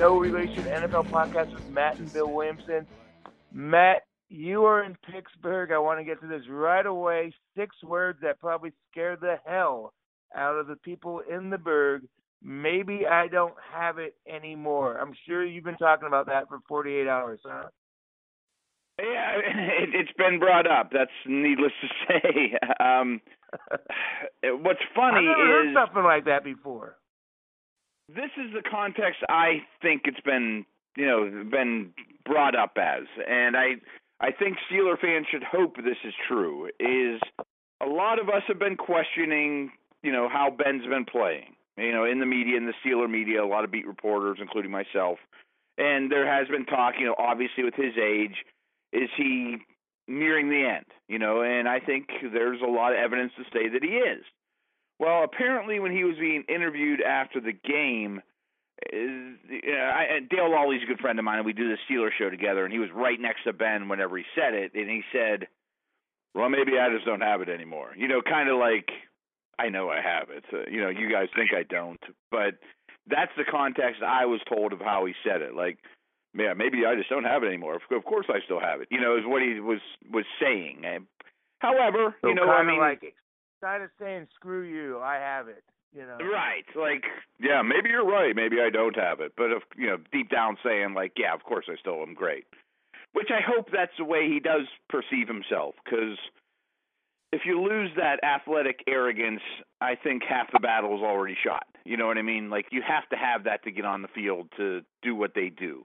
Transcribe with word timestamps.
No 0.00 0.18
Relation 0.18 0.64
NFL 0.64 1.10
podcast 1.10 1.52
with 1.52 1.68
Matt 1.68 1.98
and 1.98 2.10
Bill 2.10 2.32
Williamson. 2.32 2.86
Matt, 3.52 4.04
you 4.30 4.64
are 4.64 4.82
in 4.82 4.96
Pittsburgh. 5.12 5.72
I 5.72 5.78
want 5.78 6.00
to 6.00 6.04
get 6.04 6.22
to 6.22 6.26
this 6.26 6.40
right 6.48 6.86
away. 6.86 7.34
Six 7.54 7.76
words 7.82 8.18
that 8.22 8.40
probably 8.40 8.72
scare 8.90 9.16
the 9.16 9.36
hell 9.44 9.92
out 10.34 10.56
of 10.56 10.68
the 10.68 10.76
people 10.76 11.20
in 11.30 11.50
the 11.50 11.58
burg. 11.58 12.04
Maybe 12.42 13.06
I 13.06 13.28
don't 13.28 13.52
have 13.74 13.98
it 13.98 14.14
anymore. 14.26 14.96
I'm 14.96 15.12
sure 15.28 15.44
you've 15.44 15.64
been 15.64 15.76
talking 15.76 16.08
about 16.08 16.24
that 16.28 16.48
for 16.48 16.60
48 16.66 17.06
hours, 17.06 17.40
huh? 17.44 17.68
Yeah, 18.98 19.36
it, 19.82 19.90
it's 19.92 20.12
been 20.16 20.38
brought 20.38 20.66
up. 20.66 20.92
That's 20.94 21.10
needless 21.26 21.72
to 21.82 21.88
say. 22.08 22.54
Um, 22.80 23.20
what's 24.42 24.80
funny 24.96 25.28
I've 25.28 25.36
never 25.36 25.68
is 25.68 25.74
heard 25.74 25.74
something 25.74 26.04
like 26.04 26.24
that 26.24 26.42
before. 26.42 26.96
This 28.14 28.30
is 28.36 28.52
the 28.52 28.62
context 28.68 29.20
I 29.28 29.62
think 29.82 30.02
it's 30.04 30.20
been, 30.20 30.64
you 30.96 31.06
know, 31.06 31.44
been 31.50 31.92
brought 32.24 32.56
up 32.56 32.76
as, 32.76 33.04
and 33.28 33.56
I, 33.56 33.76
I 34.20 34.32
think 34.32 34.56
Steeler 34.70 34.98
fans 34.98 35.26
should 35.30 35.42
hope 35.42 35.76
this 35.76 35.98
is 36.04 36.14
true. 36.28 36.68
Is 36.78 37.20
a 37.80 37.86
lot 37.86 38.18
of 38.18 38.28
us 38.28 38.42
have 38.48 38.58
been 38.58 38.76
questioning, 38.76 39.70
you 40.02 40.12
know, 40.12 40.28
how 40.28 40.50
Ben's 40.50 40.86
been 40.86 41.04
playing. 41.04 41.54
You 41.76 41.92
know, 41.92 42.04
in 42.04 42.20
the 42.20 42.26
media, 42.26 42.56
in 42.58 42.66
the 42.66 42.74
Steeler 42.84 43.08
media, 43.08 43.42
a 43.42 43.46
lot 43.46 43.64
of 43.64 43.70
beat 43.70 43.86
reporters, 43.86 44.38
including 44.40 44.70
myself, 44.70 45.18
and 45.78 46.12
there 46.12 46.26
has 46.26 46.46
been 46.48 46.66
talk. 46.66 46.94
You 46.98 47.06
know, 47.06 47.14
obviously 47.18 47.64
with 47.64 47.74
his 47.74 47.94
age, 47.96 48.36
is 48.92 49.08
he 49.16 49.56
nearing 50.06 50.50
the 50.50 50.68
end? 50.68 50.84
You 51.08 51.18
know, 51.18 51.42
and 51.42 51.66
I 51.68 51.80
think 51.80 52.08
there's 52.32 52.60
a 52.60 52.70
lot 52.70 52.92
of 52.92 52.98
evidence 52.98 53.32
to 53.38 53.44
say 53.44 53.68
that 53.70 53.82
he 53.82 53.96
is. 53.96 54.24
Well, 55.00 55.24
apparently, 55.24 55.80
when 55.80 55.92
he 55.92 56.04
was 56.04 56.16
being 56.20 56.44
interviewed 56.46 57.00
after 57.00 57.40
the 57.40 57.52
game, 57.52 58.20
is, 58.92 59.36
you 59.48 59.72
know, 59.72 59.90
I, 59.96 60.16
and 60.16 60.28
Dale 60.28 60.50
Lolley's 60.50 60.82
a 60.82 60.86
good 60.86 61.00
friend 61.00 61.18
of 61.18 61.24
mine, 61.24 61.38
and 61.38 61.46
we 61.46 61.54
do 61.54 61.68
the 61.68 61.78
Steelers 61.88 62.12
show 62.18 62.28
together. 62.28 62.64
And 62.64 62.72
he 62.72 62.78
was 62.78 62.90
right 62.94 63.18
next 63.18 63.44
to 63.44 63.54
Ben 63.54 63.88
whenever 63.88 64.18
he 64.18 64.24
said 64.34 64.52
it, 64.52 64.72
and 64.74 64.90
he 64.90 65.02
said, 65.10 65.48
"Well, 66.34 66.50
maybe 66.50 66.78
I 66.78 66.92
just 66.94 67.06
don't 67.06 67.22
have 67.22 67.40
it 67.40 67.48
anymore." 67.48 67.92
You 67.96 68.08
know, 68.08 68.20
kind 68.20 68.50
of 68.50 68.58
like, 68.58 68.90
"I 69.58 69.70
know 69.70 69.88
I 69.88 70.02
have 70.02 70.28
it." 70.28 70.44
Uh, 70.52 70.70
you 70.70 70.82
know, 70.82 70.90
you 70.90 71.10
guys 71.10 71.28
think 71.34 71.50
I 71.56 71.62
don't, 71.62 72.00
but 72.30 72.60
that's 73.06 73.32
the 73.38 73.44
context 73.44 74.02
I 74.02 74.26
was 74.26 74.40
told 74.48 74.74
of 74.74 74.80
how 74.80 75.06
he 75.06 75.14
said 75.24 75.40
it. 75.40 75.54
Like, 75.54 75.78
yeah, 76.34 76.52
maybe 76.52 76.84
I 76.84 76.94
just 76.94 77.08
don't 77.08 77.24
have 77.24 77.42
it 77.42 77.46
anymore. 77.46 77.80
Of 77.90 78.04
course, 78.04 78.26
I 78.28 78.40
still 78.44 78.60
have 78.60 78.82
it. 78.82 78.88
You 78.90 79.00
know, 79.00 79.16
is 79.16 79.24
what 79.24 79.40
he 79.40 79.60
was 79.60 79.80
was 80.12 80.26
saying. 80.40 80.84
However, 81.60 82.14
So 82.20 82.28
you 82.28 82.34
know, 82.34 82.50
I 82.50 82.64
mean, 82.64 82.80
like 82.80 83.14
kind 83.60 83.82
of 83.82 83.90
saying, 83.98 84.28
"Screw 84.34 84.62
you, 84.62 85.00
I 85.00 85.16
have 85.16 85.48
it." 85.48 85.64
You 85.92 86.06
know, 86.06 86.18
Right. 86.18 86.64
Like, 86.76 87.04
yeah, 87.40 87.62
maybe 87.62 87.90
you're 87.90 88.06
right. 88.06 88.34
Maybe 88.34 88.60
I 88.60 88.70
don't 88.70 88.94
have 88.94 89.18
it. 89.20 89.32
But 89.36 89.50
if 89.50 89.64
you 89.76 89.88
know, 89.88 89.96
deep 90.12 90.30
down 90.30 90.56
saying 90.64 90.94
like, 90.94 91.12
yeah, 91.16 91.34
of 91.34 91.42
course 91.42 91.66
I 91.68 91.74
still 91.80 92.00
am 92.02 92.14
great. 92.14 92.46
Which 93.12 93.30
I 93.30 93.40
hope 93.44 93.70
that's 93.72 93.96
the 93.98 94.04
way 94.04 94.28
he 94.28 94.38
does 94.38 94.68
perceive 94.88 95.26
himself 95.26 95.74
cuz 95.88 96.16
if 97.32 97.42
you 97.44 97.60
lose 97.60 97.90
that 97.96 98.22
athletic 98.24 98.82
arrogance, 98.88 99.42
I 99.80 99.94
think 99.94 100.22
half 100.24 100.50
the 100.52 100.58
battle 100.58 100.96
is 100.96 101.02
already 101.02 101.36
shot. 101.42 101.66
You 101.84 101.96
know 101.96 102.06
what 102.06 102.18
I 102.18 102.22
mean? 102.22 102.50
Like 102.50 102.66
you 102.70 102.82
have 102.82 103.08
to 103.10 103.16
have 103.16 103.44
that 103.44 103.62
to 103.64 103.70
get 103.70 103.84
on 103.84 104.02
the 104.02 104.08
field 104.08 104.52
to 104.56 104.82
do 105.02 105.14
what 105.14 105.34
they 105.34 105.48
do. 105.48 105.84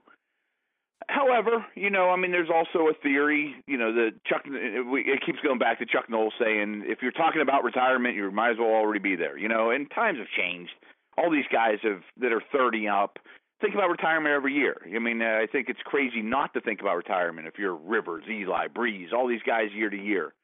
However, 1.08 1.64
you 1.74 1.90
know, 1.90 2.10
I 2.10 2.16
mean, 2.16 2.32
there's 2.32 2.50
also 2.52 2.88
a 2.88 2.94
theory, 3.02 3.54
you 3.66 3.76
know, 3.76 3.92
that 3.92 4.24
Chuck. 4.24 4.42
It 4.46 5.22
keeps 5.24 5.38
going 5.40 5.58
back 5.58 5.78
to 5.78 5.86
Chuck 5.86 6.08
Noll 6.08 6.32
saying, 6.40 6.84
if 6.86 6.98
you're 7.02 7.12
talking 7.12 7.42
about 7.42 7.64
retirement, 7.64 8.16
you 8.16 8.30
might 8.30 8.52
as 8.52 8.56
well 8.58 8.68
already 8.68 9.00
be 9.00 9.14
there. 9.14 9.38
You 9.38 9.48
know, 9.48 9.70
and 9.70 9.90
times 9.90 10.18
have 10.18 10.28
changed. 10.36 10.72
All 11.18 11.30
these 11.30 11.44
guys 11.52 11.78
have 11.82 12.02
that 12.18 12.32
are 12.32 12.42
30 12.52 12.88
up 12.88 13.18
think 13.60 13.74
about 13.74 13.88
retirement 13.88 14.34
every 14.34 14.52
year. 14.52 14.76
I 14.94 14.98
mean, 14.98 15.22
I 15.22 15.46
think 15.46 15.68
it's 15.68 15.80
crazy 15.84 16.22
not 16.22 16.52
to 16.54 16.60
think 16.60 16.80
about 16.80 16.96
retirement 16.96 17.46
if 17.46 17.54
you're 17.58 17.74
Rivers, 17.74 18.24
Eli, 18.28 18.68
Brees, 18.68 19.12
all 19.12 19.26
these 19.26 19.42
guys 19.46 19.68
year 19.74 19.90
to 19.90 19.96
year. 19.96 20.34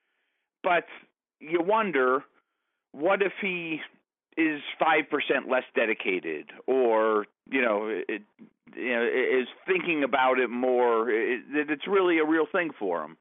But 0.62 0.86
you 1.40 1.60
wonder, 1.62 2.24
what 2.92 3.22
if 3.22 3.32
he 3.40 3.80
is 4.36 4.60
five 4.78 5.10
percent 5.10 5.48
less 5.48 5.64
dedicated, 5.74 6.50
or 6.66 7.26
you 7.50 7.60
know, 7.60 7.88
it, 7.88 8.22
you 8.74 8.92
know, 8.92 9.04
is 9.04 9.48
thinking 9.66 10.04
about 10.04 10.38
it 10.38 10.48
more? 10.48 11.10
It, 11.10 11.40
it's 11.52 11.86
really 11.86 12.18
a 12.18 12.24
real 12.24 12.46
thing 12.50 12.70
for 12.78 13.02
him. 13.02 13.16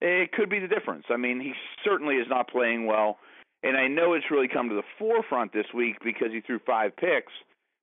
It 0.00 0.32
could 0.32 0.50
be 0.50 0.58
the 0.58 0.68
difference. 0.68 1.04
I 1.10 1.16
mean, 1.16 1.40
he 1.40 1.52
certainly 1.84 2.16
is 2.16 2.26
not 2.28 2.48
playing 2.50 2.86
well, 2.86 3.18
and 3.62 3.76
I 3.76 3.88
know 3.88 4.12
it's 4.12 4.30
really 4.30 4.48
come 4.48 4.68
to 4.68 4.74
the 4.74 4.82
forefront 4.98 5.52
this 5.52 5.66
week 5.74 5.96
because 6.04 6.28
he 6.32 6.40
threw 6.40 6.58
five 6.66 6.96
picks. 6.96 7.32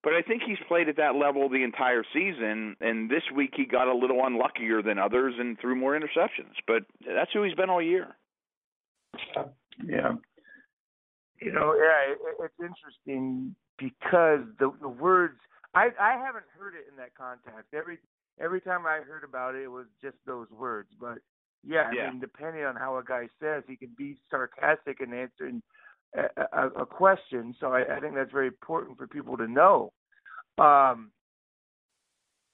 But 0.03 0.13
I 0.13 0.21
think 0.21 0.43
he's 0.45 0.57
played 0.67 0.89
at 0.89 0.97
that 0.97 1.15
level 1.15 1.47
the 1.47 1.63
entire 1.63 2.03
season, 2.13 2.75
and 2.81 3.09
this 3.09 3.23
week 3.33 3.53
he 3.55 3.65
got 3.65 3.87
a 3.87 3.95
little 3.95 4.19
unluckier 4.25 4.81
than 4.81 4.99
others 4.99 5.35
and 5.39 5.57
threw 5.59 5.75
more 5.75 5.97
interceptions. 5.97 6.55
But 6.67 6.83
that's 7.07 7.31
who 7.31 7.43
he's 7.43 7.53
been 7.55 7.69
all 7.69 7.81
year. 7.81 8.15
Yeah. 9.83 10.15
You 11.39 11.51
know, 11.51 11.75
yeah, 11.75 12.13
it, 12.13 12.19
it's 12.39 12.59
interesting 12.59 13.55
because 13.77 14.41
the 14.59 14.71
the 14.81 14.89
words 14.89 15.39
I 15.73 15.89
I 15.99 16.13
haven't 16.13 16.45
heard 16.57 16.73
it 16.75 16.85
in 16.89 16.97
that 16.97 17.15
context. 17.15 17.73
Every 17.73 17.97
every 18.39 18.61
time 18.61 18.85
I 18.85 18.99
heard 18.99 19.23
about 19.23 19.55
it, 19.55 19.63
it 19.63 19.71
was 19.71 19.87
just 20.01 20.17
those 20.25 20.47
words. 20.51 20.89
But 20.99 21.19
yeah, 21.63 21.83
I 21.83 22.11
mean, 22.11 22.19
depending 22.19 22.63
on 22.63 22.75
how 22.75 22.97
a 22.97 23.03
guy 23.03 23.27
says, 23.39 23.63
he 23.67 23.75
can 23.75 23.91
be 23.97 24.17
sarcastic 24.29 24.99
in 24.99 25.13
answering 25.13 25.61
a, 26.15 26.43
a, 26.51 26.67
a 26.81 26.85
question. 26.85 27.55
So 27.59 27.73
I, 27.73 27.97
I 27.97 27.99
think 27.99 28.15
that's 28.15 28.31
very 28.31 28.47
important 28.47 28.97
for 28.97 29.07
people 29.07 29.37
to 29.37 29.47
know. 29.47 29.91
Um, 30.57 31.11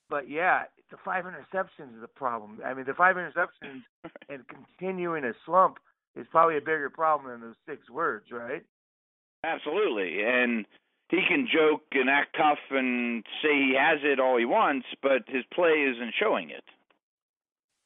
but 0.09 0.29
yeah, 0.29 0.63
the 0.91 0.97
five 1.03 1.25
interceptions 1.25 1.97
is 1.97 2.03
a 2.03 2.07
problem. 2.07 2.59
I 2.65 2.73
mean, 2.73 2.85
the 2.85 2.93
five 2.93 3.15
interceptions 3.15 3.81
and 4.29 4.43
continuing 4.47 5.23
a 5.25 5.33
slump 5.45 5.77
is 6.15 6.27
probably 6.31 6.57
a 6.57 6.61
bigger 6.61 6.89
problem 6.89 7.31
than 7.31 7.41
those 7.41 7.55
six 7.67 7.89
words, 7.89 8.25
right? 8.31 8.63
Absolutely. 9.43 10.23
And 10.23 10.65
he 11.09 11.21
can 11.27 11.47
joke 11.51 11.81
and 11.91 12.09
act 12.09 12.35
tough 12.37 12.59
and 12.69 13.23
say 13.41 13.49
he 13.49 13.75
has 13.79 13.99
it 14.03 14.19
all 14.19 14.37
he 14.37 14.45
wants, 14.45 14.85
but 15.01 15.23
his 15.27 15.43
play 15.53 15.71
isn't 15.91 16.13
showing 16.19 16.49
it. 16.49 16.63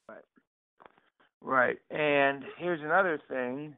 Right. 0.08 0.24
Right. 1.40 1.78
And 1.90 2.44
here's 2.58 2.82
another 2.82 3.20
thing. 3.28 3.76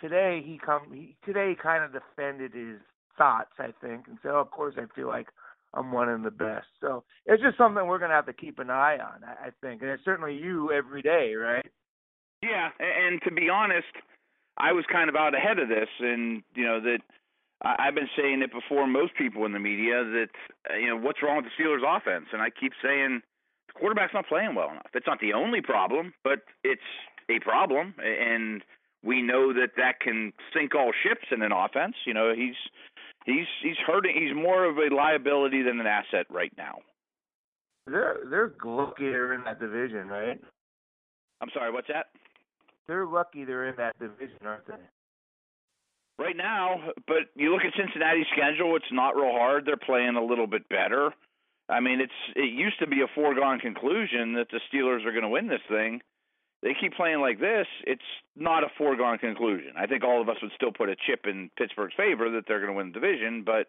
Today 0.00 0.42
he 0.44 0.58
come 0.58 0.82
he 0.92 1.16
today 1.24 1.50
he 1.50 1.54
kind 1.54 1.84
of 1.84 1.92
defended 1.92 2.52
his 2.52 2.80
thoughts, 3.16 3.52
I 3.58 3.72
think, 3.80 4.06
and 4.08 4.18
said, 4.22 4.32
oh, 4.32 4.40
"Of 4.40 4.50
course, 4.50 4.74
I 4.76 4.84
feel 4.94 5.06
like 5.06 5.28
I'm 5.72 5.92
one 5.92 6.08
of 6.08 6.22
the 6.22 6.30
best." 6.30 6.66
So 6.80 7.04
it's 7.24 7.42
just 7.42 7.56
something 7.56 7.86
we're 7.86 8.00
gonna 8.00 8.12
have 8.14 8.26
to 8.26 8.32
keep 8.32 8.58
an 8.58 8.70
eye 8.70 8.98
on, 8.98 9.22
I, 9.24 9.46
I 9.46 9.50
think, 9.62 9.80
and 9.80 9.90
it's 9.90 10.04
certainly 10.04 10.34
you 10.34 10.72
every 10.72 11.00
day, 11.00 11.34
right? 11.36 11.70
Yeah, 12.44 12.68
and 12.78 13.22
to 13.22 13.30
be 13.30 13.48
honest, 13.48 13.88
I 14.58 14.72
was 14.72 14.84
kind 14.92 15.08
of 15.08 15.16
out 15.16 15.34
ahead 15.34 15.58
of 15.58 15.68
this, 15.68 15.88
and 16.00 16.42
you 16.54 16.64
know 16.64 16.80
that 16.80 16.98
I've 17.62 17.94
been 17.94 18.10
saying 18.16 18.42
it 18.42 18.52
before 18.52 18.86
most 18.86 19.14
people 19.16 19.46
in 19.46 19.52
the 19.52 19.58
media 19.58 20.04
that 20.04 20.28
uh, 20.70 20.76
you 20.76 20.88
know 20.88 20.96
what's 20.96 21.22
wrong 21.22 21.36
with 21.36 21.46
the 21.46 21.62
Steelers' 21.62 21.82
offense, 21.84 22.26
and 22.32 22.42
I 22.42 22.50
keep 22.50 22.72
saying 22.82 23.22
the 23.68 23.72
quarterback's 23.72 24.12
not 24.12 24.28
playing 24.28 24.54
well 24.54 24.70
enough. 24.70 24.90
It's 24.92 25.06
not 25.06 25.20
the 25.20 25.32
only 25.32 25.62
problem, 25.62 26.12
but 26.22 26.40
it's 26.62 26.82
a 27.30 27.40
problem, 27.40 27.94
and 27.98 28.62
we 29.02 29.22
know 29.22 29.52
that 29.54 29.76
that 29.76 30.00
can 30.00 30.32
sink 30.52 30.74
all 30.74 30.92
ships 31.02 31.26
in 31.30 31.42
an 31.42 31.52
offense. 31.52 31.94
You 32.06 32.14
know, 32.14 32.34
he's 32.34 32.56
he's 33.24 33.46
he's 33.62 33.78
hurting. 33.86 34.14
He's 34.14 34.36
more 34.36 34.64
of 34.64 34.76
a 34.76 34.94
liability 34.94 35.62
than 35.62 35.80
an 35.80 35.86
asset 35.86 36.26
right 36.30 36.52
now. 36.58 36.78
They're 37.86 38.18
they're 38.28 38.52
lucky 38.64 39.06
in 39.06 39.42
that 39.44 39.60
division, 39.60 40.08
right? 40.08 40.40
I'm 41.40 41.50
sorry, 41.52 41.72
what's 41.72 41.88
that? 41.88 42.06
They're 42.86 43.06
lucky 43.06 43.44
they're 43.44 43.68
in 43.68 43.76
that 43.76 43.98
division, 43.98 44.38
aren't 44.44 44.66
they? 44.66 44.74
Right 46.18 46.36
now, 46.36 46.92
but 47.08 47.34
you 47.34 47.52
look 47.52 47.62
at 47.62 47.72
Cincinnati's 47.76 48.26
schedule, 48.32 48.76
it's 48.76 48.92
not 48.92 49.16
real 49.16 49.32
hard. 49.32 49.66
They're 49.66 49.76
playing 49.76 50.14
a 50.16 50.24
little 50.24 50.46
bit 50.46 50.68
better. 50.68 51.10
I 51.68 51.80
mean, 51.80 52.00
it's 52.00 52.12
it 52.36 52.52
used 52.52 52.78
to 52.80 52.86
be 52.86 53.00
a 53.00 53.08
foregone 53.14 53.58
conclusion 53.58 54.34
that 54.34 54.46
the 54.50 54.60
Steelers 54.70 55.04
are 55.06 55.10
going 55.10 55.22
to 55.22 55.28
win 55.28 55.48
this 55.48 55.64
thing. 55.68 56.02
They 56.62 56.74
keep 56.80 56.94
playing 56.94 57.20
like 57.20 57.40
this, 57.40 57.66
it's 57.86 58.02
not 58.36 58.64
a 58.64 58.68
foregone 58.78 59.18
conclusion. 59.18 59.72
I 59.76 59.86
think 59.86 60.02
all 60.02 60.22
of 60.22 60.30
us 60.30 60.36
would 60.40 60.52
still 60.56 60.72
put 60.72 60.88
a 60.88 60.96
chip 61.06 61.26
in 61.26 61.50
Pittsburgh's 61.58 61.92
favor 61.94 62.30
that 62.30 62.44
they're 62.48 62.60
going 62.60 62.72
to 62.72 62.76
win 62.76 62.88
the 62.88 63.00
division, 63.00 63.44
but 63.44 63.66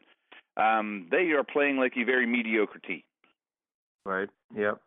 um, 0.61 1.07
they 1.11 1.31
are 1.31 1.43
playing 1.43 1.77
like 1.77 1.93
a 1.97 2.05
very 2.05 2.25
mediocre 2.25 2.79
team. 2.79 3.01
Right. 4.05 4.29
Yep. 4.55 4.79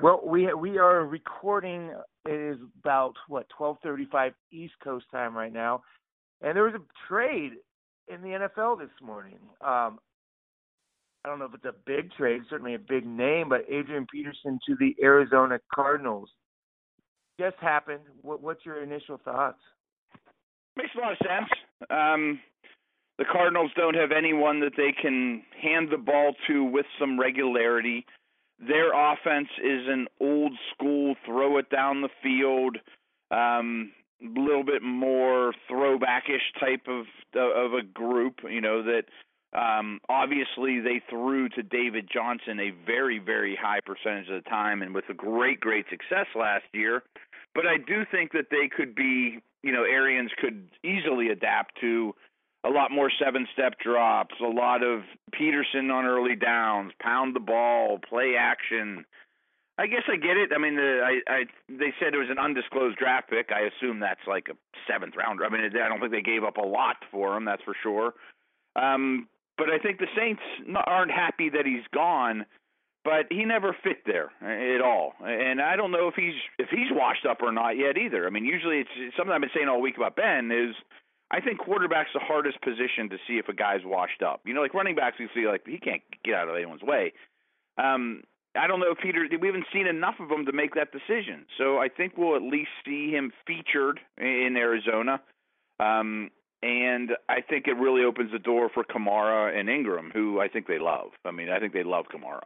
Well, 0.00 0.20
we 0.24 0.52
we 0.54 0.78
are 0.78 1.04
recording. 1.04 1.92
It 2.24 2.54
is 2.54 2.58
about 2.80 3.14
what 3.28 3.46
twelve 3.56 3.76
thirty 3.82 4.06
five 4.10 4.32
East 4.50 4.74
Coast 4.82 5.06
time 5.10 5.36
right 5.36 5.52
now, 5.52 5.82
and 6.40 6.56
there 6.56 6.64
was 6.64 6.74
a 6.74 7.08
trade 7.08 7.52
in 8.08 8.22
the 8.22 8.28
NFL 8.28 8.78
this 8.78 8.90
morning. 9.02 9.38
Um, 9.60 9.98
I 11.24 11.28
don't 11.28 11.38
know 11.38 11.44
if 11.44 11.54
it's 11.54 11.64
a 11.64 11.74
big 11.86 12.10
trade, 12.12 12.42
certainly 12.50 12.74
a 12.74 12.78
big 12.78 13.06
name, 13.06 13.48
but 13.48 13.64
Adrian 13.68 14.06
Peterson 14.12 14.58
to 14.66 14.76
the 14.76 14.96
Arizona 15.02 15.60
Cardinals 15.72 16.28
just 17.38 17.56
happened. 17.60 18.00
What, 18.22 18.42
what's 18.42 18.64
your 18.66 18.82
initial 18.82 19.20
thoughts? 19.24 19.60
Makes 20.76 20.90
a 20.96 21.00
lot 21.00 21.12
of 21.12 21.18
sense. 21.18 21.50
Um, 21.90 22.40
the 23.18 23.24
Cardinals 23.30 23.70
don't 23.76 23.94
have 23.94 24.10
anyone 24.10 24.60
that 24.60 24.72
they 24.76 24.92
can 25.00 25.42
hand 25.60 25.88
the 25.92 25.98
ball 25.98 26.34
to 26.48 26.64
with 26.64 26.86
some 26.98 27.20
regularity. 27.20 28.04
Their 28.66 28.92
offense 28.92 29.48
is 29.58 29.88
an 29.88 30.06
old 30.20 30.52
school 30.72 31.16
throw 31.26 31.58
it 31.58 31.68
down 31.68 32.00
the 32.00 32.08
field, 32.22 32.78
um, 33.32 33.90
a 34.22 34.40
little 34.40 34.62
bit 34.62 34.82
more 34.82 35.52
throwbackish 35.68 36.60
type 36.60 36.86
of 36.86 37.06
of 37.34 37.72
a 37.72 37.82
group. 37.82 38.40
You 38.48 38.60
know 38.60 38.82
that 38.84 39.04
um, 39.58 40.00
obviously 40.08 40.78
they 40.80 41.02
threw 41.10 41.48
to 41.50 41.62
David 41.62 42.08
Johnson 42.12 42.60
a 42.60 42.70
very 42.86 43.18
very 43.18 43.58
high 43.60 43.80
percentage 43.84 44.28
of 44.28 44.44
the 44.44 44.48
time, 44.48 44.82
and 44.82 44.94
with 44.94 45.08
a 45.08 45.14
great 45.14 45.60
great 45.60 45.86
success 45.90 46.26
last 46.36 46.66
year. 46.72 47.02
But 47.54 47.66
I 47.66 47.78
do 47.78 48.04
think 48.10 48.32
that 48.32 48.46
they 48.50 48.68
could 48.74 48.94
be, 48.94 49.40
you 49.62 49.72
know, 49.72 49.82
Arians 49.82 50.30
could 50.40 50.68
easily 50.84 51.28
adapt 51.28 51.80
to 51.80 52.14
a 52.64 52.70
lot 52.70 52.90
more 52.90 53.10
seven 53.22 53.46
step 53.52 53.78
drops, 53.78 54.34
a 54.40 54.48
lot 54.48 54.82
of 54.82 55.02
Peterson 55.32 55.90
on 55.90 56.04
early 56.04 56.36
downs, 56.36 56.92
pound 57.00 57.34
the 57.34 57.40
ball, 57.40 57.98
play 58.08 58.34
action. 58.38 59.04
I 59.78 59.86
guess 59.86 60.02
I 60.06 60.16
get 60.16 60.36
it. 60.36 60.50
I 60.54 60.58
mean, 60.58 60.76
the, 60.76 61.00
I, 61.02 61.32
I 61.32 61.44
they 61.68 61.92
said 61.98 62.14
it 62.14 62.18
was 62.18 62.30
an 62.30 62.38
undisclosed 62.38 62.98
draft 62.98 63.30
pick. 63.30 63.50
I 63.50 63.62
assume 63.62 64.00
that's 64.00 64.20
like 64.26 64.48
a 64.48 64.56
seventh 64.90 65.14
rounder. 65.16 65.44
I 65.44 65.48
mean, 65.48 65.62
I 65.64 65.88
don't 65.88 65.98
think 65.98 66.12
they 66.12 66.22
gave 66.22 66.44
up 66.44 66.56
a 66.56 66.66
lot 66.66 66.96
for 67.10 67.36
him. 67.36 67.44
That's 67.44 67.62
for 67.62 67.74
sure. 67.82 68.14
Um, 68.76 69.28
but 69.58 69.68
I 69.70 69.78
think 69.78 69.98
the 69.98 70.06
Saints 70.16 70.42
aren't 70.86 71.10
happy 71.10 71.48
that 71.50 71.66
he's 71.66 71.86
gone. 71.92 72.46
But 73.04 73.26
he 73.30 73.44
never 73.44 73.74
fit 73.82 74.06
there 74.06 74.30
at 74.40 74.80
all, 74.80 75.14
and 75.20 75.60
I 75.60 75.74
don't 75.74 75.90
know 75.90 76.06
if 76.06 76.14
he's 76.14 76.38
if 76.60 76.68
he's 76.70 76.86
washed 76.92 77.26
up 77.26 77.42
or 77.42 77.50
not 77.50 77.76
yet 77.76 77.98
either. 77.98 78.28
I 78.28 78.30
mean, 78.30 78.44
usually 78.44 78.78
it's, 78.78 78.90
it's 78.96 79.16
something 79.16 79.34
I've 79.34 79.40
been 79.40 79.50
saying 79.52 79.66
all 79.66 79.80
week 79.80 79.96
about 79.96 80.14
Ben 80.14 80.52
is 80.52 80.76
I 81.32 81.40
think 81.40 81.58
quarterback's 81.58 82.10
the 82.12 82.20
hardest 82.20 82.60
position 82.60 83.08
to 83.08 83.16
see 83.26 83.38
if 83.38 83.48
a 83.48 83.54
guy's 83.54 83.80
washed 83.84 84.22
up. 84.22 84.42
You 84.44 84.52
know, 84.52 84.60
like 84.60 84.74
running 84.74 84.94
backs, 84.94 85.16
you 85.18 85.28
see 85.34 85.46
like 85.46 85.62
he 85.66 85.78
can't 85.78 86.02
get 86.24 86.34
out 86.34 86.48
of 86.48 86.54
anyone's 86.54 86.82
way. 86.82 87.12
Um, 87.78 88.22
I 88.54 88.66
don't 88.66 88.80
know 88.80 88.92
if 88.92 88.98
Peter. 88.98 89.26
We 89.40 89.48
haven't 89.48 89.64
seen 89.72 89.86
enough 89.86 90.16
of 90.20 90.30
him 90.30 90.44
to 90.44 90.52
make 90.52 90.74
that 90.74 90.92
decision. 90.92 91.46
So 91.56 91.78
I 91.78 91.88
think 91.88 92.18
we'll 92.18 92.36
at 92.36 92.42
least 92.42 92.68
see 92.84 93.10
him 93.10 93.32
featured 93.46 93.98
in 94.18 94.56
Arizona. 94.58 95.22
Um, 95.80 96.30
and 96.62 97.12
I 97.28 97.40
think 97.40 97.66
it 97.66 97.72
really 97.72 98.04
opens 98.04 98.30
the 98.30 98.38
door 98.38 98.68
for 98.72 98.84
Kamara 98.84 99.58
and 99.58 99.70
Ingram, 99.70 100.10
who 100.12 100.38
I 100.38 100.48
think 100.48 100.66
they 100.66 100.78
love. 100.78 101.08
I 101.24 101.30
mean, 101.30 101.48
I 101.48 101.58
think 101.58 101.72
they 101.72 101.82
love 101.82 102.04
Kamara. 102.14 102.42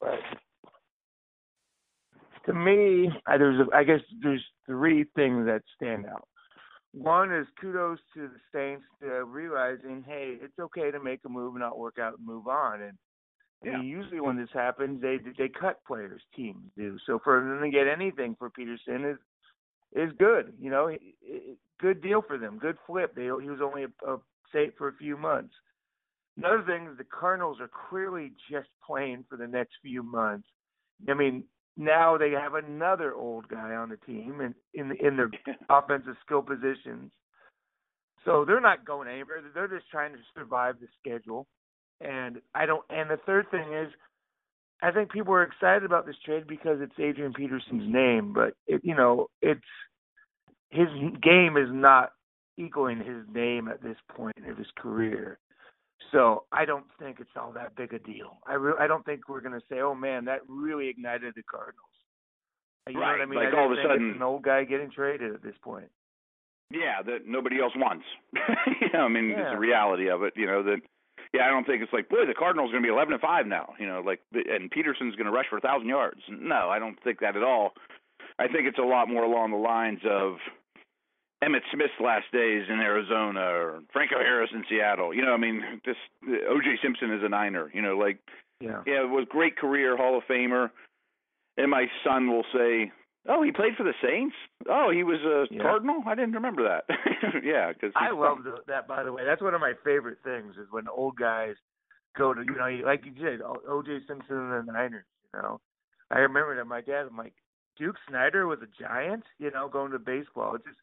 Right. 0.00 0.18
To 2.46 2.54
me, 2.54 3.10
there's 3.26 3.60
a, 3.60 3.76
I 3.76 3.84
guess 3.84 4.00
there's 4.22 4.44
three 4.66 5.04
things 5.14 5.46
that 5.46 5.62
stand 5.76 6.06
out. 6.06 6.26
One 6.96 7.34
is 7.34 7.46
kudos 7.60 7.98
to 8.14 8.28
the 8.28 8.40
Saints 8.52 8.84
to 9.00 9.24
realizing, 9.24 10.04
hey, 10.06 10.36
it's 10.40 10.58
okay 10.60 10.92
to 10.92 11.02
make 11.02 11.20
a 11.26 11.28
move 11.28 11.54
and 11.54 11.62
not 11.62 11.78
work 11.78 11.98
out 11.98 12.18
and 12.18 12.26
move 12.26 12.46
on. 12.46 12.82
And 12.82 12.96
yeah. 13.64 13.82
usually 13.82 14.20
when 14.20 14.36
this 14.36 14.50
happens, 14.52 15.02
they 15.02 15.18
they 15.36 15.48
cut 15.48 15.84
players. 15.86 16.22
Teams 16.36 16.70
do. 16.76 16.96
So 17.06 17.18
for 17.22 17.40
them 17.40 17.60
to 17.62 17.70
get 17.70 17.88
anything 17.88 18.36
for 18.38 18.48
Peterson 18.48 19.04
is 19.04 19.18
is 19.94 20.12
good. 20.18 20.52
You 20.60 20.70
know, 20.70 20.86
it, 20.88 21.00
it, 21.22 21.58
good 21.80 22.00
deal 22.00 22.22
for 22.22 22.38
them. 22.38 22.58
Good 22.58 22.76
flip. 22.86 23.14
They 23.14 23.24
he 23.24 23.28
was 23.50 23.60
only 23.62 23.84
a, 23.84 24.10
a 24.10 24.18
safe 24.52 24.72
for 24.78 24.88
a 24.88 24.94
few 24.94 25.16
months. 25.16 25.54
Another 26.36 26.62
thing 26.66 26.86
is 26.86 26.98
the 26.98 27.04
Cardinals 27.04 27.58
are 27.60 27.70
clearly 27.88 28.32
just 28.50 28.68
playing 28.84 29.24
for 29.28 29.36
the 29.36 29.46
next 29.46 29.72
few 29.82 30.02
months. 30.02 30.46
I 31.08 31.14
mean, 31.14 31.44
now 31.76 32.16
they 32.16 32.30
have 32.30 32.54
another 32.54 33.14
old 33.14 33.48
guy 33.48 33.74
on 33.74 33.88
the 33.88 33.96
team 33.98 34.40
and 34.40 34.54
in 34.74 34.96
in 35.00 35.16
their 35.16 35.30
offensive 35.68 36.16
skill 36.24 36.42
positions. 36.42 37.10
So 38.24 38.44
they're 38.46 38.60
not 38.60 38.84
going 38.84 39.08
anywhere. 39.08 39.42
They're 39.54 39.68
just 39.68 39.90
trying 39.90 40.12
to 40.12 40.18
survive 40.36 40.76
the 40.80 40.86
schedule. 40.98 41.46
And 42.00 42.40
I 42.54 42.66
don't. 42.66 42.84
And 42.90 43.10
the 43.10 43.18
third 43.26 43.50
thing 43.50 43.72
is, 43.72 43.88
I 44.82 44.90
think 44.90 45.10
people 45.10 45.34
are 45.34 45.42
excited 45.42 45.84
about 45.84 46.06
this 46.06 46.16
trade 46.24 46.46
because 46.46 46.78
it's 46.80 46.98
Adrian 46.98 47.32
Peterson's 47.32 47.92
name. 47.92 48.32
But 48.32 48.54
it, 48.66 48.80
you 48.84 48.94
know, 48.94 49.28
it's 49.42 49.60
his 50.70 50.88
game 51.22 51.56
is 51.56 51.68
not 51.70 52.12
equaling 52.56 52.98
his 52.98 53.24
name 53.32 53.68
at 53.68 53.82
this 53.82 53.96
point 54.16 54.36
of 54.48 54.56
his 54.56 54.66
career. 54.76 55.38
So 56.14 56.44
I 56.52 56.64
don't 56.64 56.86
think 57.00 57.18
it's 57.18 57.34
all 57.36 57.50
that 57.52 57.74
big 57.74 57.92
a 57.92 57.98
deal. 57.98 58.38
I 58.46 58.54
re- 58.54 58.78
I 58.78 58.86
don't 58.86 59.04
think 59.04 59.28
we're 59.28 59.40
going 59.40 59.58
to 59.58 59.66
say, 59.68 59.80
oh 59.80 59.94
man, 59.94 60.24
that 60.26 60.40
really 60.48 60.88
ignited 60.88 61.34
the 61.34 61.42
Cardinals. 61.42 61.90
You 62.88 63.00
right. 63.00 63.18
know 63.18 63.18
what 63.18 63.20
I 63.20 63.26
mean? 63.26 63.38
Like 63.44 63.54
I 63.54 63.60
all 63.60 63.72
of 63.72 63.76
a 63.76 63.82
sudden, 63.82 64.10
it's 64.10 64.16
an 64.16 64.22
old 64.22 64.42
guy 64.42 64.62
getting 64.62 64.92
traded 64.92 65.34
at 65.34 65.42
this 65.42 65.56
point. 65.60 65.90
Yeah, 66.70 67.02
that 67.04 67.26
nobody 67.26 67.60
else 67.60 67.72
wants. 67.76 68.04
you 68.80 68.88
know, 68.92 69.00
I 69.00 69.08
mean, 69.08 69.30
yeah. 69.30 69.40
it's 69.40 69.54
the 69.54 69.58
reality 69.58 70.08
of 70.08 70.22
it. 70.22 70.34
You 70.36 70.46
know 70.46 70.62
that. 70.62 70.78
Yeah, 71.32 71.46
I 71.46 71.48
don't 71.48 71.66
think 71.66 71.82
it's 71.82 71.92
like, 71.92 72.08
boy, 72.08 72.26
the 72.28 72.34
Cardinals 72.34 72.70
are 72.70 72.78
going 72.78 72.84
to 72.84 72.86
be 72.86 72.94
eleven 72.94 73.12
and 73.12 73.20
five 73.20 73.46
now. 73.46 73.74
You 73.80 73.88
know, 73.88 74.02
like, 74.06 74.20
and 74.32 74.70
Peterson's 74.70 75.16
going 75.16 75.26
to 75.26 75.32
rush 75.32 75.46
for 75.50 75.58
a 75.58 75.60
thousand 75.60 75.88
yards. 75.88 76.20
No, 76.30 76.70
I 76.70 76.78
don't 76.78 76.96
think 77.02 77.20
that 77.20 77.36
at 77.36 77.42
all. 77.42 77.72
I 78.38 78.46
think 78.46 78.66
it's 78.66 78.78
a 78.78 78.82
lot 78.82 79.08
more 79.08 79.24
along 79.24 79.50
the 79.50 79.56
lines 79.56 80.00
of 80.08 80.36
Emmitt 81.44 81.62
Smith's 81.72 82.00
last 82.00 82.24
days 82.32 82.64
in 82.68 82.80
Arizona 82.80 83.40
or 83.40 83.82
Franco 83.92 84.18
Harris 84.18 84.50
in 84.54 84.64
Seattle. 84.68 85.12
You 85.12 85.22
know, 85.22 85.32
I 85.32 85.36
mean, 85.36 85.80
this 85.84 85.96
O.J. 86.26 86.78
Simpson 86.82 87.12
is 87.12 87.22
a 87.22 87.28
Niner. 87.28 87.70
You 87.74 87.82
know, 87.82 87.98
like 87.98 88.18
yeah, 88.60 88.82
yeah, 88.86 89.02
it 89.02 89.10
was 89.10 89.26
great 89.28 89.56
career, 89.56 89.96
Hall 89.96 90.16
of 90.16 90.24
Famer. 90.24 90.70
And 91.56 91.70
my 91.70 91.86
son 92.02 92.28
will 92.30 92.44
say, 92.52 92.92
"Oh, 93.28 93.42
he 93.42 93.52
played 93.52 93.76
for 93.76 93.84
the 93.84 93.94
Saints. 94.02 94.34
Oh, 94.68 94.90
he 94.90 95.02
was 95.02 95.20
a 95.20 95.52
yeah. 95.54 95.62
Cardinal. 95.62 96.02
I 96.06 96.14
didn't 96.14 96.34
remember 96.34 96.64
that. 96.64 96.84
yeah, 97.44 97.72
because 97.72 97.92
I 97.94 98.10
love 98.10 98.38
that. 98.66 98.88
By 98.88 99.02
the 99.04 99.12
way, 99.12 99.24
that's 99.24 99.42
one 99.42 99.54
of 99.54 99.60
my 99.60 99.74
favorite 99.84 100.18
things 100.24 100.54
is 100.56 100.68
when 100.70 100.88
old 100.88 101.16
guys 101.16 101.54
go 102.16 102.32
to 102.32 102.40
you 102.40 102.56
know, 102.56 102.86
like 102.86 103.04
you 103.04 103.12
said, 103.20 103.40
O.J. 103.42 103.98
Simpson 104.08 104.52
and 104.52 104.68
the 104.68 104.72
Niners. 104.72 105.04
You 105.34 105.42
know, 105.42 105.60
I 106.10 106.20
remember 106.20 106.56
that 106.56 106.64
my 106.64 106.80
dad. 106.80 107.06
I'm 107.10 107.16
like, 107.16 107.34
Duke 107.76 107.96
Snider 108.08 108.46
was 108.46 108.60
a 108.62 108.82
Giant. 108.82 109.24
You 109.38 109.50
know, 109.50 109.68
going 109.68 109.92
to 109.92 109.98
baseball. 109.98 110.54
It's 110.54 110.64
just 110.64 110.78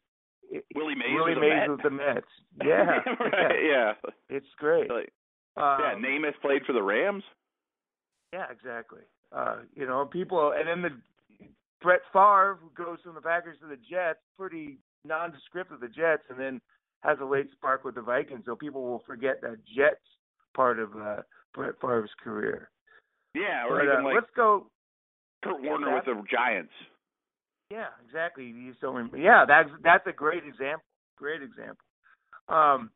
Willie 0.74 0.94
Mays, 0.94 1.14
Willie 1.14 1.40
Mays 1.40 1.68
with 1.68 1.82
the 1.82 1.90
Mets. 1.90 2.26
Yeah, 2.64 2.98
right, 3.20 3.56
yeah. 3.64 3.92
It's 4.28 4.46
great. 4.58 4.90
Like, 4.90 5.12
um, 5.56 5.78
yeah, 5.80 5.94
Namath 5.96 6.40
played 6.40 6.62
for 6.66 6.72
the 6.72 6.82
Rams. 6.82 7.24
Yeah, 8.32 8.46
exactly. 8.50 9.00
Uh, 9.34 9.56
you 9.74 9.86
know, 9.86 10.04
people, 10.04 10.52
and 10.56 10.68
then 10.68 10.82
the 10.82 10.96
Brett 11.82 12.00
Favre 12.12 12.58
who 12.60 12.70
goes 12.84 12.98
from 13.02 13.14
the 13.14 13.20
Packers 13.20 13.58
to 13.60 13.66
the 13.66 13.78
Jets, 13.90 14.20
pretty 14.38 14.78
nondescript 15.04 15.70
with 15.70 15.80
the 15.80 15.88
Jets, 15.88 16.22
and 16.30 16.38
then 16.38 16.60
has 17.00 17.18
a 17.20 17.24
late 17.24 17.48
spark 17.52 17.84
with 17.84 17.94
the 17.94 18.02
Vikings. 18.02 18.42
So 18.46 18.54
people 18.54 18.82
will 18.82 19.02
forget 19.06 19.40
that 19.42 19.56
Jets 19.76 20.00
part 20.54 20.78
of 20.78 20.90
uh, 20.96 21.22
Brett 21.54 21.74
Favre's 21.80 22.10
career. 22.22 22.70
Yeah, 23.34 23.66
or 23.68 23.78
but, 23.78 23.84
even 23.84 23.96
uh, 23.96 24.04
like 24.04 24.14
let's 24.14 24.30
go. 24.36 24.66
Kurt 25.42 25.62
Warner 25.62 25.94
with 25.94 26.04
the 26.04 26.22
Giants. 26.30 26.72
Yeah, 27.72 27.86
exactly. 28.06 28.44
You 28.44 28.74
so 28.82 28.94
yeah, 29.16 29.46
that's 29.48 29.70
that's 29.82 30.06
a 30.06 30.12
great 30.12 30.44
example. 30.44 30.84
Great 31.16 31.40
example. 31.42 31.78
Um, 32.46 32.90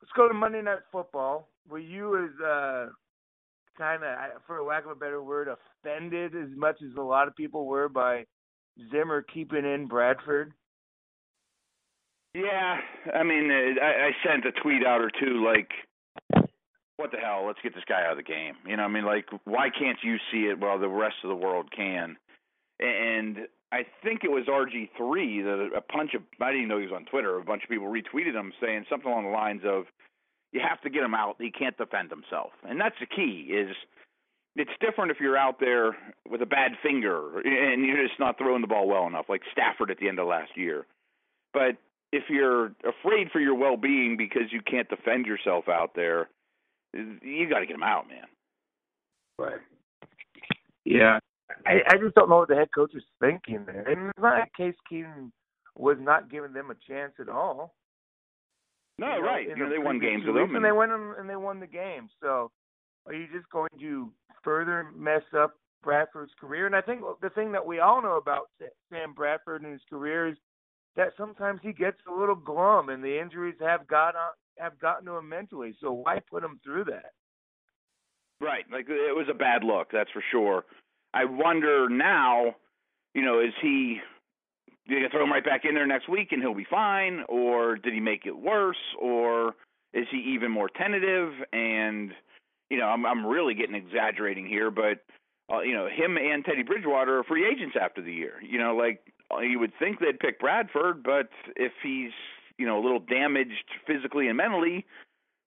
let's 0.00 0.12
go 0.16 0.28
to 0.28 0.34
Monday 0.34 0.62
Night 0.62 0.86
Football. 0.92 1.48
Were 1.68 1.80
you 1.80 2.24
as 2.24 2.30
uh, 2.40 2.86
kind 3.76 4.04
of, 4.04 4.16
for 4.46 4.62
lack 4.62 4.84
of 4.84 4.92
a 4.92 4.94
better 4.94 5.20
word, 5.20 5.48
offended 5.48 6.36
as 6.36 6.56
much 6.56 6.76
as 6.80 6.96
a 6.96 7.02
lot 7.02 7.26
of 7.26 7.34
people 7.34 7.66
were 7.66 7.88
by 7.88 8.24
Zimmer 8.92 9.22
keeping 9.22 9.64
in 9.64 9.88
Bradford? 9.88 10.52
Yeah, 12.34 12.76
I 13.12 13.24
mean, 13.24 13.50
I, 13.50 14.10
I 14.10 14.10
sent 14.24 14.46
a 14.46 14.52
tweet 14.62 14.86
out 14.86 15.00
or 15.00 15.10
two 15.10 15.44
like, 15.44 15.70
"What 16.98 17.10
the 17.10 17.18
hell? 17.18 17.44
Let's 17.48 17.58
get 17.64 17.74
this 17.74 17.82
guy 17.88 18.04
out 18.04 18.12
of 18.12 18.18
the 18.18 18.22
game." 18.22 18.54
You 18.64 18.76
know, 18.76 18.84
I 18.84 18.88
mean, 18.88 19.04
like, 19.04 19.24
why 19.44 19.70
can't 19.76 19.98
you 20.04 20.18
see 20.30 20.42
it 20.42 20.60
while 20.60 20.78
the 20.78 20.88
rest 20.88 21.16
of 21.24 21.30
the 21.30 21.34
world 21.34 21.72
can? 21.74 22.16
And 22.78 23.38
I 23.70 23.84
think 24.02 24.24
it 24.24 24.30
was 24.30 24.46
RG3 24.46 25.42
that 25.44 25.76
a 25.76 25.82
bunch 25.94 26.14
of 26.14 26.22
I 26.40 26.52
didn't 26.52 26.68
know 26.68 26.78
he 26.78 26.86
was 26.86 26.94
on 26.94 27.04
Twitter. 27.04 27.36
A 27.36 27.44
bunch 27.44 27.64
of 27.64 27.68
people 27.68 27.86
retweeted 27.88 28.34
him 28.34 28.52
saying 28.60 28.86
something 28.88 29.10
along 29.10 29.24
the 29.24 29.30
lines 29.30 29.62
of, 29.64 29.84
"You 30.52 30.60
have 30.60 30.80
to 30.82 30.90
get 30.90 31.02
him 31.02 31.14
out. 31.14 31.36
He 31.38 31.50
can't 31.50 31.76
defend 31.76 32.10
himself." 32.10 32.52
And 32.64 32.80
that's 32.80 32.98
the 32.98 33.06
key. 33.06 33.50
Is 33.50 33.76
it's 34.56 34.70
different 34.80 35.10
if 35.10 35.20
you're 35.20 35.36
out 35.36 35.60
there 35.60 35.96
with 36.28 36.42
a 36.42 36.46
bad 36.46 36.72
finger 36.82 37.40
and 37.40 37.84
you're 37.84 38.06
just 38.06 38.18
not 38.18 38.38
throwing 38.38 38.62
the 38.62 38.66
ball 38.66 38.88
well 38.88 39.06
enough, 39.06 39.28
like 39.28 39.42
Stafford 39.52 39.90
at 39.90 39.98
the 39.98 40.08
end 40.08 40.18
of 40.18 40.26
last 40.26 40.56
year. 40.56 40.86
But 41.52 41.76
if 42.12 42.24
you're 42.28 42.72
afraid 42.84 43.30
for 43.30 43.38
your 43.38 43.54
well-being 43.54 44.16
because 44.16 44.50
you 44.50 44.60
can't 44.62 44.88
defend 44.88 45.26
yourself 45.26 45.68
out 45.68 45.94
there, 45.94 46.28
you 46.94 47.48
got 47.48 47.60
to 47.60 47.66
get 47.66 47.76
him 47.76 47.82
out, 47.82 48.08
man. 48.08 48.26
Right. 49.38 49.60
Yeah. 50.84 51.20
I, 51.66 51.80
I 51.88 51.96
just 51.96 52.14
don't 52.14 52.28
know 52.28 52.38
what 52.38 52.48
the 52.48 52.56
head 52.56 52.68
coach 52.74 52.94
is 52.94 53.02
thinking 53.20 53.64
there. 53.66 53.88
And 53.88 54.10
it's 54.10 54.18
not 54.18 54.38
like 54.38 54.54
Case 54.54 54.74
Keenum 54.90 55.30
was 55.76 55.96
not 56.00 56.30
giving 56.30 56.52
them 56.52 56.70
a 56.70 56.74
chance 56.86 57.12
at 57.20 57.28
all. 57.28 57.74
No, 58.98 59.14
you 59.14 59.22
know, 59.22 59.26
right. 59.26 59.48
You 59.48 59.56
know, 59.56 59.68
the 59.68 59.76
they 59.76 59.78
won 59.78 60.00
games 60.00 60.24
with 60.26 60.34
them. 60.34 60.56
and 60.56 60.64
they 60.64 60.72
won 60.72 60.90
them, 60.90 61.14
and 61.18 61.30
they 61.30 61.36
won 61.36 61.60
the 61.60 61.66
game. 61.66 62.08
So, 62.20 62.50
are 63.06 63.14
you 63.14 63.26
just 63.32 63.48
going 63.50 63.70
to 63.80 64.12
further 64.42 64.88
mess 64.96 65.22
up 65.36 65.54
Bradford's 65.82 66.32
career? 66.38 66.66
And 66.66 66.74
I 66.74 66.80
think 66.80 67.02
the 67.22 67.30
thing 67.30 67.52
that 67.52 67.64
we 67.64 67.78
all 67.78 68.02
know 68.02 68.16
about 68.16 68.48
Sam 68.90 69.14
Bradford 69.14 69.62
and 69.62 69.72
his 69.72 69.82
career 69.88 70.28
is 70.28 70.36
that 70.96 71.12
sometimes 71.16 71.60
he 71.62 71.72
gets 71.72 71.98
a 72.08 72.18
little 72.18 72.34
glum, 72.34 72.88
and 72.88 73.02
the 73.02 73.20
injuries 73.20 73.54
have 73.60 73.86
got 73.86 74.16
on, 74.16 74.32
have 74.58 74.78
gotten 74.80 75.06
to 75.06 75.16
him 75.16 75.28
mentally. 75.28 75.74
So 75.80 75.92
why 75.92 76.20
put 76.28 76.42
him 76.42 76.58
through 76.64 76.84
that? 76.86 77.12
Right. 78.40 78.64
Like 78.70 78.86
it 78.88 79.16
was 79.16 79.26
a 79.30 79.34
bad 79.34 79.64
look, 79.64 79.88
that's 79.92 80.10
for 80.10 80.22
sure. 80.30 80.64
I 81.14 81.24
wonder 81.24 81.88
now, 81.88 82.56
you 83.14 83.22
know, 83.22 83.40
is 83.40 83.52
he 83.60 84.00
did 84.88 85.02
you 85.02 85.08
throw 85.10 85.22
him 85.22 85.32
right 85.32 85.44
back 85.44 85.64
in 85.64 85.74
there 85.74 85.86
next 85.86 86.08
week 86.08 86.32
and 86.32 86.40
he'll 86.40 86.54
be 86.54 86.66
fine, 86.68 87.24
or 87.28 87.76
did 87.76 87.92
he 87.92 88.00
make 88.00 88.24
it 88.24 88.36
worse, 88.36 88.76
or 88.98 89.54
is 89.92 90.06
he 90.10 90.34
even 90.34 90.50
more 90.50 90.68
tentative? 90.68 91.32
And 91.52 92.12
you 92.70 92.78
know, 92.78 92.86
I'm 92.86 93.04
I'm 93.06 93.26
really 93.26 93.54
getting 93.54 93.74
exaggerating 93.74 94.46
here, 94.46 94.70
but 94.70 95.04
uh, 95.52 95.60
you 95.60 95.74
know, 95.74 95.88
him 95.88 96.16
and 96.16 96.44
Teddy 96.44 96.62
Bridgewater 96.62 97.18
are 97.18 97.24
free 97.24 97.46
agents 97.46 97.76
after 97.80 98.02
the 98.02 98.12
year. 98.12 98.34
You 98.42 98.58
know, 98.58 98.76
like 98.76 99.00
you 99.40 99.58
would 99.58 99.72
think 99.78 100.00
they'd 100.00 100.20
pick 100.20 100.40
Bradford, 100.40 101.02
but 101.02 101.28
if 101.56 101.72
he's 101.82 102.12
you 102.58 102.66
know 102.66 102.78
a 102.78 102.82
little 102.82 103.00
damaged 103.00 103.64
physically 103.86 104.28
and 104.28 104.36
mentally, 104.36 104.84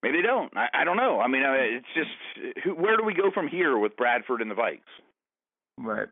maybe 0.03 0.18
they 0.18 0.24
don't. 0.27 0.56
I, 0.56 0.68
I 0.74 0.84
don't 0.84 0.98
know. 0.98 1.20
I 1.20 1.27
mean, 1.27 1.44
uh, 1.44 1.53
it's 1.53 1.86
just 1.96 2.63
who, 2.63 2.72
where 2.72 2.98
do 2.98 3.03
we 3.03 3.13
go 3.13 3.32
from 3.32 3.48
here 3.48 3.77
with 3.77 3.96
Bradford 3.96 4.41
and 4.41 4.50
the 4.50 4.56
Vikes? 4.56 4.80
Right. 5.83 6.07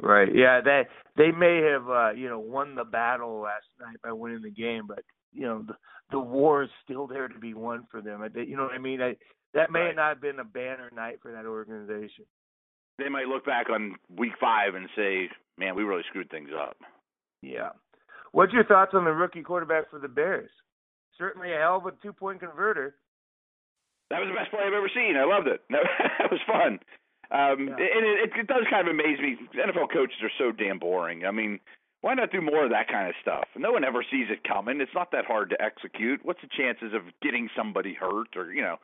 Right. 0.00 0.28
Yeah, 0.34 0.60
they 0.64 0.82
they 1.16 1.30
may 1.30 1.62
have 1.70 1.88
uh, 1.88 2.10
you 2.12 2.28
know, 2.28 2.38
won 2.40 2.74
the 2.74 2.84
battle 2.84 3.40
last 3.40 3.66
night 3.80 3.96
by 4.02 4.12
winning 4.12 4.42
the 4.42 4.50
game, 4.50 4.84
but 4.88 5.04
you 5.32 5.42
know, 5.46 5.62
the 5.66 5.74
the 6.10 6.18
war 6.20 6.64
is 6.64 6.70
still 6.84 7.06
there 7.06 7.28
to 7.28 7.38
be 7.38 7.54
won 7.54 7.86
for 7.90 8.00
them. 8.02 8.22
I, 8.22 8.38
you 8.40 8.56
know 8.56 8.64
what 8.64 8.72
I 8.74 8.78
mean? 8.78 9.00
I, 9.00 9.16
that 9.54 9.70
may 9.70 9.80
Right. 9.80 9.96
not 9.96 10.08
have 10.10 10.20
been 10.20 10.40
a 10.40 10.44
banner 10.44 10.90
night 10.94 11.18
for 11.22 11.30
that 11.32 11.46
organization. 11.46 12.24
They 12.98 13.08
might 13.08 13.26
look 13.26 13.46
back 13.46 13.70
on 13.70 13.96
Week 14.16 14.32
Five 14.40 14.74
and 14.74 14.88
say, 14.96 15.28
"Man, 15.58 15.74
we 15.74 15.84
really 15.84 16.02
screwed 16.08 16.30
things 16.30 16.50
up." 16.58 16.76
Yeah. 17.42 17.70
What's 18.32 18.52
your 18.52 18.64
thoughts 18.64 18.92
on 18.94 19.04
the 19.04 19.12
rookie 19.12 19.42
quarterback 19.42 19.90
for 19.90 19.98
the 19.98 20.08
Bears? 20.08 20.50
Certainly 21.18 21.52
a 21.52 21.58
hell 21.58 21.76
of 21.76 21.86
a 21.86 21.92
two 22.02 22.12
point 22.12 22.40
converter. 22.40 22.96
That 24.10 24.20
was 24.20 24.28
the 24.28 24.34
best 24.34 24.50
play 24.50 24.60
I've 24.66 24.72
ever 24.72 24.90
seen. 24.94 25.16
I 25.16 25.24
loved 25.24 25.46
it. 25.48 25.60
That 25.70 26.30
was 26.30 26.40
fun. 26.46 26.78
Um, 27.32 27.68
Yeah. 27.68 27.74
And 27.74 28.04
it, 28.06 28.30
it, 28.30 28.30
it 28.40 28.46
does 28.46 28.64
kind 28.70 28.86
of 28.86 28.94
amaze 28.94 29.18
me. 29.18 29.36
NFL 29.54 29.92
coaches 29.92 30.18
are 30.22 30.30
so 30.38 30.52
damn 30.52 30.78
boring. 30.78 31.24
I 31.24 31.30
mean, 31.30 31.60
why 32.02 32.14
not 32.14 32.30
do 32.30 32.40
more 32.40 32.64
of 32.64 32.70
that 32.70 32.88
kind 32.88 33.08
of 33.08 33.14
stuff? 33.22 33.48
No 33.56 33.72
one 33.72 33.84
ever 33.84 34.04
sees 34.10 34.26
it 34.28 34.44
coming. 34.44 34.80
It's 34.80 34.94
not 34.94 35.12
that 35.12 35.24
hard 35.24 35.50
to 35.50 35.62
execute. 35.62 36.20
What's 36.24 36.42
the 36.42 36.48
chances 36.48 36.92
of 36.94 37.02
getting 37.22 37.48
somebody 37.56 37.94
hurt 37.94 38.36
or 38.36 38.52
you 38.52 38.62
know, 38.62 38.76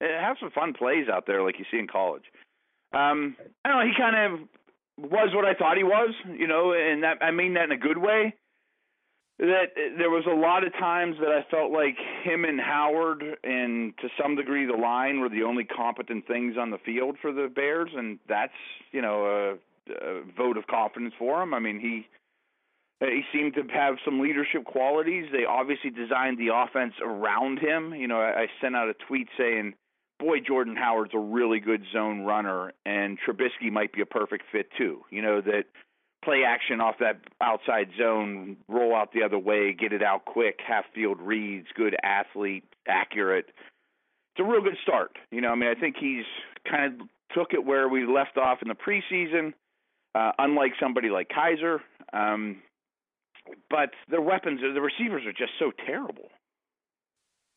eh, 0.00 0.20
have 0.20 0.36
some 0.38 0.50
fun 0.50 0.72
plays 0.72 1.08
out 1.12 1.26
there 1.26 1.42
like 1.42 1.58
you 1.58 1.64
see 1.70 1.78
in 1.78 1.88
college. 1.88 2.24
Um, 2.92 3.36
I 3.64 3.68
don't 3.68 3.78
know. 3.80 3.86
He 3.86 3.94
kind 3.98 4.16
of 4.16 5.10
was 5.10 5.30
what 5.34 5.44
I 5.44 5.54
thought 5.54 5.76
he 5.76 5.84
was, 5.84 6.14
you 6.38 6.46
know, 6.46 6.72
and 6.72 7.02
that 7.02 7.18
I 7.22 7.30
mean 7.30 7.54
that 7.54 7.64
in 7.64 7.72
a 7.72 7.76
good 7.76 7.98
way. 7.98 8.34
That 9.38 9.74
there 9.98 10.08
was 10.08 10.24
a 10.26 10.34
lot 10.34 10.64
of 10.64 10.72
times 10.72 11.16
that 11.20 11.28
I 11.28 11.44
felt 11.50 11.70
like 11.70 11.96
him 12.24 12.46
and 12.46 12.58
Howard 12.58 13.22
and 13.44 13.92
to 13.98 14.08
some 14.20 14.34
degree 14.34 14.64
the 14.64 14.72
line 14.72 15.20
were 15.20 15.28
the 15.28 15.42
only 15.42 15.64
competent 15.64 16.26
things 16.26 16.56
on 16.58 16.70
the 16.70 16.78
field 16.78 17.16
for 17.20 17.32
the 17.32 17.50
Bears, 17.54 17.90
and 17.94 18.18
that's 18.26 18.54
you 18.92 19.02
know 19.02 19.58
a, 19.90 19.92
a 19.92 20.22
vote 20.38 20.56
of 20.56 20.66
confidence 20.66 21.12
for 21.18 21.42
him. 21.42 21.52
I 21.52 21.58
mean 21.58 21.78
he 21.80 22.08
he 23.00 23.22
seemed 23.30 23.54
to 23.54 23.62
have 23.74 23.96
some 24.04 24.20
leadership 24.20 24.64
qualities. 24.64 25.26
They 25.30 25.44
obviously 25.44 25.90
designed 25.90 26.38
the 26.38 26.54
offense 26.54 26.94
around 27.04 27.58
him. 27.58 27.94
You 27.94 28.08
know, 28.08 28.20
I, 28.20 28.42
I 28.42 28.46
sent 28.62 28.74
out 28.74 28.88
a 28.88 28.94
tweet 29.06 29.28
saying, 29.36 29.74
"Boy, 30.18 30.40
Jordan 30.40 30.76
Howard's 30.76 31.12
a 31.12 31.18
really 31.18 31.60
good 31.60 31.82
zone 31.92 32.22
runner, 32.22 32.72
and 32.86 33.18
Trubisky 33.20 33.70
might 33.70 33.92
be 33.92 34.00
a 34.00 34.06
perfect 34.06 34.44
fit 34.50 34.68
too." 34.78 35.02
You 35.10 35.20
know 35.20 35.42
that 35.42 35.64
play 36.26 36.42
action 36.44 36.80
off 36.80 36.96
that 36.98 37.20
outside 37.40 37.88
zone, 37.96 38.56
roll 38.68 38.94
out 38.96 39.12
the 39.12 39.22
other 39.22 39.38
way, 39.38 39.72
get 39.72 39.92
it 39.92 40.02
out 40.02 40.24
quick, 40.24 40.58
half 40.66 40.84
field 40.92 41.20
reads, 41.20 41.68
good 41.76 41.94
athlete, 42.02 42.64
accurate. 42.88 43.46
It's 43.46 44.40
a 44.40 44.44
real 44.44 44.60
good 44.60 44.76
start. 44.82 45.12
You 45.30 45.40
know, 45.40 45.50
I 45.50 45.54
mean, 45.54 45.70
I 45.70 45.78
think 45.78 45.94
he's 45.98 46.24
kind 46.68 47.00
of 47.00 47.08
took 47.32 47.52
it 47.52 47.64
where 47.64 47.88
we 47.88 48.04
left 48.04 48.36
off 48.36 48.58
in 48.60 48.68
the 48.68 48.74
preseason. 48.74 49.54
Uh, 50.16 50.32
unlike 50.38 50.72
somebody 50.80 51.10
like 51.10 51.28
Kizer, 51.28 51.78
um, 52.14 52.56
but 53.68 53.90
their 54.08 54.22
weapons, 54.22 54.60
the 54.62 54.80
receivers 54.80 55.26
are 55.26 55.32
just 55.32 55.52
so 55.58 55.70
terrible. 55.86 56.30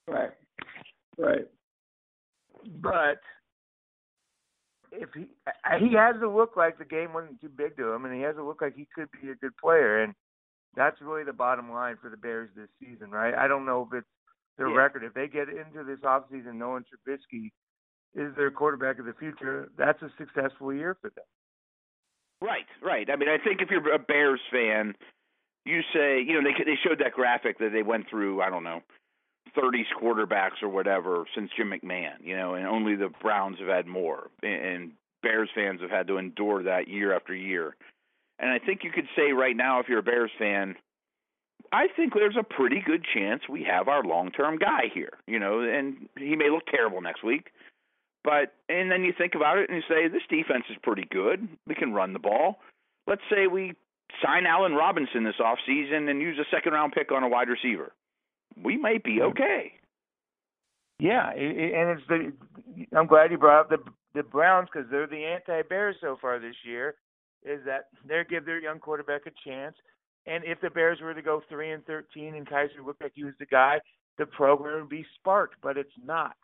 Right. 0.08 0.32
Right. 1.18 1.48
But 2.82 3.22
if 4.92 5.10
he 5.14 5.28
he 5.80 5.94
has 5.96 6.16
to 6.20 6.30
look 6.30 6.56
like 6.58 6.78
the 6.78 6.86
game 6.86 7.14
wasn't 7.14 7.40
too 7.42 7.50
big 7.50 7.78
to 7.78 7.92
him, 7.92 8.06
and 8.06 8.14
he 8.14 8.22
has 8.22 8.36
to 8.36 8.44
look 8.44 8.62
like 8.62 8.76
he 8.76 8.88
could 8.94 9.10
be 9.22 9.30
a 9.30 9.36
good 9.36 9.56
player, 9.58 10.04
and 10.04 10.14
that's 10.76 11.02
really 11.02 11.24
the 11.24 11.34
bottom 11.34 11.72
line 11.72 11.98
for 12.02 12.10
the 12.10 12.18
Bears 12.18 12.50
this 12.56 12.70
season, 12.80 13.12
right? 13.12 13.34
I 13.34 13.48
don't 13.48 13.66
know 13.66 13.88
if 13.90 13.98
it's 13.98 14.08
their 14.58 14.70
Yeah. 14.70 14.78
record. 14.78 15.04
If 15.04 15.14
they 15.14 15.28
get 15.28 15.50
into 15.50 15.84
this 15.84 16.00
offseason 16.02 16.56
knowing 16.56 16.84
Trubisky 16.86 17.52
is 18.14 18.36
their 18.36 18.52
quarterback 18.52 19.00
of 19.00 19.06
the 19.06 19.14
future, 19.14 19.70
that's 19.78 20.02
a 20.02 20.10
successful 20.18 20.74
year 20.74 20.96
for 20.96 21.10
them. 21.12 21.26
Right, 22.42 22.68
right. 22.82 23.10
I 23.10 23.16
mean, 23.16 23.30
I 23.30 23.38
think 23.38 23.62
if 23.62 23.70
you're 23.70 23.94
a 23.94 24.00
Bears 24.00 24.42
fan, 24.52 24.96
you 25.66 25.82
say, 25.94 26.22
you 26.22 26.34
know, 26.34 26.42
they 26.42 26.64
they 26.64 26.76
showed 26.76 27.00
that 27.00 27.14
graphic 27.14 27.60
that 27.60 27.72
they 27.72 27.84
went 27.84 28.08
through. 28.10 28.42
I 28.42 28.50
don't 28.50 28.64
know, 28.64 28.82
30 29.56 29.86
quarterbacks 30.02 30.62
or 30.62 30.70
whatever 30.70 31.26
since 31.36 31.52
Jim 31.56 31.72
McMahon. 31.72 32.24
You 32.24 32.38
know, 32.38 32.56
and 32.56 32.66
only 32.66 32.96
the 32.96 33.10
Browns 33.22 33.58
have 33.60 33.68
had 33.68 33.88
more, 33.88 34.30
and, 34.44 34.92
Bears 35.22 35.50
fans 35.54 35.82
have 35.82 35.90
had 35.90 36.08
to 36.08 36.18
endure 36.18 36.64
that 36.64 36.88
year 36.88 37.14
after 37.14 37.36
year. 37.36 37.76
And 38.40 38.50
I 38.50 38.58
think 38.58 38.86
you 38.86 38.90
could 38.90 39.08
say 39.18 39.34
right 39.34 39.54
now, 39.54 39.82
if 39.82 39.90
you're 39.90 40.00
a 40.00 40.02
Bears 40.02 40.32
fan, 40.40 40.76
I 41.74 41.88
think 41.94 42.14
there's 42.14 42.38
a 42.40 42.44
pretty 42.44 42.82
good 42.86 43.04
chance 43.14 43.42
we 43.50 43.66
have 43.66 43.90
our 43.90 44.02
long-term 44.02 44.60
guy 44.60 44.84
here. 44.94 45.12
You 45.28 45.40
know, 45.40 45.60
and 45.60 46.08
he 46.18 46.38
may 46.38 46.50
look 46.50 46.66
terrible 46.68 47.02
next 47.02 47.22
week. 47.22 47.52
But 48.24 48.54
and 48.68 48.92
then 48.92 49.04
you 49.04 49.14
think 49.18 49.36
about 49.36 49.58
it 49.58 49.70
and 49.70 49.78
you 49.78 49.84
say 49.94 50.08
this 50.08 50.24
defense 50.30 50.66
is 50.70 50.78
pretty 50.84 51.08
good. 51.10 51.48
We 51.68 51.76
can 51.76 51.94
run 51.94 52.14
the 52.14 52.20
ball. 52.20 52.60
Let's 53.08 53.22
say 53.30 53.48
we 53.48 53.76
sign 54.24 54.46
Allen 54.46 54.74
Robinson 54.74 55.24
this 55.24 55.40
off 55.44 55.58
season 55.66 56.08
and 56.10 56.22
use 56.22 56.38
a 56.40 56.56
second 56.56 56.74
round 56.74 56.94
pick 56.94 57.12
on 57.12 57.24
a 57.24 57.30
wide 57.30 57.50
receiver. 57.50 57.92
We 58.58 58.78
might 58.78 59.04
be 59.04 59.22
okay. 59.22 59.74
Yeah, 61.00 61.30
and 61.32 61.98
it's 61.98 62.08
the. 62.08 62.34
I'm 62.96 63.08
glad 63.08 63.32
you 63.32 63.38
brought 63.38 63.62
up 63.62 63.70
the 63.70 63.92
the 64.14 64.24
Browns 64.24 64.68
because 64.72 64.90
they're 64.90 65.08
the 65.08 65.24
anti-Bears 65.24 65.96
so 66.02 66.18
far 66.20 66.40
this 66.40 66.56
year. 66.66 66.96
Is 67.44 67.62
that 67.66 67.86
they 68.06 68.22
give 68.30 68.46
their 68.46 68.60
young 68.60 68.80
quarterback 68.80 69.22
a 69.26 69.50
chance, 69.50 69.76
and 70.26 70.44
if 70.44 70.60
the 70.60 70.70
Bears 70.70 71.00
were 71.02 71.14
to 71.14 71.22
go 71.22 71.42
three 71.48 71.72
and 71.72 71.86
thirteen 71.86 72.36
and 72.36 72.46
Kizer 72.46 72.86
looked 72.86 73.02
like 73.02 73.14
he 73.16 73.24
was 73.24 73.34
the 73.40 73.46
guy, 73.46 73.80
the 74.18 74.26
program 74.26 74.82
would 74.82 74.90
be 74.90 75.06
sparked, 75.16 75.56
but 75.64 75.78
it's 75.78 75.90
not 76.04 76.36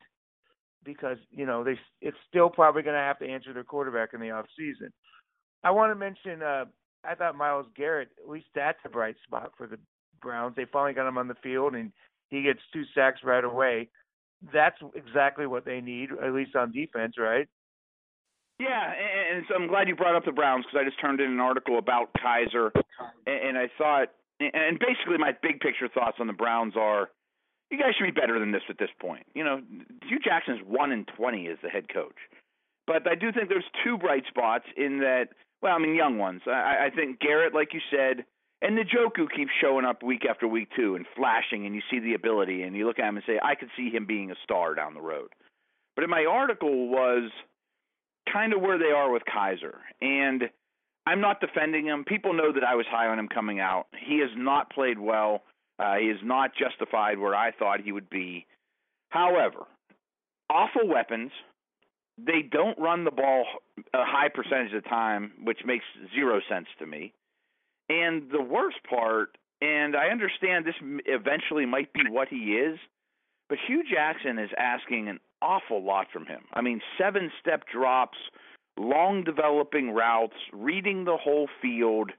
because 0.86 1.18
you 1.32 1.46
know 1.46 1.64
they 1.66 1.78
it's 2.02 2.18
still 2.30 2.50
probably 2.50 2.82
going 2.82 2.96
to 2.96 3.02
have 3.02 3.20
to 3.20 3.28
answer 3.28 3.52
their 3.52 3.66
quarterback 3.66 4.14
in 4.14 4.22
the 4.22 4.32
off 4.32 4.46
season. 4.58 4.94
I 5.64 5.72
want 5.72 5.92
to 5.92 5.96
mention. 5.96 6.42
uh 6.42 6.66
I 7.08 7.14
thought 7.14 7.36
Myles 7.36 7.68
Garrett, 7.76 8.10
at 8.24 8.28
least 8.30 8.48
that's 8.56 8.80
a 8.84 8.90
bright 8.90 9.16
spot 9.24 9.52
for 9.58 9.68
the 9.68 9.78
Browns. 10.22 10.56
They 10.56 10.66
finally 10.72 10.94
got 10.94 11.08
him 11.08 11.18
on 11.18 11.28
the 11.28 11.36
field, 11.44 11.76
and 11.76 11.92
he 12.30 12.44
gets 12.44 12.60
two 12.74 12.84
sacks 12.94 13.22
right 13.24 13.44
away 13.44 13.90
that's 14.54 14.78
exactly 14.96 15.48
what 15.48 15.66
they 15.66 15.82
need, 15.82 16.10
at 16.12 16.34
least 16.34 16.56
on 16.56 16.72
defense, 16.72 17.16
right? 17.18 17.48
Yeah, 18.60 18.94
and, 19.34 19.46
so 19.50 19.56
I'm 19.56 19.68
glad 19.68 19.88
you 19.88 19.96
brought 19.96 20.16
up 20.16 20.26
the 20.26 20.32
Browns 20.32 20.66
because 20.66 20.82
I 20.82 20.90
just 20.90 21.00
turned 21.02 21.20
in 21.20 21.30
an 21.30 21.40
article 21.40 21.78
about 21.78 22.10
Kizer, 22.14 22.72
and, 23.26 23.50
and 23.50 23.58
I 23.58 23.70
thought, 23.78 24.10
and 24.40 24.80
basically 24.80 25.18
my 25.18 25.34
big 25.42 25.60
picture 25.60 25.90
thoughts 25.90 26.18
on 26.20 26.28
the 26.28 26.34
Browns 26.34 26.74
are, 26.78 27.10
you 27.70 27.78
guys 27.78 27.94
should 27.98 28.06
be 28.06 28.20
better 28.20 28.40
than 28.40 28.52
this 28.52 28.62
at 28.70 28.78
this 28.78 28.92
point. 29.02 29.26
You 29.34 29.44
know, 29.44 29.60
Hue 30.08 30.20
Jackson's 30.20 30.62
one 30.66 30.92
in 30.92 31.06
twenty 31.18 31.48
as 31.48 31.58
the 31.64 31.70
head 31.70 31.90
coach, 31.92 32.16
but 32.86 33.08
I 33.10 33.16
do 33.16 33.32
think 33.32 33.50
there's 33.50 33.66
two 33.84 33.98
bright 33.98 34.24
spots 34.28 34.66
in 34.78 35.00
that. 35.00 35.30
Well, 35.62 35.74
I 35.74 35.80
mean, 35.80 35.96
young 35.96 36.18
ones. 36.18 36.42
I, 36.46 36.88
I 36.88 36.90
think 36.96 37.20
Garrett, 37.20 37.56
like 37.56 37.74
you 37.74 37.80
said, 37.90 38.24
and 38.66 38.80
Njoku 38.80 39.28
keeps 39.30 39.52
showing 39.62 39.86
up 39.86 40.02
week 40.02 40.26
after 40.28 40.48
week 40.48 40.70
too, 40.76 40.96
and 40.96 41.06
flashing, 41.16 41.68
and 41.68 41.76
you 41.76 41.82
see 41.92 42.00
the 42.00 42.16
ability, 42.16 42.64
and 42.64 42.76
you 42.76 42.88
look 42.88 42.98
at 42.98 43.08
him 43.08 43.18
and 43.18 43.26
say, 43.28 43.40
I 43.44 43.54
could 43.54 43.70
see 43.78 43.92
him 43.92 44.08
being 44.08 44.32
a 44.32 44.36
star 44.44 44.74
down 44.74 44.96
the 44.96 45.02
road. 45.02 45.30
But 45.96 46.04
in 46.04 46.10
my 46.10 46.26
article 46.26 46.90
was 46.90 47.30
kind 48.32 48.54
of 48.54 48.62
where 48.62 48.80
they 48.80 48.86
are 48.86 49.12
with 49.12 49.22
Kizer, 49.24 49.76
And 50.02 50.50
I'm 51.06 51.22
not 51.22 51.42
defending 51.42 51.86
him. 51.86 52.06
People 52.06 52.34
know 52.34 52.52
that 52.52 52.64
I 52.64 52.74
was 52.74 52.88
high 52.90 53.06
on 53.08 53.20
him 53.20 53.28
coming 53.28 53.60
out. 53.60 53.86
He 54.08 54.20
has 54.22 54.32
not 54.36 54.72
played 54.72 54.98
well. 54.98 55.44
Uh, 55.78 55.98
he 55.98 56.08
is 56.08 56.20
not 56.24 56.52
justified 56.58 57.20
where 57.20 57.36
I 57.36 57.52
thought 57.52 57.82
he 57.82 57.92
would 57.92 58.10
be. 58.10 58.48
However, 59.10 59.66
awful 60.50 60.88
weapons. 60.88 61.32
They 62.18 62.42
don't 62.42 62.80
run 62.80 63.04
the 63.04 63.12
ball 63.12 63.46
a 63.94 64.06
high 64.06 64.30
percentage 64.30 64.74
of 64.74 64.84
the 64.84 64.90
time, 64.90 65.34
which 65.44 65.60
makes 65.66 65.84
zero 66.16 66.40
sense 66.50 66.68
to 66.80 66.86
me. 66.86 67.14
And 67.90 68.30
the 68.32 68.42
worst 68.42 68.78
part, 68.90 69.38
and 69.62 69.96
I 69.96 70.08
understand 70.08 70.66
this 70.66 70.76
eventually 71.06 71.66
might 71.66 71.94
be 71.94 72.02
what 72.10 72.28
he 72.28 72.58
is, 72.58 72.80
but 73.48 73.58
Hue 73.68 73.84
Jackson 73.90 74.40
is 74.40 74.50
asking 74.58 75.08
an 75.08 75.20
awful 75.42 75.84
lot 75.84 76.08
from 76.12 76.26
him. 76.26 76.42
I 76.54 76.62
mean, 76.62 76.82
seven 76.98 77.32
step 77.40 77.64
drops, 77.72 78.18
long 78.78 79.24
developing 79.24 79.92
routes, 79.92 80.36
reading 80.52 81.06
the 81.06 81.18
whole 81.18 81.48
field. 81.62 82.12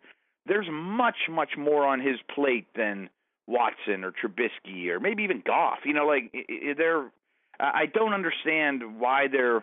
There's 0.46 0.68
much, 0.70 1.16
much 1.28 1.50
more 1.58 1.84
on 1.84 2.00
his 2.00 2.18
plate 2.32 2.68
than 2.76 3.10
Watson 3.48 4.04
or 4.04 4.12
Trubisky 4.12 4.88
or 4.88 5.00
maybe 5.00 5.22
even 5.24 5.42
Goff. 5.44 5.78
You 5.84 5.94
know, 5.94 6.06
like 6.06 6.32
they're. 6.76 7.10
I 7.58 7.86
don't 7.86 8.12
understand 8.12 9.00
why 9.00 9.28
they're. 9.30 9.62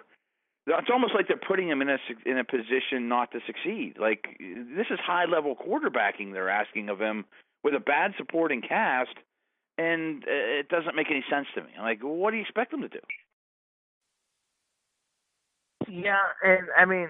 It's 0.66 0.90
almost 0.92 1.14
like 1.14 1.28
they're 1.28 1.38
putting 1.38 1.68
him 1.68 1.82
in 1.82 1.90
a 1.90 1.98
in 2.26 2.38
a 2.38 2.44
position 2.44 3.10
not 3.10 3.32
to 3.34 3.40
succeed. 3.46 3.98
Like 4.00 4.38
this 4.40 4.88
is 4.90 5.00
high 5.00 5.26
level 5.26 5.56
quarterbacking 5.56 6.32
they're 6.32 6.50
asking 6.50 6.90
of 6.90 7.00
him 7.00 7.26
with 7.64 7.74
a 7.74 7.80
bad 7.80 8.14
supporting 8.18 8.62
cast, 8.62 9.16
and 9.78 10.24
uh, 10.24 10.60
it 10.60 10.70
doesn't 10.70 10.96
make 10.96 11.08
any 11.10 11.24
sense 11.30 11.48
to 11.56 11.62
me. 11.62 11.70
I'm 11.78 11.84
like, 11.84 12.00
what 12.02 12.32
do 12.32 12.38
you 12.38 12.44
expect 12.44 12.72
them 12.72 12.82
to 12.82 12.88
do? 12.88 13.00
Yeah, 15.90 16.16
and 16.42 16.68
I 16.78 16.86
mean, 16.86 17.10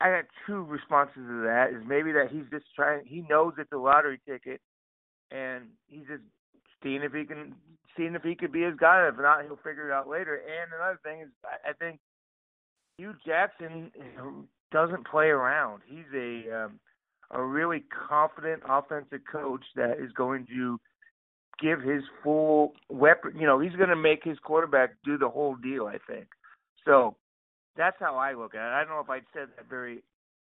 I 0.00 0.10
got 0.10 0.24
two 0.46 0.64
responses 0.64 1.22
to 1.26 1.42
that. 1.44 1.70
Is 1.70 1.84
maybe 1.86 2.10
that 2.12 2.30
he's 2.32 2.50
just 2.50 2.66
trying. 2.74 3.04
He 3.06 3.24
knows 3.28 3.54
it's 3.58 3.70
a 3.72 3.76
lottery 3.76 4.20
ticket, 4.28 4.60
and 5.30 5.66
he's 5.86 6.06
just 6.08 6.22
seeing 6.82 7.02
if 7.02 7.12
he 7.12 7.24
can, 7.24 7.54
seeing 7.96 8.16
if 8.16 8.22
he 8.22 8.34
could 8.34 8.50
be 8.50 8.62
his 8.62 8.74
guy. 8.74 9.06
If 9.06 9.16
not, 9.18 9.44
he'll 9.44 9.56
figure 9.56 9.88
it 9.88 9.92
out 9.92 10.08
later. 10.08 10.34
And 10.34 10.72
another 10.72 10.98
thing 11.04 11.20
is, 11.20 11.28
I 11.44 11.72
think 11.74 12.00
Hue 12.98 13.14
Jackson 13.24 13.90
doesn't 14.70 15.06
play 15.06 15.26
around. 15.26 15.82
He's 15.86 16.04
a 16.14 16.64
um, 16.64 16.80
a 17.30 17.42
really 17.42 17.84
confident 18.08 18.62
offensive 18.68 19.20
coach 19.30 19.64
that 19.76 19.98
is 19.98 20.12
going 20.12 20.46
to 20.46 20.78
give 21.60 21.80
his 21.80 22.02
full 22.22 22.72
weapon. 22.90 23.32
You 23.38 23.46
know, 23.46 23.60
he's 23.60 23.72
going 23.72 23.88
to 23.88 23.96
make 23.96 24.24
his 24.24 24.38
quarterback 24.40 24.90
do 25.04 25.16
the 25.16 25.28
whole 25.28 25.54
deal. 25.56 25.86
I 25.86 25.98
think 26.06 26.26
so 26.84 27.16
that's 27.76 27.96
how 28.00 28.16
I 28.16 28.34
look 28.34 28.54
at 28.54 28.66
it. 28.66 28.74
I 28.74 28.80
don't 28.80 28.90
know 28.90 29.00
if 29.00 29.10
I 29.10 29.20
said 29.32 29.48
that 29.56 29.68
very, 29.70 30.02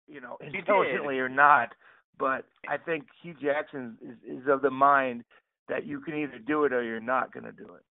you 0.07 0.21
know, 0.21 0.37
intelligently 0.53 1.19
or 1.19 1.27
not, 1.29 1.69
but 2.17 2.45
I 2.69 2.77
think 2.77 3.05
Hue 3.21 3.33
Jackson 3.41 3.97
is, 4.01 4.41
is 4.41 4.47
of 4.47 4.61
the 4.61 4.69
mind 4.69 5.23
that 5.67 5.85
you 5.85 5.99
can 5.99 6.15
either 6.15 6.37
do 6.37 6.63
it 6.65 6.71
or 6.71 6.83
you're 6.83 6.99
not 6.99 7.33
going 7.33 7.45
to 7.45 7.51
do 7.51 7.67
it. 7.73 7.83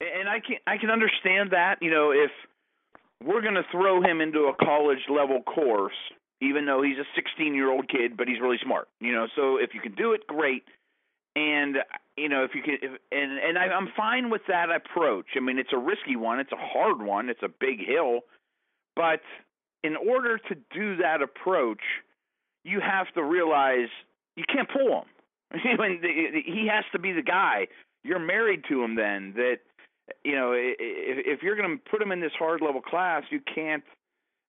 And 0.00 0.28
I 0.28 0.40
can 0.40 0.56
I 0.66 0.76
can 0.78 0.90
understand 0.90 1.50
that. 1.52 1.76
You 1.80 1.90
know, 1.90 2.10
if 2.12 2.30
we're 3.24 3.42
going 3.42 3.54
to 3.54 3.66
throw 3.70 4.02
him 4.02 4.20
into 4.20 4.50
a 4.50 4.64
college 4.64 5.04
level 5.08 5.42
course, 5.42 5.96
even 6.40 6.66
though 6.66 6.82
he's 6.82 6.98
a 6.98 7.06
16 7.14 7.54
year 7.54 7.70
old 7.70 7.88
kid, 7.88 8.16
but 8.16 8.28
he's 8.28 8.40
really 8.40 8.58
smart. 8.62 8.88
You 9.00 9.12
know, 9.12 9.26
so 9.34 9.56
if 9.56 9.70
you 9.74 9.80
can 9.80 9.94
do 9.94 10.12
it, 10.12 10.26
great. 10.26 10.64
And 11.36 11.76
you 12.16 12.28
know, 12.28 12.44
if 12.44 12.50
you 12.54 12.62
can, 12.62 12.78
if, 12.82 12.90
and 13.12 13.38
and 13.38 13.58
I, 13.58 13.66
I'm 13.66 13.88
fine 13.96 14.30
with 14.30 14.42
that 14.48 14.70
approach. 14.70 15.26
I 15.36 15.40
mean, 15.40 15.58
it's 15.58 15.72
a 15.72 15.78
risky 15.78 16.16
one. 16.16 16.40
It's 16.40 16.52
a 16.52 16.56
hard 16.56 17.00
one. 17.00 17.28
It's 17.28 17.42
a 17.42 17.48
big 17.48 17.78
hill 17.86 18.20
but 18.98 19.20
in 19.84 19.94
order 19.96 20.38
to 20.38 20.54
do 20.74 20.96
that 20.96 21.22
approach, 21.22 21.80
you 22.64 22.80
have 22.80 23.06
to 23.14 23.22
realize 23.22 23.88
you 24.34 24.42
can't 24.52 24.68
pull 24.68 24.88
him. 24.88 25.04
I 25.52 25.76
mean, 25.80 26.02
he 26.44 26.68
has 26.70 26.84
to 26.92 26.98
be 26.98 27.12
the 27.12 27.22
guy. 27.22 27.68
You're 28.02 28.18
married 28.18 28.64
to 28.68 28.82
him 28.82 28.96
then. 28.96 29.34
That 29.36 29.58
you 30.24 30.34
know, 30.34 30.52
if, 30.52 30.76
if 30.78 31.42
you're 31.42 31.56
going 31.56 31.76
to 31.76 31.90
put 31.90 32.02
him 32.02 32.12
in 32.12 32.20
this 32.20 32.32
hard 32.38 32.60
level 32.60 32.80
class, 32.80 33.22
you 33.30 33.40
can't 33.54 33.82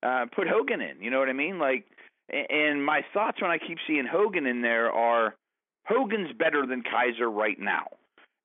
uh, 0.04 0.26
put 0.36 0.48
Hogan 0.48 0.82
in. 0.82 1.02
You 1.02 1.12
know 1.12 1.20
what 1.20 1.30
I 1.30 1.34
mean? 1.34 1.60
Like, 1.60 1.86
and 2.30 2.84
my 2.86 3.02
thoughts 3.14 3.42
when 3.42 3.52
I 3.52 3.58
keep 3.58 3.78
seeing 3.88 4.06
Hogan 4.06 4.46
in 4.46 4.62
there 4.62 4.92
are 4.92 5.36
Hogan's 5.86 6.32
better 6.38 6.66
than 6.66 6.84
Kizer 6.84 7.34
right 7.34 7.60
now, 7.60 7.88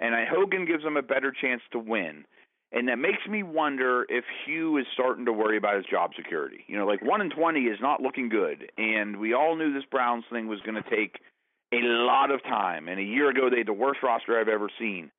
and 0.00 0.14
I, 0.14 0.24
Hogan 0.24 0.64
gives 0.66 0.82
him 0.82 0.96
a 0.96 1.02
better 1.02 1.32
chance 1.32 1.62
to 1.72 1.78
win. 1.78 2.24
And 2.72 2.88
that 2.88 2.98
makes 2.98 3.24
me 3.30 3.44
wonder 3.44 4.04
if 4.08 4.24
Hue 4.44 4.78
is 4.78 4.86
starting 4.94 5.26
to 5.26 5.32
worry 5.32 5.56
about 5.56 5.76
his 5.76 5.84
job 5.86 6.10
security. 6.16 6.64
You 6.66 6.76
know, 6.76 6.86
like 6.86 7.02
one 7.02 7.20
in 7.20 7.30
twenty 7.30 7.60
is 7.66 7.78
not 7.80 8.00
looking 8.00 8.28
good, 8.28 8.68
and 8.76 9.20
we 9.20 9.32
all 9.32 9.54
knew 9.54 9.72
this 9.72 9.84
Browns 9.88 10.24
thing 10.32 10.48
was 10.48 10.60
going 10.62 10.82
to 10.82 10.90
take 10.90 11.20
a 11.72 11.78
lot 11.82 12.32
of 12.32 12.42
time. 12.42 12.88
And 12.88 12.98
a 12.98 13.04
year 13.04 13.30
ago, 13.30 13.48
they 13.48 13.58
had 13.58 13.68
the 13.68 13.72
worst 13.72 14.00
roster 14.02 14.40
I've 14.40 14.48
ever 14.48 14.68
seen. 14.76 15.12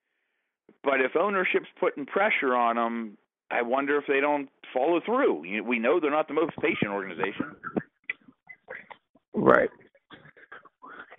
But 0.83 1.01
if 1.01 1.15
ownership's 1.15 1.67
putting 1.79 2.05
pressure 2.05 2.55
on 2.55 2.75
them, 2.75 3.17
I 3.51 3.61
wonder 3.61 3.97
if 3.97 4.05
they 4.07 4.19
don't 4.19 4.49
follow 4.73 4.99
through. 5.05 5.63
We 5.63 5.79
know 5.79 5.99
they're 5.99 6.11
not 6.11 6.27
the 6.27 6.33
most 6.33 6.55
patient 6.61 6.91
organization. 6.91 7.55
Right. 9.33 9.69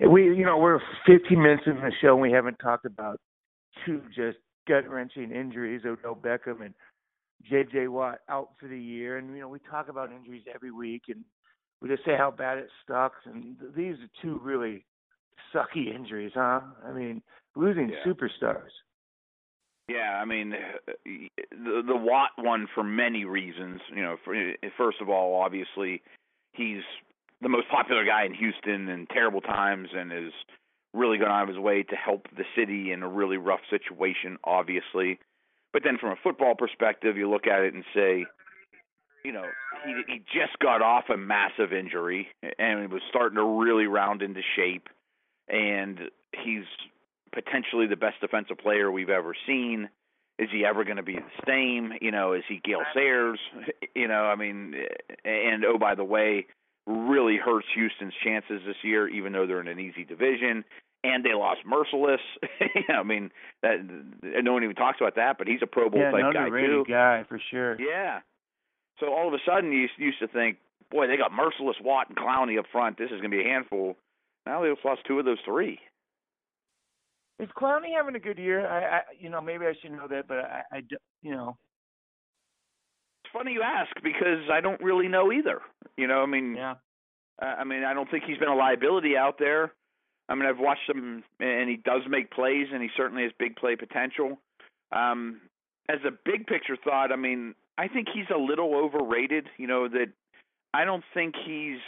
We, 0.00 0.24
you 0.36 0.44
know, 0.44 0.58
we're 0.58 0.80
15 1.06 1.40
minutes 1.40 1.62
into 1.66 1.80
the 1.80 1.92
show 2.00 2.12
and 2.12 2.22
we 2.22 2.32
haven't 2.32 2.58
talked 2.58 2.84
about 2.84 3.20
two 3.84 4.02
just 4.14 4.38
gut 4.68 4.88
wrenching 4.88 5.30
injuries. 5.30 5.82
Odell 5.86 6.16
Beckham 6.16 6.64
and 6.64 6.74
J.J. 7.48 7.88
Watt 7.88 8.20
out 8.28 8.50
for 8.58 8.68
the 8.68 8.78
year, 8.78 9.18
and 9.18 9.34
you 9.34 9.40
know 9.40 9.48
we 9.48 9.58
talk 9.70 9.88
about 9.88 10.10
injuries 10.12 10.42
every 10.52 10.70
week, 10.70 11.02
and 11.08 11.24
we 11.80 11.88
just 11.88 12.04
say 12.04 12.16
how 12.16 12.30
bad 12.30 12.58
it 12.58 12.68
sucks. 12.88 13.20
And 13.24 13.56
these 13.76 13.94
are 13.94 14.22
two 14.22 14.40
really 14.42 14.84
sucky 15.54 15.94
injuries, 15.94 16.32
huh? 16.34 16.60
I 16.84 16.92
mean, 16.92 17.22
losing 17.54 17.90
yeah. 17.90 18.10
superstars. 18.10 18.70
Yeah, 19.88 20.18
I 20.20 20.24
mean, 20.24 20.52
the 21.04 21.82
the 21.86 21.96
Watt 21.96 22.30
one 22.36 22.66
for 22.74 22.82
many 22.82 23.24
reasons. 23.24 23.80
You 23.94 24.02
know, 24.02 24.16
for, 24.24 24.34
first 24.76 25.00
of 25.00 25.08
all, 25.08 25.40
obviously, 25.40 26.02
he's 26.52 26.82
the 27.40 27.48
most 27.48 27.68
popular 27.68 28.04
guy 28.04 28.24
in 28.24 28.34
Houston 28.34 28.88
in 28.88 29.06
terrible 29.06 29.40
times, 29.40 29.88
and 29.96 30.12
is 30.12 30.32
really 30.92 31.18
gone 31.18 31.30
out 31.30 31.42
of 31.44 31.54
his 31.54 31.58
way 31.58 31.82
to 31.84 31.94
help 31.94 32.26
the 32.36 32.44
city 32.56 32.90
in 32.90 33.02
a 33.02 33.08
really 33.08 33.36
rough 33.36 33.60
situation, 33.70 34.38
obviously. 34.42 35.20
But 35.72 35.82
then 35.84 35.98
from 35.98 36.10
a 36.10 36.16
football 36.22 36.54
perspective, 36.56 37.16
you 37.16 37.30
look 37.30 37.46
at 37.46 37.60
it 37.60 37.74
and 37.74 37.84
say, 37.94 38.24
you 39.24 39.32
know, 39.32 39.44
he 39.84 40.02
he 40.08 40.18
just 40.18 40.58
got 40.60 40.82
off 40.82 41.04
a 41.12 41.16
massive 41.16 41.72
injury 41.72 42.28
and 42.58 42.90
was 42.90 43.02
starting 43.08 43.36
to 43.36 43.44
really 43.44 43.86
round 43.86 44.22
into 44.22 44.40
shape, 44.56 44.88
and 45.48 46.10
he's 46.32 46.64
potentially 47.36 47.86
the 47.86 47.96
best 47.96 48.20
defensive 48.20 48.56
player 48.56 48.90
we've 48.90 49.10
ever 49.10 49.34
seen. 49.46 49.90
Is 50.38 50.48
he 50.50 50.64
ever 50.64 50.84
going 50.84 50.96
to 50.96 51.02
be 51.02 51.16
the 51.16 51.44
same? 51.46 51.92
You 52.00 52.10
know, 52.10 52.32
is 52.32 52.42
he 52.48 52.60
Gale 52.64 52.82
Sayers? 52.94 53.38
You 53.94 54.08
know, 54.08 54.24
I 54.24 54.36
mean, 54.36 54.74
and 55.24 55.64
oh 55.64 55.78
by 55.78 55.94
the 55.94 56.04
way, 56.04 56.44
really 56.86 57.38
hurts 57.38 57.66
Houston's 57.74 58.12
chances 58.22 58.60
this 58.66 58.76
year, 58.82 59.08
even 59.08 59.32
though 59.32 59.46
they're 59.46 59.62
in 59.62 59.68
an 59.68 59.80
easy 59.80 60.04
division 60.04 60.66
and 61.02 61.24
they 61.24 61.32
lost 61.32 61.60
Mercilus. 61.66 62.18
I 62.90 63.02
mean, 63.02 63.30
that 63.62 63.76
no 64.22 64.52
one 64.52 64.64
even 64.64 64.76
talks 64.76 64.98
about 65.00 65.16
that, 65.16 65.38
but 65.38 65.46
he's 65.46 65.60
a 65.62 65.66
Pro 65.66 65.88
Bowl 65.88 66.00
yeah, 66.00 66.10
type 66.10 66.34
guy 66.34 66.48
too. 66.50 66.84
guy 66.86 67.24
for 67.26 67.40
sure. 67.50 67.80
Yeah. 67.80 68.20
So 69.00 69.14
all 69.14 69.28
of 69.28 69.32
a 69.32 69.38
sudden, 69.46 69.72
you 69.72 69.88
used 69.96 70.18
to 70.18 70.28
think, 70.28 70.58
boy, 70.90 71.06
they 71.06 71.16
got 71.16 71.32
Mercilus, 71.32 71.82
Watt, 71.82 72.10
and 72.10 72.18
Clowney 72.18 72.58
up 72.58 72.66
front. 72.70 72.98
This 72.98 73.06
is 73.06 73.20
going 73.22 73.30
to 73.30 73.36
be 73.36 73.40
a 73.40 73.48
handful. 73.48 73.96
Now 74.44 74.62
they've 74.62 74.76
lost 74.84 75.02
two 75.06 75.18
of 75.18 75.24
those 75.24 75.38
three. 75.46 75.80
Is 77.38 77.48
Clowney 77.56 77.94
having 77.96 78.14
a 78.14 78.20
good 78.20 78.38
year? 78.38 78.66
I, 78.66 78.98
I 78.98 79.00
you 79.18 79.28
know, 79.28 79.40
maybe 79.40 79.66
I 79.66 79.74
should 79.80 79.92
know 79.92 80.08
that, 80.08 80.26
but 80.28 80.38
I, 80.38 80.62
I, 80.72 80.82
you 81.22 81.32
know. 81.32 81.56
It's 83.24 83.32
funny 83.32 83.52
you 83.52 83.62
ask 83.62 83.90
because 84.02 84.48
I 84.50 84.60
don't 84.60 84.80
really 84.80 85.08
know 85.08 85.32
either. 85.32 85.60
You 85.96 86.06
know, 86.06 86.22
I 86.22 86.26
mean, 86.26 86.54
yeah. 86.56 86.74
I 87.38 87.64
mean, 87.64 87.84
I 87.84 87.92
don't 87.92 88.10
think 88.10 88.24
he's 88.26 88.38
been 88.38 88.48
a 88.48 88.54
liability 88.54 89.16
out 89.16 89.38
there. 89.38 89.72
I 90.28 90.34
mean, 90.34 90.46
I've 90.46 90.58
watched 90.58 90.88
him, 90.88 91.22
and 91.38 91.68
he 91.68 91.76
does 91.76 92.02
make 92.08 92.30
plays, 92.30 92.66
and 92.72 92.82
he 92.82 92.88
certainly 92.96 93.22
has 93.24 93.32
big 93.38 93.56
play 93.56 93.76
potential. 93.76 94.38
Um, 94.90 95.40
as 95.88 95.98
a 96.06 96.10
big 96.24 96.46
picture 96.46 96.76
thought, 96.82 97.12
I 97.12 97.16
mean, 97.16 97.54
I 97.78 97.88
think 97.88 98.08
he's 98.12 98.26
a 98.34 98.38
little 98.38 98.74
overrated. 98.74 99.46
You 99.58 99.66
know 99.66 99.88
that 99.88 100.06
I 100.72 100.84
don't 100.84 101.04
think 101.14 101.34
he's 101.44 101.78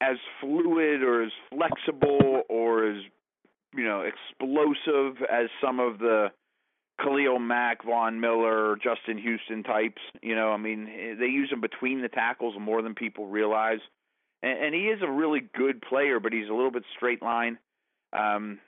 as 0.00 0.16
fluid 0.40 1.02
or 1.02 1.22
as 1.22 1.32
flexible 1.50 2.42
or 2.48 2.90
as 2.90 3.02
you 3.74 3.84
know 3.84 4.02
explosive 4.02 5.22
as 5.30 5.48
some 5.62 5.80
of 5.80 5.98
the 5.98 6.28
Khalil 7.02 7.38
Mack, 7.38 7.84
Von 7.84 8.20
Miller, 8.20 8.76
Justin 8.76 9.18
Houston 9.18 9.62
types. 9.62 10.02
You 10.22 10.34
know, 10.34 10.50
I 10.50 10.56
mean, 10.56 11.16
they 11.18 11.26
use 11.26 11.50
him 11.50 11.60
between 11.60 12.02
the 12.02 12.08
tackles 12.08 12.54
more 12.58 12.82
than 12.82 12.94
people 12.94 13.26
realize 13.26 13.80
and, 14.42 14.58
and 14.58 14.74
he 14.74 14.82
is 14.82 15.00
a 15.02 15.10
really 15.10 15.40
good 15.56 15.80
player, 15.80 16.20
but 16.20 16.32
he's 16.32 16.48
a 16.48 16.54
little 16.54 16.70
bit 16.70 16.84
straight 16.96 17.22
line. 17.22 17.58
Um, 18.12 18.58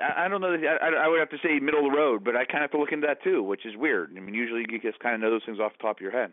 I, 0.00 0.24
I 0.24 0.28
don't 0.28 0.40
know. 0.40 0.52
That, 0.52 0.82
I, 0.82 1.04
I 1.04 1.08
would 1.08 1.18
have 1.20 1.30
to 1.30 1.38
say 1.42 1.58
middle 1.58 1.86
of 1.86 1.92
the 1.92 1.96
road, 1.96 2.24
but 2.24 2.36
I 2.36 2.44
kind 2.44 2.58
of 2.58 2.62
have 2.62 2.70
to 2.72 2.78
look 2.78 2.92
into 2.92 3.06
that 3.06 3.22
too, 3.22 3.42
which 3.42 3.64
is 3.64 3.76
weird. 3.76 4.12
I 4.16 4.20
mean, 4.20 4.34
usually 4.34 4.64
you 4.68 4.78
just 4.80 5.00
kind 5.00 5.14
of 5.14 5.20
know 5.20 5.30
those 5.30 5.44
things 5.46 5.58
off 5.60 5.72
the 5.72 5.82
top 5.82 5.96
of 5.96 6.02
your 6.02 6.12
head. 6.12 6.32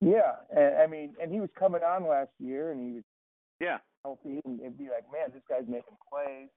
Yeah, 0.00 0.42
and, 0.50 0.76
I 0.78 0.86
mean, 0.86 1.14
and 1.22 1.30
he 1.30 1.40
was 1.40 1.50
coming 1.56 1.82
on 1.82 2.08
last 2.08 2.30
year, 2.40 2.72
and 2.72 2.80
he 2.80 2.94
was 2.96 3.04
Yeah. 3.60 3.78
healthy, 4.04 4.40
and 4.44 4.60
it'd 4.60 4.78
be 4.78 4.88
like, 4.88 5.04
man, 5.12 5.30
this 5.32 5.42
guy's 5.48 5.68
making 5.68 5.96
plays. 6.10 6.48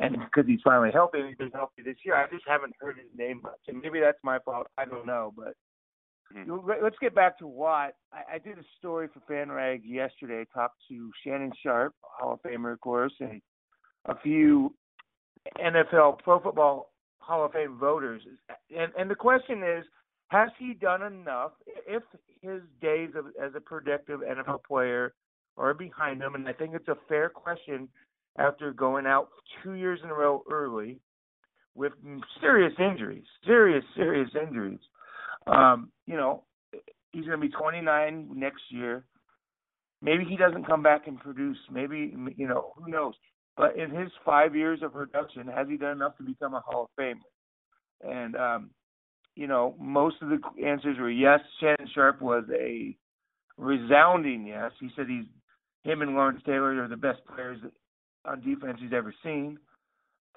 And 0.00 0.16
because 0.18 0.46
he's 0.46 0.60
finally 0.62 0.90
healthy, 0.92 1.26
he's 1.26 1.36
been 1.36 1.50
healthy 1.50 1.82
this 1.82 1.96
year, 2.04 2.14
I 2.14 2.28
just 2.30 2.44
haven't 2.46 2.74
heard 2.80 2.96
his 2.98 3.08
name 3.16 3.40
much. 3.42 3.58
And 3.66 3.80
maybe 3.80 4.00
that's 4.00 4.18
my 4.22 4.38
fault. 4.40 4.68
I 4.78 4.84
don't 4.84 5.06
know, 5.06 5.32
but 5.36 5.54
Mhm. 6.32 6.66
let- 6.66 6.82
let's 6.82 6.98
get 6.98 7.14
back 7.14 7.38
to 7.38 7.46
Watt. 7.46 7.94
I, 8.12 8.34
I 8.34 8.38
did 8.38 8.58
a 8.58 8.64
story 8.78 9.08
for 9.08 9.20
FanRag 9.20 9.80
yesterday. 9.84 10.44
Talked 10.52 10.80
to 10.88 11.10
Shannon 11.24 11.52
Sharpe, 11.62 11.94
Hall 12.02 12.34
of 12.34 12.42
Famer, 12.42 12.72
of 12.72 12.80
course, 12.80 13.14
and 13.20 13.40
a 14.04 14.14
few 14.14 14.74
NFL 15.58 16.12
Pro 16.22 16.38
Football 16.38 16.92
Hall 17.20 17.44
of 17.44 17.52
Fame 17.52 17.78
voters. 17.78 18.22
And 18.74 18.92
and 18.96 19.10
the 19.10 19.14
question 19.14 19.62
is, 19.62 19.84
has 20.28 20.50
he 20.58 20.74
done 20.74 21.02
enough? 21.02 21.52
If 21.66 22.02
his 22.42 22.62
days 22.80 23.14
of, 23.14 23.26
as 23.40 23.54
a 23.54 23.60
productive 23.60 24.20
NFL 24.20 24.62
player 24.64 25.14
are 25.56 25.74
behind 25.74 26.22
him, 26.22 26.34
and 26.34 26.46
I 26.48 26.52
think 26.52 26.74
it's 26.74 26.88
a 26.88 26.94
fair 27.08 27.28
question 27.30 27.88
after 28.38 28.72
going 28.72 29.06
out 29.06 29.28
two 29.62 29.72
years 29.74 30.00
in 30.02 30.10
a 30.10 30.14
row 30.14 30.42
early 30.50 31.00
with 31.74 31.92
serious 32.40 32.72
injuries, 32.78 33.24
serious 33.44 33.84
serious 33.94 34.30
injuries. 34.40 34.80
Um, 35.46 35.90
you 36.06 36.16
know, 36.16 36.44
he's 37.12 37.24
going 37.24 37.40
to 37.40 37.46
be 37.46 37.52
29 37.52 38.28
next 38.34 38.62
year. 38.70 39.04
Maybe 40.00 40.24
he 40.24 40.36
doesn't 40.36 40.66
come 40.66 40.82
back 40.82 41.06
and 41.06 41.18
produce. 41.18 41.56
Maybe 41.70 42.14
you 42.36 42.46
know 42.46 42.72
who 42.76 42.90
knows. 42.90 43.14
But 43.56 43.76
in 43.76 43.90
his 43.90 44.10
five 44.24 44.54
years 44.54 44.80
of 44.82 44.92
production, 44.92 45.48
has 45.48 45.66
he 45.68 45.76
done 45.76 45.96
enough 45.96 46.16
to 46.18 46.22
become 46.22 46.54
a 46.54 46.60
Hall 46.60 46.84
of 46.84 47.02
Famer? 47.02 47.16
And 48.02 48.36
um, 48.36 48.70
you 49.34 49.48
know, 49.48 49.74
most 49.80 50.16
of 50.22 50.28
the 50.28 50.38
answers 50.64 50.98
were 50.98 51.10
yes. 51.10 51.40
Shannon 51.60 51.88
Sharpe 51.94 52.22
was 52.22 52.44
a 52.54 52.96
resounding 53.56 54.46
yes. 54.46 54.70
He 54.80 54.90
said 54.94 55.06
he's 55.08 55.24
him 55.82 56.02
and 56.02 56.14
Lawrence 56.14 56.42
Taylor 56.44 56.82
are 56.82 56.88
the 56.88 56.96
best 56.96 57.20
players 57.32 57.58
on 58.24 58.40
defense 58.40 58.78
he's 58.80 58.92
ever 58.92 59.14
seen. 59.22 59.58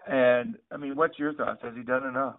And 0.07 0.55
I 0.71 0.77
mean, 0.77 0.95
what's 0.95 1.19
your 1.19 1.33
thoughts? 1.33 1.61
Has 1.63 1.73
he 1.75 1.83
done 1.83 2.05
enough? 2.05 2.35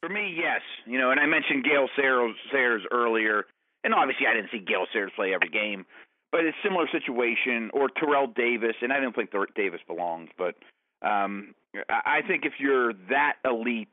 For 0.00 0.08
me, 0.08 0.34
yes. 0.36 0.60
You 0.86 0.98
know, 0.98 1.10
and 1.10 1.20
I 1.20 1.26
mentioned 1.26 1.64
Gale 1.64 1.88
Sayers, 1.96 2.82
earlier, 2.90 3.44
and 3.84 3.94
obviously 3.94 4.26
I 4.26 4.34
didn't 4.34 4.50
see 4.50 4.58
Gale 4.58 4.86
Sayers 4.92 5.12
play 5.16 5.34
every 5.34 5.48
game, 5.48 5.86
but 6.32 6.44
it's 6.44 6.56
a 6.62 6.66
similar 6.66 6.86
situation. 6.90 7.70
Or 7.72 7.88
Terrell 7.88 8.26
Davis, 8.26 8.76
and 8.82 8.92
I 8.92 9.00
don't 9.00 9.14
think 9.14 9.30
Davis 9.54 9.80
belongs, 9.86 10.30
but 10.36 10.54
um, 11.06 11.54
I 11.88 12.20
think 12.26 12.44
if 12.44 12.54
you're 12.58 12.92
that 13.10 13.34
elite, 13.44 13.92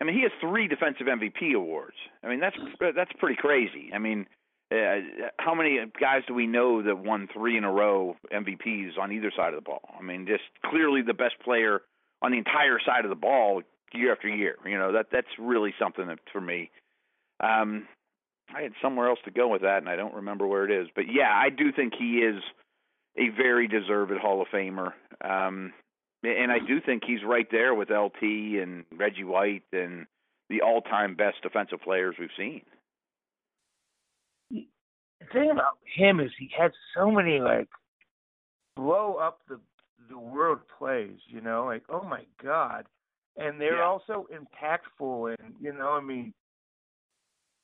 I 0.00 0.04
mean, 0.04 0.16
he 0.16 0.22
has 0.22 0.32
three 0.40 0.66
defensive 0.66 1.06
MVP 1.06 1.54
awards. 1.54 1.96
I 2.24 2.28
mean, 2.28 2.40
that's 2.40 2.56
that's 2.80 3.12
pretty 3.18 3.36
crazy. 3.36 3.90
I 3.94 3.98
mean, 3.98 4.26
uh, 4.72 5.28
how 5.38 5.54
many 5.54 5.78
guys 6.00 6.22
do 6.26 6.34
we 6.34 6.46
know 6.46 6.82
that 6.82 6.96
won 6.96 7.28
three 7.32 7.58
in 7.58 7.64
a 7.64 7.70
row 7.70 8.16
MVPs 8.32 8.98
on 8.98 9.12
either 9.12 9.30
side 9.36 9.52
of 9.52 9.56
the 9.56 9.68
ball? 9.68 9.82
I 9.98 10.02
mean, 10.02 10.26
just 10.26 10.44
clearly 10.64 11.02
the 11.02 11.14
best 11.14 11.34
player 11.44 11.82
on 12.22 12.32
the 12.32 12.38
entire 12.38 12.78
side 12.84 13.04
of 13.04 13.10
the 13.10 13.16
ball 13.16 13.62
year 13.92 14.12
after 14.12 14.28
year. 14.28 14.56
You 14.64 14.78
know 14.78 14.92
that 14.92 15.06
that's 15.12 15.28
really 15.38 15.74
something 15.78 16.06
that, 16.06 16.20
for 16.32 16.40
me. 16.40 16.70
Um, 17.40 17.86
I 18.54 18.62
had 18.62 18.72
somewhere 18.80 19.08
else 19.08 19.18
to 19.24 19.30
go 19.30 19.48
with 19.48 19.62
that, 19.62 19.78
and 19.78 19.88
I 19.88 19.96
don't 19.96 20.14
remember 20.14 20.46
where 20.46 20.64
it 20.64 20.70
is. 20.70 20.88
But 20.94 21.04
yeah, 21.12 21.30
I 21.32 21.50
do 21.50 21.72
think 21.72 21.94
he 21.98 22.18
is 22.18 22.42
a 23.16 23.28
very 23.30 23.68
deserved 23.68 24.12
Hall 24.20 24.40
of 24.40 24.48
Famer, 24.48 24.92
um, 25.22 25.72
and 26.22 26.52
I 26.52 26.58
do 26.58 26.80
think 26.80 27.02
he's 27.04 27.24
right 27.24 27.46
there 27.50 27.74
with 27.74 27.90
LT 27.90 28.22
and 28.22 28.84
Reggie 28.96 29.24
White 29.24 29.64
and 29.72 30.06
the 30.48 30.62
all-time 30.62 31.14
best 31.14 31.42
defensive 31.42 31.80
players 31.82 32.14
we've 32.18 32.28
seen. 32.36 32.62
The 35.26 35.32
thing 35.38 35.50
about 35.50 35.78
him 35.94 36.20
is 36.20 36.30
he 36.38 36.50
had 36.56 36.72
so 36.96 37.10
many 37.10 37.38
like 37.40 37.68
blow 38.76 39.14
up 39.14 39.40
the 39.48 39.60
the 40.08 40.18
world 40.18 40.60
plays. 40.78 41.18
You 41.28 41.40
know, 41.40 41.64
like 41.66 41.82
oh 41.88 42.02
my 42.02 42.24
god 42.42 42.86
and 43.36 43.60
they're 43.60 43.76
Yeah. 43.76 43.84
also 43.84 44.26
impactful 44.32 45.34
and 45.40 45.54
you 45.60 45.72
know 45.72 45.90
i 45.90 46.00
mean 46.00 46.32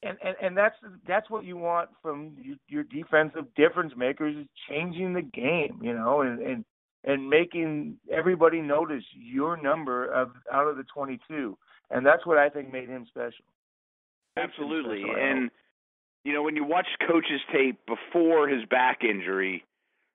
and, 0.03 0.17
and 0.23 0.37
and 0.41 0.57
that's 0.57 0.77
that's 1.07 1.29
what 1.29 1.45
you 1.45 1.57
want 1.57 1.91
from 2.01 2.37
your, 2.41 2.57
your 2.69 2.85
defensive 2.85 3.53
difference 3.55 3.93
makers 3.97 4.37
is 4.37 4.47
changing 4.69 5.13
the 5.13 5.23
game 5.23 5.79
you 5.83 5.93
know 5.93 6.23
and 6.23 6.41
and 6.41 6.65
and 7.05 7.29
making 7.29 7.99
everybody 8.11 8.61
notice 8.61 9.05
your 9.15 9.57
number 9.61 10.07
of 10.13 10.31
out 10.53 10.67
of 10.69 10.77
the 10.77 10.85
22 10.85 11.57
and 11.91 12.07
that's 12.07 12.25
what 12.27 12.39
i 12.39 12.49
think 12.49 12.73
made 12.73 12.89
him 12.89 13.07
special 13.09 13.45
Absolutely. 14.37 15.01
Special, 15.03 15.17
I 15.17 15.41
hope. 15.43 15.51
You 16.25 16.33
know, 16.33 16.43
when 16.43 16.57
you 16.57 16.65
watch 16.65 16.87
coach's 17.07 17.41
tape 17.53 17.79
before 17.87 18.49
his 18.49 18.65
back 18.67 19.03
injury, 19.03 19.65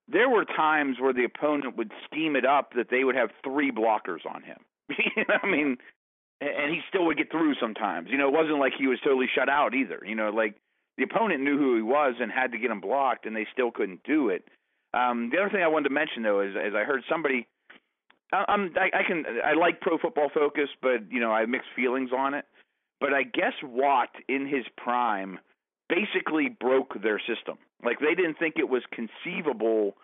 there 0.07 0.29
were 0.29 0.45
times 0.45 0.97
where 0.99 1.13
the 1.13 1.23
opponent 1.23 1.77
would 1.77 1.91
scheme 2.05 2.35
it 2.35 2.45
up 2.45 2.73
that 2.75 2.89
they 2.89 3.03
would 3.03 3.15
have 3.15 3.29
three 3.43 3.71
blockers 3.71 4.25
on 4.29 4.43
him. 4.43 4.57
I 5.43 5.47
mean, 5.47 5.77
and 6.41 6.73
he 6.73 6.81
still 6.89 7.05
would 7.05 7.17
get 7.17 7.31
through 7.31 7.55
sometimes. 7.59 8.09
You 8.11 8.17
know, 8.17 8.27
it 8.27 8.33
wasn't 8.33 8.59
like 8.59 8.73
he 8.77 8.87
was 8.87 8.99
totally 9.03 9.27
shut 9.33 9.49
out 9.49 9.73
either. 9.73 10.01
You 10.05 10.15
know, 10.15 10.29
like 10.29 10.55
the 10.97 11.03
opponent 11.03 11.41
knew 11.41 11.57
who 11.57 11.75
he 11.75 11.81
was 11.81 12.15
and 12.19 12.31
had 12.31 12.51
to 12.51 12.57
get 12.57 12.71
him 12.71 12.81
blocked, 12.81 13.25
and 13.25 13.35
they 13.35 13.47
still 13.51 13.71
couldn't 13.71 14.03
do 14.03 14.29
it. 14.29 14.47
Um, 14.93 15.29
the 15.31 15.39
other 15.39 15.49
thing 15.49 15.63
I 15.63 15.67
wanted 15.67 15.89
to 15.89 15.95
mention 15.95 16.23
though 16.23 16.41
is, 16.41 16.51
is 16.51 16.73
I 16.75 16.83
heard 16.83 17.03
somebody. 17.09 17.47
I, 18.31 18.45
I'm 18.47 18.73
I, 18.77 18.99
I 18.99 19.03
can 19.07 19.23
I 19.43 19.53
like 19.53 19.81
Pro 19.81 19.97
Football 19.97 20.29
Focus, 20.33 20.69
but 20.81 21.11
you 21.11 21.19
know 21.19 21.31
I 21.31 21.41
have 21.41 21.49
mixed 21.49 21.69
feelings 21.75 22.11
on 22.15 22.33
it. 22.33 22.45
But 22.99 23.13
I 23.13 23.23
guess 23.23 23.53
Watt 23.63 24.09
in 24.29 24.47
his 24.47 24.65
prime 24.77 25.39
basically 25.89 26.49
broke 26.49 27.01
their 27.01 27.19
system. 27.19 27.57
Like 27.83 27.99
they 27.99 28.15
didn't 28.15 28.37
think 28.39 28.55
it 28.57 28.69
was 28.69 28.83
conceivable 28.91 29.95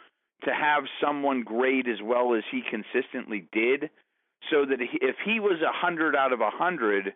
to 0.44 0.52
have 0.52 0.84
someone 1.04 1.44
great 1.44 1.88
as 1.88 2.02
well 2.04 2.34
as 2.36 2.44
he 2.52 2.62
consistently 2.70 3.48
did. 3.52 3.90
So 4.50 4.66
that 4.66 4.80
if 4.80 5.16
he 5.26 5.40
was 5.40 5.62
a 5.62 5.72
hundred 5.74 6.16
out 6.16 6.32
of 6.32 6.40
a 6.40 6.50
hundred, 6.50 7.14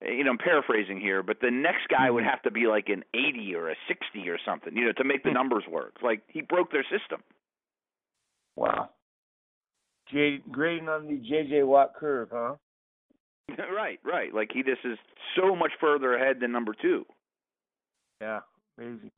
you 0.00 0.24
know, 0.24 0.30
I'm 0.30 0.38
paraphrasing 0.38 1.00
here, 1.00 1.22
but 1.22 1.38
the 1.40 1.50
next 1.50 1.88
guy 1.88 2.10
would 2.10 2.24
hmm. 2.24 2.30
have 2.30 2.42
to 2.42 2.50
be 2.50 2.66
like 2.66 2.88
an 2.88 3.04
80 3.14 3.54
or 3.54 3.70
a 3.70 3.76
60 3.88 4.28
or 4.28 4.38
something, 4.44 4.74
you 4.76 4.86
know, 4.86 4.92
to 4.92 5.04
make 5.04 5.22
the 5.22 5.30
hmm. 5.30 5.34
numbers 5.34 5.64
work. 5.70 5.96
Like 6.02 6.22
he 6.28 6.40
broke 6.40 6.72
their 6.72 6.84
system. 6.84 7.22
wow 8.56 8.88
J, 10.10 10.40
grading 10.50 10.88
on 10.88 11.06
the 11.06 11.14
jj 11.14 11.64
watt 11.66 11.92
curve 11.94 12.28
huh 12.32 12.56
right, 13.74 13.98
right. 14.04 14.32
Like 14.32 14.50
he 14.52 14.62
just 14.62 14.84
is 14.84 14.98
so 15.36 15.54
much 15.54 15.72
further 15.80 16.14
ahead 16.14 16.40
than 16.40 16.52
number 16.52 16.74
two. 16.80 17.04
Yeah, 18.22 18.40
amazing. 18.78 19.10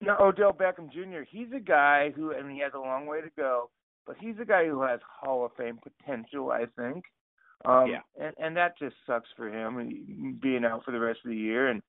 Now 0.00 0.16
Odell 0.20 0.52
Beckham 0.52 0.92
Jr. 0.92 1.22
He's 1.30 1.46
a 1.54 1.60
guy 1.60 2.10
who, 2.14 2.34
I 2.34 2.42
mean, 2.42 2.56
he 2.56 2.62
has 2.62 2.72
a 2.74 2.78
long 2.80 3.06
way 3.06 3.20
to 3.20 3.30
go, 3.36 3.70
but 4.04 4.16
he's 4.18 4.34
a 4.42 4.44
guy 4.44 4.66
who 4.66 4.82
has 4.82 4.98
Hall 5.20 5.44
of 5.46 5.52
Fame 5.56 5.78
potential. 5.80 6.50
I 6.50 6.64
think. 6.76 7.04
Um, 7.64 7.86
Yeah. 7.88 8.00
And 8.20 8.34
and 8.38 8.56
that 8.56 8.76
just 8.78 8.96
sucks 9.06 9.28
for 9.36 9.48
him 9.48 10.38
being 10.42 10.64
out 10.64 10.84
for 10.84 10.90
the 10.90 10.98
rest 10.98 11.20
of 11.24 11.30
the 11.30 11.36
year. 11.36 11.68
And 11.68 11.80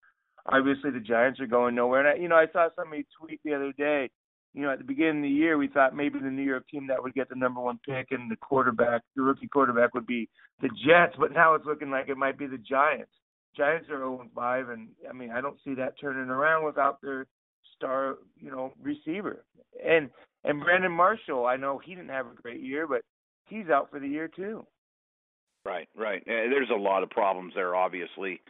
obviously 0.46 0.92
the 0.92 1.00
Giants 1.00 1.40
are 1.40 1.48
going 1.48 1.74
nowhere. 1.74 2.02
And 2.02 2.10
I, 2.10 2.22
you 2.22 2.30
know, 2.30 2.36
I 2.36 2.46
saw 2.54 2.68
somebody 2.76 3.08
tweet 3.20 3.40
the 3.44 3.56
other 3.56 3.74
day. 3.74 4.12
You 4.54 4.62
know, 4.62 4.70
at 4.72 4.78
the 4.78 4.84
beginning 4.84 5.18
of 5.18 5.24
the 5.24 5.30
year, 5.30 5.58
we 5.58 5.68
thought 5.68 5.96
maybe 5.96 6.20
the 6.20 6.30
New 6.30 6.44
York 6.44 6.66
team 6.70 6.86
that 6.88 7.02
would 7.02 7.16
get 7.16 7.28
the 7.28 7.36
number 7.36 7.60
one 7.60 7.80
pick 7.84 8.12
and 8.12 8.30
the 8.30 8.36
quarterback, 8.36 9.02
the 9.16 9.24
rookie 9.24 9.48
quarterback, 9.48 9.96
would 9.96 10.06
be 10.06 10.30
the 10.62 10.70
Jets. 10.86 11.16
But 11.18 11.32
now 11.32 11.56
it's 11.56 11.66
looking 11.66 11.90
like 11.90 12.08
it 12.08 12.18
might 12.18 12.38
be 12.38 12.46
the 12.46 12.60
Giants. 12.60 13.10
Giants 13.56 13.90
are 13.90 13.98
0 13.98 14.26
5, 14.36 14.70
and 14.70 14.90
I 15.10 15.14
mean 15.14 15.32
I 15.32 15.42
don't 15.42 15.58
see 15.64 15.74
that 15.76 16.00
turning 16.00 16.30
around 16.30 16.66
without 16.66 17.02
their 17.02 17.28
star, 17.76 18.16
you 18.40 18.52
know, 18.52 18.74
receiver. 18.82 19.46
And 19.86 20.10
and 20.44 20.62
Brandon 20.62 20.92
Marshall, 20.92 21.46
I 21.46 21.56
know 21.56 21.78
he 21.78 21.96
didn't 21.96 22.10
have 22.10 22.28
a 22.28 22.42
great 22.42 22.62
year, 22.62 22.88
but 22.88 23.02
he's 23.48 23.70
out 23.70 23.90
for 23.90 24.00
the 24.00 24.08
year 24.08 24.28
too. 24.28 24.66
Right, 25.66 25.88
right. 25.96 26.22
Uh, 26.22 26.50
There's 26.50 26.70
a 26.70 26.78
lot 26.78 27.04
of 27.04 27.10
problems 27.10 27.54
there, 27.56 27.76
obviously. 27.76 28.42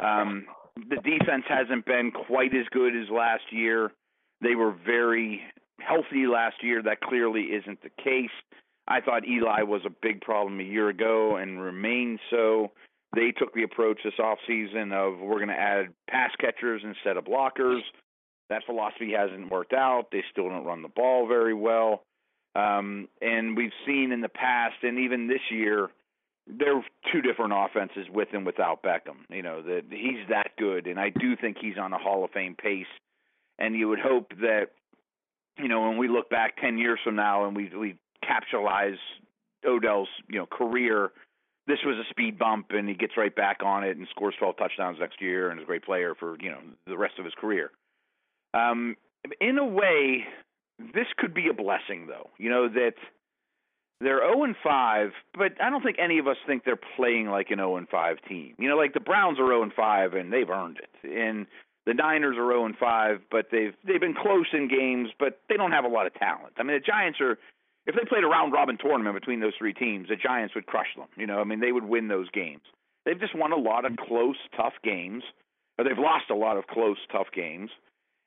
Um, 0.00 0.46
the 0.76 0.96
defense 0.96 1.44
hasn't 1.48 1.84
been 1.84 2.10
quite 2.10 2.54
as 2.54 2.66
good 2.70 2.94
as 2.96 3.08
last 3.10 3.44
year. 3.50 3.92
They 4.40 4.54
were 4.54 4.74
very 4.84 5.42
healthy 5.78 6.26
last 6.26 6.56
year. 6.62 6.82
That 6.82 7.00
clearly 7.00 7.42
isn't 7.42 7.82
the 7.82 7.90
case. 8.02 8.30
I 8.88 9.00
thought 9.00 9.26
Eli 9.26 9.62
was 9.62 9.82
a 9.84 9.90
big 10.02 10.20
problem 10.20 10.60
a 10.60 10.64
year 10.64 10.88
ago 10.88 11.36
and 11.36 11.60
remains 11.60 12.20
so. 12.30 12.72
They 13.16 13.32
took 13.32 13.54
the 13.54 13.62
approach 13.62 13.98
this 14.04 14.14
offseason 14.20 14.92
of 14.92 15.18
we're 15.18 15.36
going 15.36 15.48
to 15.48 15.54
add 15.54 15.86
pass 16.08 16.30
catchers 16.38 16.82
instead 16.84 17.16
of 17.16 17.24
blockers. 17.24 17.80
That 18.50 18.62
philosophy 18.66 19.12
hasn't 19.18 19.50
worked 19.50 19.72
out. 19.72 20.08
They 20.12 20.22
still 20.30 20.48
don't 20.48 20.64
run 20.64 20.82
the 20.82 20.88
ball 20.88 21.26
very 21.26 21.54
well. 21.54 22.02
Um, 22.54 23.08
and 23.20 23.56
we've 23.56 23.72
seen 23.86 24.12
in 24.12 24.20
the 24.20 24.28
past, 24.28 24.76
and 24.82 24.98
even 24.98 25.26
this 25.28 25.40
year, 25.50 25.88
there 26.46 26.76
are 26.76 26.82
two 27.12 27.22
different 27.22 27.52
offenses 27.54 28.06
with 28.12 28.28
and 28.32 28.46
without 28.46 28.82
Beckham. 28.82 29.24
You 29.28 29.42
know 29.42 29.62
that 29.62 29.82
he's 29.90 30.28
that 30.28 30.50
good, 30.58 30.86
and 30.86 30.98
I 30.98 31.10
do 31.10 31.36
think 31.36 31.56
he's 31.60 31.76
on 31.76 31.92
a 31.92 31.98
Hall 31.98 32.24
of 32.24 32.30
Fame 32.30 32.54
pace. 32.54 32.86
And 33.58 33.74
you 33.74 33.88
would 33.88 33.98
hope 33.98 34.30
that, 34.40 34.66
you 35.58 35.68
know, 35.68 35.88
when 35.88 35.96
we 35.96 36.08
look 36.08 36.30
back 36.30 36.56
ten 36.60 36.78
years 36.78 37.00
from 37.02 37.16
now 37.16 37.46
and 37.46 37.56
we 37.56 37.70
we 37.74 37.96
capitalize 38.22 38.98
Odell's 39.66 40.08
you 40.28 40.38
know 40.38 40.46
career, 40.46 41.10
this 41.66 41.78
was 41.84 41.96
a 41.96 42.08
speed 42.10 42.38
bump, 42.38 42.66
and 42.70 42.88
he 42.88 42.94
gets 42.94 43.16
right 43.16 43.34
back 43.34 43.58
on 43.64 43.84
it 43.84 43.96
and 43.96 44.06
scores 44.10 44.34
twelve 44.38 44.56
touchdowns 44.56 44.98
next 45.00 45.20
year, 45.20 45.50
and 45.50 45.58
is 45.60 45.64
a 45.64 45.66
great 45.66 45.84
player 45.84 46.14
for 46.14 46.36
you 46.40 46.50
know 46.50 46.60
the 46.86 46.96
rest 46.96 47.14
of 47.18 47.24
his 47.24 47.34
career. 47.34 47.70
Um, 48.54 48.96
in 49.40 49.58
a 49.58 49.66
way, 49.66 50.24
this 50.78 51.06
could 51.16 51.34
be 51.34 51.48
a 51.48 51.54
blessing, 51.54 52.06
though. 52.06 52.30
You 52.38 52.50
know 52.50 52.68
that 52.68 52.94
they're 54.00 54.20
0 54.20 54.44
and 54.44 54.56
5, 54.62 55.10
but 55.36 55.52
I 55.62 55.70
don't 55.70 55.82
think 55.82 55.96
any 55.98 56.18
of 56.18 56.28
us 56.28 56.36
think 56.46 56.64
they're 56.64 56.78
playing 56.96 57.28
like 57.28 57.50
an 57.50 57.58
0 57.58 57.76
and 57.76 57.88
5 57.88 58.16
team. 58.28 58.54
You 58.58 58.68
know, 58.68 58.76
like 58.76 58.92
the 58.92 59.00
Browns 59.00 59.38
are 59.38 59.46
0 59.46 59.62
and 59.62 59.72
5 59.72 60.14
and 60.14 60.32
they've 60.32 60.48
earned 60.48 60.78
it, 60.78 61.10
and 61.10 61.46
the 61.86 61.94
Niners 61.94 62.36
are 62.36 62.50
0 62.50 62.66
and 62.66 62.76
5, 62.76 63.20
but 63.30 63.46
they've 63.50 63.72
they've 63.86 64.00
been 64.00 64.14
close 64.14 64.46
in 64.52 64.68
games, 64.68 65.10
but 65.18 65.40
they 65.48 65.56
don't 65.56 65.72
have 65.72 65.84
a 65.84 65.88
lot 65.88 66.06
of 66.06 66.14
talent. 66.14 66.54
I 66.58 66.62
mean, 66.62 66.76
the 66.76 66.80
Giants 66.80 67.20
are. 67.20 67.38
If 67.86 67.94
they 67.94 68.04
played 68.08 68.24
a 68.24 68.26
round 68.26 68.52
robin 68.52 68.78
tournament 68.78 69.14
between 69.14 69.40
those 69.40 69.54
three 69.58 69.72
teams, 69.72 70.08
the 70.08 70.16
Giants 70.16 70.54
would 70.54 70.66
crush 70.66 70.94
them. 70.96 71.06
You 71.16 71.26
know, 71.26 71.40
I 71.40 71.44
mean, 71.44 71.60
they 71.60 71.72
would 71.72 71.84
win 71.84 72.08
those 72.08 72.28
games. 72.30 72.62
They've 73.04 73.18
just 73.18 73.36
won 73.36 73.52
a 73.52 73.56
lot 73.56 73.84
of 73.84 73.96
close, 73.96 74.36
tough 74.56 74.74
games, 74.82 75.22
or 75.78 75.84
they've 75.84 75.98
lost 75.98 76.30
a 76.30 76.34
lot 76.34 76.56
of 76.56 76.66
close, 76.66 76.98
tough 77.12 77.28
games. 77.34 77.70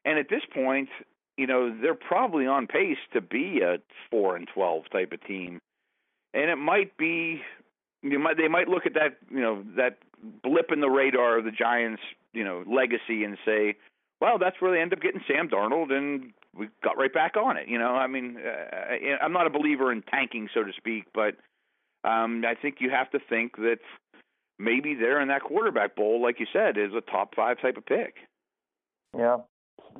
And 0.05 0.17
at 0.17 0.29
this 0.29 0.43
point, 0.53 0.89
you 1.37 1.47
know, 1.47 1.75
they're 1.81 1.93
probably 1.93 2.47
on 2.47 2.67
pace 2.67 2.97
to 3.13 3.21
be 3.21 3.61
a 3.61 3.77
four 4.09 4.35
and 4.35 4.47
twelve 4.53 4.83
type 4.91 5.11
of 5.11 5.23
team. 5.25 5.59
And 6.33 6.49
it 6.49 6.57
might 6.57 6.95
be 6.97 7.41
you 8.01 8.19
might 8.19 8.37
they 8.37 8.47
might 8.47 8.67
look 8.67 8.85
at 8.85 8.93
that, 8.93 9.17
you 9.29 9.41
know, 9.41 9.63
that 9.75 9.97
blip 10.43 10.71
in 10.71 10.79
the 10.79 10.89
radar 10.89 11.37
of 11.37 11.45
the 11.45 11.51
Giants, 11.51 12.01
you 12.33 12.43
know, 12.43 12.63
legacy 12.67 13.23
and 13.23 13.37
say, 13.45 13.75
well, 14.21 14.37
that's 14.37 14.59
where 14.59 14.71
they 14.71 14.81
end 14.81 14.93
up 14.93 15.01
getting 15.01 15.21
Sam 15.27 15.49
Darnold 15.49 15.91
and 15.91 16.33
we 16.57 16.67
got 16.83 16.97
right 16.97 17.13
back 17.13 17.37
on 17.37 17.57
it. 17.57 17.67
You 17.67 17.77
know, 17.77 17.95
I 17.95 18.07
mean, 18.07 18.37
uh, 18.37 19.23
I'm 19.23 19.33
not 19.33 19.47
a 19.47 19.51
believer 19.51 19.91
in 19.91 20.01
tanking, 20.03 20.49
so 20.53 20.63
to 20.63 20.71
speak, 20.77 21.05
but 21.13 21.35
um, 22.07 22.43
I 22.45 22.55
think 22.59 22.77
you 22.79 22.89
have 22.89 23.11
to 23.11 23.19
think 23.29 23.57
that 23.57 23.79
maybe 24.57 24.95
they're 24.95 25.21
in 25.21 25.29
that 25.29 25.43
quarterback 25.43 25.95
bowl, 25.95 26.21
like 26.21 26.39
you 26.39 26.45
said, 26.51 26.77
is 26.77 26.93
a 26.95 27.01
top 27.11 27.35
five 27.35 27.61
type 27.61 27.77
of 27.77 27.85
pick. 27.85 28.15
Yeah, 29.17 29.37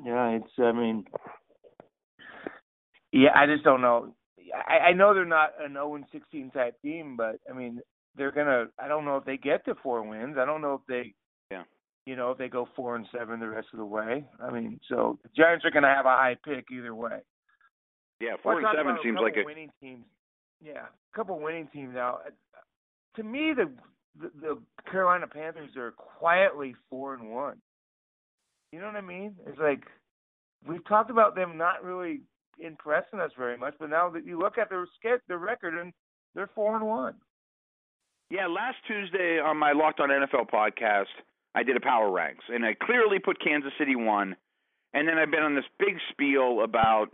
yeah. 0.04 0.30
It's. 0.36 0.52
I 0.58 0.72
mean, 0.72 1.04
yeah. 3.12 3.30
I 3.34 3.46
just 3.46 3.64
don't 3.64 3.80
know. 3.80 4.14
I, 4.54 4.88
I 4.88 4.92
know 4.92 5.14
they're 5.14 5.24
not 5.24 5.50
an 5.60 5.72
0 5.74 5.96
and 5.96 6.04
16 6.12 6.50
type 6.50 6.80
team, 6.82 7.16
but 7.16 7.36
I 7.48 7.56
mean, 7.56 7.80
they're 8.16 8.32
gonna. 8.32 8.66
I 8.78 8.88
don't 8.88 9.04
know 9.04 9.16
if 9.16 9.24
they 9.24 9.36
get 9.36 9.64
to 9.64 9.74
four 9.82 10.02
wins. 10.02 10.36
I 10.38 10.44
don't 10.44 10.62
know 10.62 10.74
if 10.74 10.80
they. 10.88 11.14
You 12.06 12.16
know, 12.16 12.30
if 12.30 12.38
they 12.38 12.48
go 12.48 12.68
four 12.74 12.96
and 12.96 13.06
seven 13.16 13.40
the 13.40 13.48
rest 13.48 13.68
of 13.72 13.78
the 13.78 13.84
way. 13.84 14.24
I 14.42 14.50
mean, 14.50 14.80
so 14.88 15.18
the 15.22 15.28
Giants 15.36 15.64
are 15.64 15.70
gonna 15.70 15.94
have 15.94 16.06
a 16.06 16.10
high 16.10 16.36
pick 16.44 16.66
either 16.72 16.94
way. 16.94 17.20
Yeah, 18.20 18.36
4 18.42 18.58
and 18.58 18.66
seven 18.76 18.98
seems 19.02 19.18
like 19.20 19.36
a 19.36 19.44
winning 19.44 19.70
teams. 19.80 20.04
Yeah, 20.62 20.84
a 20.84 21.16
couple 21.16 21.38
winning 21.38 21.68
teams 21.72 21.94
now. 21.94 22.18
To 23.16 23.22
me, 23.22 23.52
the 23.56 23.70
the, 24.20 24.30
the 24.40 24.58
Carolina 24.90 25.26
Panthers 25.26 25.76
are 25.76 25.92
quietly 25.92 26.74
four 26.90 27.14
and 27.14 27.30
one. 27.30 27.58
You 28.72 28.80
know 28.80 28.86
what 28.86 28.96
I 28.96 29.00
mean? 29.00 29.36
It's 29.46 29.58
like 29.58 29.84
we've 30.66 30.86
talked 30.86 31.10
about 31.10 31.34
them 31.34 31.56
not 31.56 31.82
really 31.82 32.20
impressing 32.58 33.20
us 33.20 33.30
very 33.38 33.56
much, 33.56 33.74
but 33.78 33.90
now 33.90 34.10
that 34.10 34.26
you 34.26 34.38
look 34.38 34.58
at 34.58 34.68
their 34.68 34.86
their 35.28 35.38
record, 35.38 35.74
and 35.74 35.92
they're 36.34 36.50
four 36.54 36.76
and 36.76 36.86
one. 36.86 37.14
Yeah, 38.30 38.46
last 38.46 38.76
Tuesday 38.86 39.40
on 39.40 39.56
my 39.56 39.72
Locked 39.72 39.98
On 39.98 40.08
NFL 40.08 40.50
podcast, 40.50 41.06
I 41.54 41.62
did 41.62 41.76
a 41.76 41.80
power 41.80 42.10
ranks, 42.10 42.44
and 42.48 42.64
I 42.64 42.74
clearly 42.74 43.18
put 43.18 43.42
Kansas 43.42 43.72
City 43.78 43.96
one, 43.96 44.36
and 44.94 45.08
then 45.08 45.18
I've 45.18 45.30
been 45.30 45.42
on 45.42 45.54
this 45.54 45.64
big 45.78 45.96
spiel 46.10 46.62
about 46.62 47.08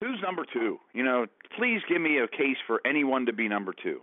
who's 0.00 0.20
number 0.22 0.44
two. 0.52 0.78
You 0.92 1.04
know, 1.04 1.26
please 1.56 1.80
give 1.88 2.00
me 2.00 2.18
a 2.18 2.28
case 2.28 2.56
for 2.66 2.80
anyone 2.84 3.26
to 3.26 3.32
be 3.32 3.48
number 3.48 3.72
two. 3.82 4.00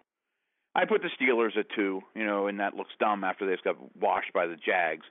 I 0.75 0.85
put 0.85 1.01
the 1.01 1.09
Steelers 1.19 1.57
at 1.57 1.65
two, 1.75 2.01
you 2.15 2.25
know, 2.25 2.47
and 2.47 2.59
that 2.59 2.75
looks 2.75 2.91
dumb 2.99 3.23
after 3.23 3.45
they 3.45 3.57
got 3.63 3.75
washed 3.99 4.31
by 4.33 4.47
the 4.47 4.55
Jags. 4.55 5.05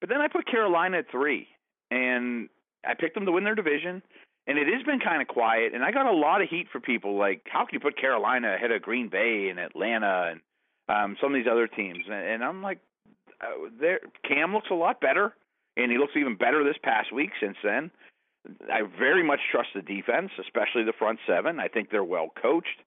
But 0.00 0.08
then 0.08 0.20
I 0.20 0.28
put 0.28 0.46
Carolina 0.46 0.98
at 0.98 1.10
three, 1.10 1.48
and 1.90 2.48
I 2.86 2.94
picked 2.94 3.14
them 3.14 3.26
to 3.26 3.32
win 3.32 3.44
their 3.44 3.54
division. 3.54 4.02
And 4.46 4.58
it 4.58 4.66
has 4.66 4.82
been 4.84 5.00
kind 5.00 5.20
of 5.20 5.28
quiet, 5.28 5.74
and 5.74 5.84
I 5.84 5.92
got 5.92 6.06
a 6.06 6.12
lot 6.12 6.40
of 6.40 6.48
heat 6.48 6.68
for 6.72 6.80
people 6.80 7.18
like, 7.18 7.42
how 7.44 7.66
can 7.66 7.74
you 7.74 7.80
put 7.80 8.00
Carolina 8.00 8.54
ahead 8.54 8.72
of 8.72 8.80
Green 8.82 9.08
Bay 9.08 9.48
and 9.50 9.60
Atlanta 9.60 10.32
and 10.32 10.40
um, 10.88 11.16
some 11.20 11.34
of 11.34 11.38
these 11.38 11.50
other 11.50 11.68
teams? 11.68 12.04
And, 12.06 12.14
and 12.14 12.44
I'm 12.44 12.62
like, 12.62 12.78
uh, 13.40 13.68
there, 13.80 14.00
Cam 14.26 14.52
looks 14.52 14.68
a 14.70 14.74
lot 14.74 15.00
better, 15.00 15.34
and 15.76 15.90
he 15.90 15.98
looks 15.98 16.12
even 16.16 16.36
better 16.36 16.64
this 16.64 16.76
past 16.82 17.12
week 17.12 17.30
since 17.40 17.56
then. 17.62 17.90
I 18.72 18.82
very 18.98 19.22
much 19.22 19.40
trust 19.50 19.68
the 19.74 19.82
defense, 19.82 20.30
especially 20.40 20.84
the 20.84 20.94
front 20.98 21.18
seven. 21.26 21.60
I 21.60 21.68
think 21.68 21.90
they're 21.90 22.04
well 22.04 22.30
coached 22.40 22.80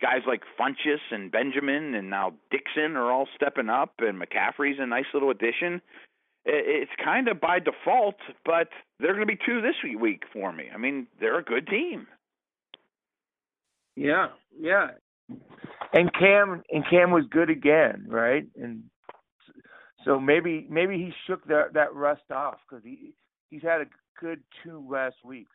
guys 0.00 0.22
like 0.26 0.42
Funchess 0.58 1.00
and 1.10 1.30
Benjamin 1.30 1.94
and 1.94 2.10
now 2.10 2.34
Dickson 2.50 2.96
are 2.96 3.10
all 3.12 3.28
stepping 3.34 3.68
up, 3.68 3.94
and 3.98 4.20
McCaffrey's 4.20 4.78
a 4.78 4.86
nice 4.86 5.06
little 5.12 5.30
addition. 5.30 5.80
It's 6.44 6.90
kind 7.04 7.28
of 7.28 7.40
by 7.40 7.58
default, 7.58 8.16
but 8.44 8.68
they're 8.98 9.14
going 9.14 9.26
to 9.26 9.32
be 9.32 9.38
two 9.44 9.60
this 9.60 9.74
week 10.00 10.22
for 10.32 10.52
me. 10.52 10.64
I 10.72 10.78
mean, 10.78 11.06
they're 11.20 11.38
a 11.38 11.44
good 11.44 11.66
team. 11.66 12.06
Yeah, 13.96 14.28
yeah. 14.58 14.88
And 15.92 16.10
Cam 16.14 16.62
and 16.70 16.84
Cam 16.88 17.10
was 17.10 17.24
good 17.28 17.50
again, 17.50 18.06
right? 18.08 18.46
And 18.56 18.84
so 20.04 20.20
maybe 20.20 20.66
maybe 20.70 20.96
he 20.96 21.12
shook 21.26 21.44
that 21.46 21.74
that 21.74 21.94
rust 21.94 22.30
off 22.30 22.58
because 22.68 22.84
he 22.84 23.14
he's 23.50 23.62
had 23.62 23.80
a 23.80 23.86
good 24.20 24.40
two 24.62 24.84
last 24.88 25.16
weeks. 25.24 25.54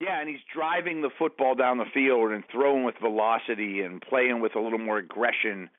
Yeah, 0.00 0.18
and 0.18 0.28
he's 0.28 0.40
driving 0.52 1.00
the 1.00 1.10
football 1.16 1.54
down 1.54 1.78
the 1.78 1.84
field 1.94 2.32
and 2.32 2.42
throwing 2.50 2.82
with 2.82 2.96
velocity 3.00 3.82
and 3.82 4.02
playing 4.02 4.40
with 4.40 4.56
a 4.56 4.60
little 4.60 4.78
more 4.78 4.98
aggression. 4.98 5.70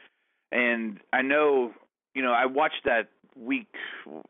And 0.50 1.00
I 1.12 1.24
know, 1.24 1.74
you 2.16 2.22
know, 2.22 2.32
I 2.32 2.46
watched 2.46 2.86
that 2.86 3.10
week 3.36 3.68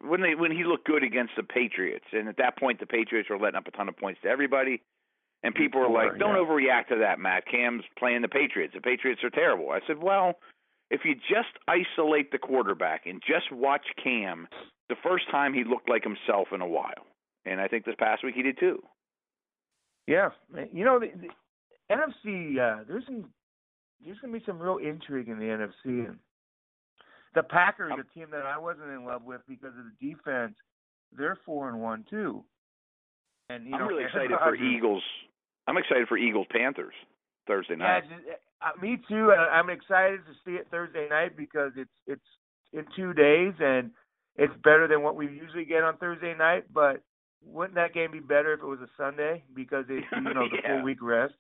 when 0.02 0.22
they 0.22 0.34
when 0.34 0.52
he 0.52 0.64
looked 0.64 0.88
good 0.88 1.04
against 1.04 1.34
the 1.38 1.44
Patriots, 1.44 2.06
and 2.12 2.28
at 2.28 2.38
that 2.38 2.58
point 2.58 2.80
the 2.80 2.88
Patriots 2.88 3.30
were 3.30 3.38
letting 3.38 3.58
up 3.58 3.68
a 3.68 3.72
ton 3.72 3.88
of 3.88 3.98
points 3.98 4.22
to 4.24 4.30
everybody. 4.30 4.82
And 5.44 5.54
people 5.54 5.82
were 5.82 5.90
like, 5.90 6.18
"Don't 6.18 6.36
overreact 6.36 6.88
to 6.88 6.96
that, 7.00 7.20
Matt. 7.20 7.46
Cam's 7.46 7.84
playing 8.00 8.22
the 8.22 8.30
Patriots. 8.30 8.74
The 8.74 8.82
Patriots 8.82 9.24
are 9.26 9.30
terrible." 9.30 9.72
I 9.72 9.82
said, 9.86 10.02
"Well, 10.02 10.40
if 10.94 11.02
you 11.04 11.16
just 11.16 11.58
isolate 11.68 12.32
the 12.32 12.38
quarterback 12.38 13.08
and 13.08 13.22
just 13.28 13.52
watch 13.52 13.86
Cam, 14.02 14.48
the 14.90 14.96
first 15.04 15.30
time 15.32 15.54
he 15.54 15.64
looked 15.64 15.90
like 15.90 16.04
himself 16.04 16.50
in 16.54 16.62
a 16.62 16.68
while, 16.68 17.08
and 17.46 17.60
I 17.60 17.68
think 17.68 17.84
this 17.84 17.96
past 17.98 18.24
week 18.24 18.36
he 18.36 18.44
did 18.44 18.60
too." 18.60 18.80
Yeah, 20.08 20.30
you 20.72 20.86
know 20.86 21.00
the, 21.00 21.08
the 21.18 21.30
NFC. 21.92 22.60
Uh, 22.60 22.84
there's 22.88 23.06
some. 23.06 23.26
There's 24.06 24.20
going 24.20 24.34
to 24.34 24.40
be 24.40 24.46
some 24.46 24.60
real 24.60 24.78
intrigue 24.78 25.30
in 25.30 25.40
the 25.40 25.46
NFC. 25.46 26.08
And 26.08 26.20
the 27.34 27.44
Packers, 27.44 27.94
a 27.94 28.20
team 28.20 28.28
that 28.32 28.46
I 28.46 28.58
wasn't 28.58 28.90
in 28.90 29.06
love 29.06 29.24
with 29.24 29.42
because 29.48 29.72
of 29.80 29.86
the 29.86 30.08
defense, 30.08 30.56
they're 31.18 31.40
four 31.46 31.70
and 31.70 31.82
one 31.82 32.06
too. 32.10 32.44
And 33.50 33.66
you 33.66 33.74
I'm 33.74 33.80
know, 33.80 33.88
really 33.88 34.04
excited 34.04 34.32
for 34.38 34.56
Eagles. 34.56 35.04
I'm 35.68 35.78
excited 35.78 36.08
for 36.08 36.18
Eagles 36.18 36.48
Panthers 36.52 36.94
Thursday 37.48 37.76
night. 37.78 38.04
just, 38.10 38.40
uh, 38.66 38.82
me 38.82 38.98
too. 39.08 39.32
I'm 39.32 39.70
excited 39.70 40.22
to 40.26 40.34
see 40.46 40.56
it 40.56 40.68
Thursday 40.72 41.08
night 41.10 41.36
because 41.38 41.72
it's 41.76 41.90
it's 42.08 42.22
in 42.72 42.86
two 42.96 43.14
days 43.14 43.54
and 43.60 43.92
it's 44.36 44.54
better 44.64 44.88
than 44.88 45.04
what 45.04 45.16
we 45.16 45.28
usually 45.28 45.66
get 45.66 45.84
on 45.84 45.98
Thursday 45.98 46.34
night. 46.36 46.66
But 46.74 47.02
wouldn't 47.46 47.76
that 47.76 47.94
game 47.94 48.12
be 48.12 48.20
better 48.20 48.54
if 48.54 48.62
it 48.62 48.66
was 48.66 48.80
a 48.80 48.90
Sunday 48.98 49.44
because 49.56 49.86
it's 49.90 50.06
you 50.12 50.34
know 50.34 50.48
the 50.52 50.58
Yeah. 50.64 50.76
full 50.76 50.84
week 50.84 51.00
rest? 51.02 51.34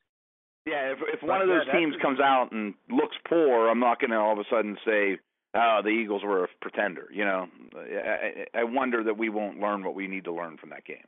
Yeah, 0.66 0.92
if 0.92 1.00
if 1.14 1.20
But 1.22 1.30
one 1.30 1.42
of 1.42 1.48
those 1.48 1.64
that's 1.66 1.78
teams 1.78 1.96
comes 2.02 2.20
out 2.20 2.52
and 2.52 2.74
looks 2.90 3.16
poor, 3.28 3.68
I'm 3.70 3.80
not 3.80 4.00
going 4.00 4.12
to 4.12 4.18
all 4.18 4.34
of 4.34 4.40
a 4.40 4.46
sudden 4.50 4.78
say, 4.86 5.18
"Oh, 5.54 5.82
the 5.84 5.90
Eagles 5.90 6.24
were 6.24 6.46
a 6.46 6.48
pretender." 6.62 7.08
You 7.12 7.26
know, 7.26 7.48
I 7.76 8.46
I 8.54 8.64
wonder 8.64 9.04
that 9.04 9.18
we 9.18 9.28
won't 9.30 9.60
learn 9.60 9.84
what 9.84 9.96
we 9.96 10.08
need 10.08 10.24
to 10.26 10.32
learn 10.32 10.58
from 10.58 10.70
that 10.70 10.86
game. 10.86 11.08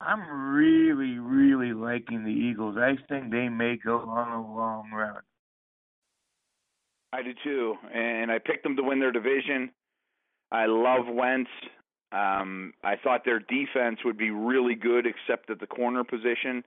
I'm 0.00 0.54
really, 0.54 1.18
really 1.18 1.74
liking 1.74 2.24
the 2.24 2.30
Eagles. 2.30 2.76
I 2.78 2.96
think 3.08 3.30
they 3.30 3.48
may 3.48 3.76
go 3.76 3.98
on 3.98 4.32
a 4.32 4.54
long 4.54 4.90
run. 4.92 5.22
I 7.12 7.22
do 7.22 7.32
too, 7.44 7.74
and 7.92 8.30
I 8.30 8.38
picked 8.38 8.62
them 8.62 8.76
to 8.76 8.82
win 8.82 9.00
their 9.00 9.12
division. 9.12 9.70
I 10.50 10.66
love 10.66 11.06
Wentz. 11.08 11.50
Um, 12.12 12.72
I 12.82 12.96
thought 12.96 13.24
their 13.24 13.40
defense 13.40 13.98
would 14.04 14.16
be 14.16 14.30
really 14.30 14.74
good, 14.74 15.06
except 15.06 15.50
at 15.50 15.60
the 15.60 15.66
corner 15.66 16.02
position, 16.02 16.64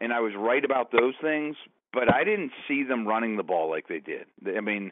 and 0.00 0.12
I 0.12 0.20
was 0.20 0.32
right 0.36 0.64
about 0.64 0.90
those 0.90 1.14
things. 1.22 1.56
But 1.92 2.12
I 2.12 2.24
didn't 2.24 2.50
see 2.66 2.82
them 2.82 3.06
running 3.06 3.36
the 3.36 3.44
ball 3.44 3.70
like 3.70 3.86
they 3.86 4.00
did. 4.00 4.26
I 4.56 4.60
mean, 4.60 4.90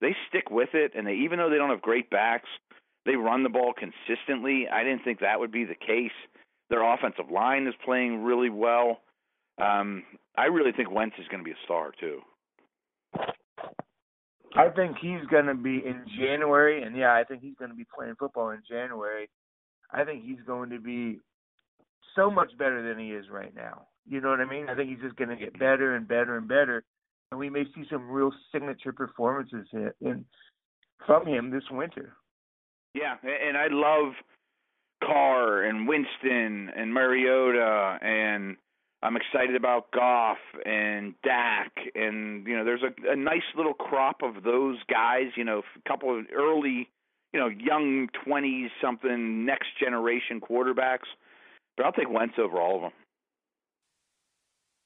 they 0.00 0.14
stick 0.28 0.50
with 0.50 0.70
it, 0.72 0.92
and 0.94 1.06
they 1.06 1.14
even 1.14 1.38
though 1.38 1.50
they 1.50 1.56
don't 1.56 1.70
have 1.70 1.82
great 1.82 2.10
backs, 2.10 2.48
they 3.06 3.16
run 3.16 3.42
the 3.42 3.48
ball 3.48 3.74
consistently. 3.76 4.68
I 4.72 4.84
didn't 4.84 5.02
think 5.02 5.20
that 5.20 5.40
would 5.40 5.50
be 5.50 5.64
the 5.64 5.74
case. 5.74 6.12
Their 6.70 6.82
offensive 6.94 7.30
line 7.30 7.66
is 7.66 7.74
playing 7.84 8.24
really 8.24 8.50
well. 8.50 9.00
Um, 9.60 10.02
I 10.36 10.46
really 10.46 10.72
think 10.72 10.90
Wentz 10.90 11.16
is 11.18 11.28
going 11.28 11.40
to 11.40 11.44
be 11.44 11.52
a 11.52 11.64
star 11.64 11.92
too. 12.00 12.20
I 14.56 14.68
think 14.68 14.96
he's 15.00 15.24
going 15.30 15.46
to 15.46 15.54
be 15.54 15.82
in 15.84 16.04
January, 16.18 16.82
and 16.82 16.96
yeah, 16.96 17.12
I 17.12 17.24
think 17.24 17.42
he's 17.42 17.56
going 17.58 17.70
to 17.70 17.76
be 17.76 17.86
playing 17.96 18.14
football 18.18 18.50
in 18.50 18.62
January. 18.68 19.28
I 19.92 20.04
think 20.04 20.24
he's 20.24 20.40
going 20.46 20.70
to 20.70 20.80
be 20.80 21.20
so 22.14 22.30
much 22.30 22.56
better 22.56 22.86
than 22.86 22.98
he 22.98 23.10
is 23.10 23.26
right 23.30 23.54
now. 23.54 23.86
You 24.08 24.20
know 24.20 24.30
what 24.30 24.40
I 24.40 24.44
mean? 24.44 24.68
I 24.68 24.74
think 24.74 24.90
he's 24.90 25.00
just 25.00 25.16
going 25.16 25.30
to 25.30 25.36
get 25.36 25.58
better 25.58 25.96
and 25.96 26.06
better 26.06 26.36
and 26.36 26.46
better, 26.46 26.84
and 27.30 27.40
we 27.40 27.50
may 27.50 27.64
see 27.74 27.84
some 27.90 28.08
real 28.08 28.32
signature 28.52 28.92
performances 28.92 29.66
in, 29.72 29.90
in 30.00 30.24
from 31.06 31.26
him 31.26 31.50
this 31.50 31.64
winter. 31.70 32.16
Yeah, 32.94 33.16
and 33.24 33.56
I 33.56 33.66
love 33.70 34.12
Carr 35.04 35.62
and 35.62 35.86
Winston 35.86 36.70
and 36.76 36.92
Mariota 36.92 37.98
and 38.00 38.56
I'm 39.02 39.16
excited 39.16 39.54
about 39.54 39.90
Goff 39.92 40.38
and 40.64 41.14
Dak 41.22 41.72
and 41.94 42.46
you 42.46 42.56
know 42.56 42.64
there's 42.64 42.82
a, 42.82 43.12
a 43.12 43.16
nice 43.16 43.42
little 43.54 43.74
crop 43.74 44.22
of 44.22 44.42
those 44.42 44.78
guys, 44.90 45.26
you 45.36 45.44
know, 45.44 45.62
a 45.76 45.88
couple 45.88 46.18
of 46.18 46.24
early, 46.34 46.88
you 47.32 47.40
know, 47.40 47.48
young 47.48 48.08
20s 48.26 48.68
something 48.80 49.44
next 49.44 49.68
generation 49.78 50.40
quarterbacks. 50.40 51.08
But 51.76 51.84
I'll 51.86 51.92
take 51.92 52.08
Wentz 52.08 52.34
over 52.38 52.58
all 52.58 52.76
of 52.76 52.82
them. 52.82 52.92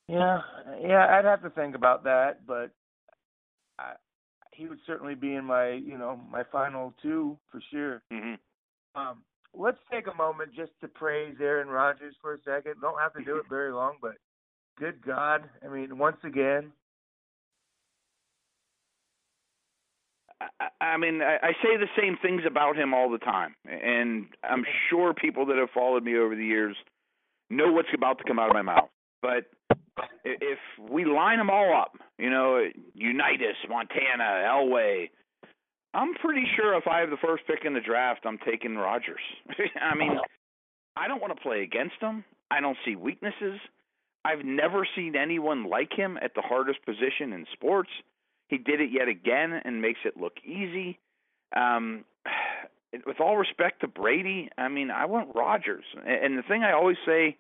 Yeah, 0.09 0.41
yeah, 0.81 1.07
I'd 1.11 1.27
have 1.27 1.43
to 1.43 1.51
think 1.51 1.75
about 1.77 2.05
that, 2.05 2.47
but 2.47 2.71
I, 3.79 3.93
he 4.53 4.67
would 4.67 4.79
certainly 4.87 5.15
be 5.15 5.35
in 5.35 5.45
my, 5.45 5.73
you 5.73 5.99
know, 5.99 6.19
my 6.31 6.43
final 6.51 6.95
two 7.03 7.37
for 7.53 7.63
sure. 7.71 8.03
Mm-hmm. 8.13 9.01
Um, 9.01 9.19
let's 9.55 9.79
take 9.91 10.07
a 10.07 10.17
moment 10.17 10.55
just 10.55 10.73
to 10.81 10.89
praise 10.89 11.37
Aaron 11.41 11.69
Rodgers 11.69 12.15
for 12.21 12.35
a 12.35 12.39
second. 12.45 12.75
Don't 12.81 12.99
have 13.01 13.13
to 13.15 13.25
do 13.25 13.37
it 13.37 13.45
very 13.51 13.73
long, 13.73 13.95
but 14.01 14.15
good 14.79 15.05
God, 15.05 15.43
I 15.65 15.69
mean, 15.69 15.99
once 15.99 16.19
again. 16.25 16.73
I, 20.41 20.85
I 20.85 20.97
mean, 20.97 21.21
I, 21.21 21.37
I 21.43 21.53
say 21.63 21.77
the 21.77 21.89
same 22.01 22.17
things 22.23 22.43
about 22.47 22.77
him 22.77 22.95
all 22.95 23.11
the 23.11 23.19
time, 23.19 23.55
and 23.65 24.27
I'm 24.45 24.65
sure 24.89 25.13
people 25.15 25.47
that 25.47 25.57
have 25.57 25.71
followed 25.75 26.05
me 26.05 26.17
over 26.17 26.37
the 26.37 26.45
years 26.45 26.77
know 27.51 27.73
what's 27.73 27.89
about 27.95 28.19
to 28.19 28.25
come 28.25 28.39
out 28.39 28.49
of 28.49 28.55
my 28.55 28.63
mouth. 28.63 28.89
But 29.21 29.47
if 30.25 30.59
we 30.79 31.05
line 31.05 31.39
them 31.39 31.51
all 31.51 31.75
up, 31.77 31.93
you 32.19 32.31
know, 32.31 32.63
Unitas, 32.95 33.57
Montana, 33.69 34.45
Elway, 34.47 35.11
I'm 35.95 36.15
pretty 36.15 36.45
sure 36.57 36.77
if 36.77 36.87
I 36.87 37.01
have 37.01 37.11
the 37.11 37.17
first 37.17 37.47
pick 37.47 37.65
in 37.65 37.75
the 37.75 37.81
draft, 37.81 38.21
I'm 38.25 38.39
taking 38.45 38.77
Rodgers. 38.77 39.21
I 39.81 39.95
mean, 39.95 40.19
I 40.97 41.09
don't 41.09 41.21
want 41.21 41.35
to 41.35 41.43
play 41.43 41.63
against 41.63 41.97
him. 42.01 42.25
I 42.51 42.61
don't 42.61 42.77
see 42.85 42.97
weaknesses. 42.97 43.59
I've 44.25 44.45
never 44.45 44.87
seen 44.97 45.17
anyone 45.17 45.69
like 45.69 45.93
him 45.93 46.19
at 46.21 46.35
the 46.35 46.43
hardest 46.43 46.85
position 46.85 47.33
in 47.33 47.47
sports. 47.53 47.91
He 48.49 48.59
did 48.59 48.81
it 48.81 48.91
yet 48.93 49.09
again 49.09 49.53
and 49.65 49.81
makes 49.81 50.01
it 50.05 50.17
look 50.17 50.35
easy. 50.45 50.99
Um, 51.57 52.05
with 53.07 53.21
all 53.21 53.37
respect 53.37 53.81
to 53.81 53.89
Brady, 53.89 54.51
I 54.59 54.69
mean, 54.69 54.91
I 54.91 55.07
want 55.07 55.35
Rodgers. 55.35 55.85
And 56.07 56.37
the 56.37 56.43
thing 56.43 56.63
I 56.63 56.73
always 56.73 56.97
say 57.07 57.37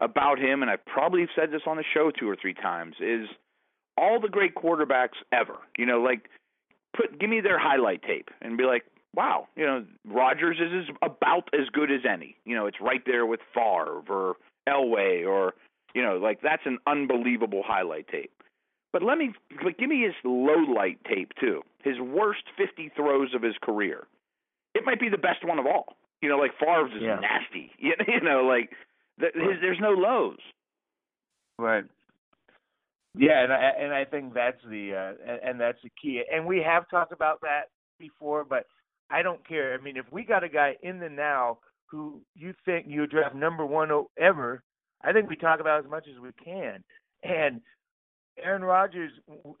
about 0.00 0.38
him, 0.38 0.62
and 0.62 0.70
I've 0.70 0.84
probably 0.84 1.26
said 1.36 1.52
this 1.52 1.62
on 1.66 1.76
the 1.76 1.84
show 1.94 2.10
two 2.10 2.28
or 2.28 2.36
three 2.40 2.54
times, 2.54 2.94
is 3.00 3.28
all 3.96 4.20
the 4.20 4.28
great 4.28 4.54
quarterbacks 4.54 5.18
ever. 5.32 5.56
You 5.76 5.86
know, 5.86 6.00
like 6.00 6.28
put 6.96 7.18
give 7.18 7.30
me 7.30 7.40
their 7.40 7.58
highlight 7.58 8.02
tape 8.02 8.30
and 8.40 8.56
be 8.56 8.64
like, 8.64 8.84
wow, 9.14 9.46
you 9.56 9.64
know, 9.66 9.84
Rodgers 10.06 10.58
is 10.60 10.94
about 11.02 11.48
as 11.52 11.68
good 11.72 11.90
as 11.90 12.00
any. 12.08 12.36
You 12.44 12.54
know, 12.56 12.66
it's 12.66 12.80
right 12.80 13.02
there 13.06 13.26
with 13.26 13.40
Favre 13.54 14.02
or 14.08 14.36
Elway 14.68 15.26
or 15.26 15.54
you 15.94 16.02
know, 16.02 16.16
like 16.16 16.40
that's 16.42 16.62
an 16.64 16.78
unbelievable 16.86 17.62
highlight 17.66 18.08
tape. 18.08 18.30
But 18.92 19.02
let 19.02 19.16
me, 19.18 19.32
but 19.62 19.78
give 19.78 19.88
me 19.88 20.02
his 20.02 20.14
low 20.24 20.58
light 20.74 20.98
tape 21.04 21.32
too. 21.40 21.62
His 21.82 21.98
worst 22.00 22.42
50 22.56 22.90
throws 22.96 23.34
of 23.34 23.42
his 23.42 23.54
career. 23.62 24.06
It 24.74 24.84
might 24.86 25.00
be 25.00 25.08
the 25.08 25.18
best 25.18 25.44
one 25.44 25.58
of 25.58 25.66
all. 25.66 25.96
You 26.22 26.28
know, 26.28 26.36
like 26.38 26.52
Favre's 26.58 26.92
is 26.94 27.02
Yeah. 27.02 27.16
nasty. 27.20 27.72
You, 27.78 27.94
you 28.08 28.20
know, 28.20 28.44
like 28.46 28.70
th- 29.20 29.34
his, 29.34 29.60
there's 29.60 29.80
no 29.80 29.90
lows. 29.90 30.38
Right. 31.58 31.84
Yeah, 33.14 33.42
and 33.42 33.52
I 33.52 33.56
and 33.78 33.92
I 33.92 34.04
think 34.04 34.32
that's 34.34 34.60
the 34.68 34.94
uh, 34.94 35.30
and, 35.30 35.40
and 35.42 35.60
that's 35.60 35.78
the 35.82 35.90
key. 36.00 36.22
And 36.32 36.46
we 36.46 36.62
have 36.62 36.88
talked 36.88 37.12
about 37.12 37.40
that 37.42 37.64
before, 37.98 38.44
but 38.44 38.66
I 39.10 39.22
don't 39.22 39.46
care. 39.46 39.74
I 39.74 39.82
mean, 39.82 39.96
if 39.96 40.06
we 40.10 40.24
got 40.24 40.44
a 40.44 40.48
guy 40.48 40.76
in 40.82 40.98
the 40.98 41.10
now 41.10 41.58
who 41.86 42.22
you 42.34 42.54
think 42.64 42.86
you 42.88 43.06
draft 43.06 43.34
number 43.34 43.66
one 43.66 43.90
ever, 44.18 44.62
I 45.04 45.12
think 45.12 45.28
we 45.28 45.36
talk 45.36 45.60
about 45.60 45.84
as 45.84 45.90
much 45.90 46.06
as 46.12 46.18
we 46.18 46.30
can. 46.42 46.82
And 47.22 47.60
Aaron 48.42 48.62
Rodgers, 48.64 49.12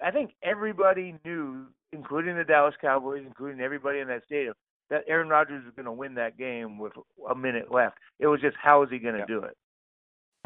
I 0.02 0.10
think 0.10 0.30
everybody 0.42 1.14
knew, 1.24 1.66
including 1.92 2.36
the 2.36 2.44
Dallas 2.44 2.74
Cowboys, 2.80 3.22
including 3.26 3.60
everybody 3.60 3.98
in 3.98 4.08
that 4.08 4.24
stadium, 4.24 4.54
that 4.88 5.04
Aaron 5.06 5.28
Rodgers 5.28 5.62
was 5.64 5.74
going 5.76 5.84
to 5.84 5.92
win 5.92 6.14
that 6.14 6.38
game 6.38 6.78
with 6.78 6.92
a 7.30 7.34
minute 7.34 7.70
left. 7.70 7.98
It 8.18 8.28
was 8.28 8.40
just 8.40 8.56
how 8.60 8.82
is 8.82 8.88
he 8.90 8.98
going 8.98 9.14
to 9.14 9.20
Yeah. 9.20 9.26
do 9.26 9.42
it? 9.42 9.56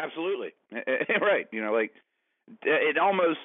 Absolutely. 0.00 0.50
right. 1.20 1.46
You 1.52 1.62
know, 1.62 1.72
like 1.72 1.92
it 2.62 2.98
almost 2.98 3.38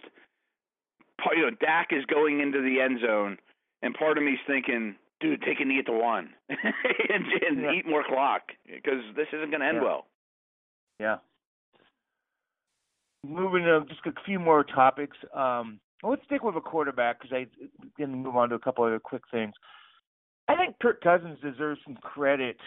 you 1.35 1.43
know, 1.43 1.51
Dak 1.59 1.89
is 1.91 2.03
going 2.05 2.39
into 2.39 2.61
the 2.61 2.81
end 2.81 2.99
zone 3.05 3.37
and 3.83 3.93
part 3.93 4.17
of 4.17 4.23
me's 4.23 4.39
thinking, 4.47 4.95
dude, 5.19 5.41
take 5.43 5.59
a 5.59 5.65
knee 5.65 5.79
at 5.79 5.85
the 5.85 5.91
one 5.91 6.29
and, 6.49 7.25
and 7.47 7.61
Yeah. 7.61 7.71
eat 7.73 7.87
more 7.87 8.03
clock 8.03 8.41
because 8.65 9.03
this 9.15 9.27
isn't 9.33 9.49
going 9.51 9.61
to 9.61 9.67
end 9.67 9.77
Yeah. 9.77 9.83
well. 9.83 10.07
Yeah. 10.99 11.17
Moving 13.27 13.65
on, 13.65 13.87
just 13.87 14.01
a 14.07 14.13
few 14.25 14.39
more 14.39 14.63
topics. 14.63 15.15
Um, 15.33 15.79
let's 16.01 16.23
stick 16.25 16.43
with 16.43 16.55
a 16.55 16.61
quarterback 16.61 17.21
because 17.21 17.35
I 17.35 17.45
can 17.97 18.11
move 18.23 18.35
on 18.35 18.49
to 18.49 18.55
a 18.55 18.59
couple 18.59 18.83
other 18.83 18.99
quick 18.99 19.21
things. 19.29 19.53
I 20.47 20.55
think 20.55 20.75
Kirk 20.81 21.01
Cousins 21.01 21.37
deserves 21.39 21.79
some 21.85 21.95
credit 21.97 22.57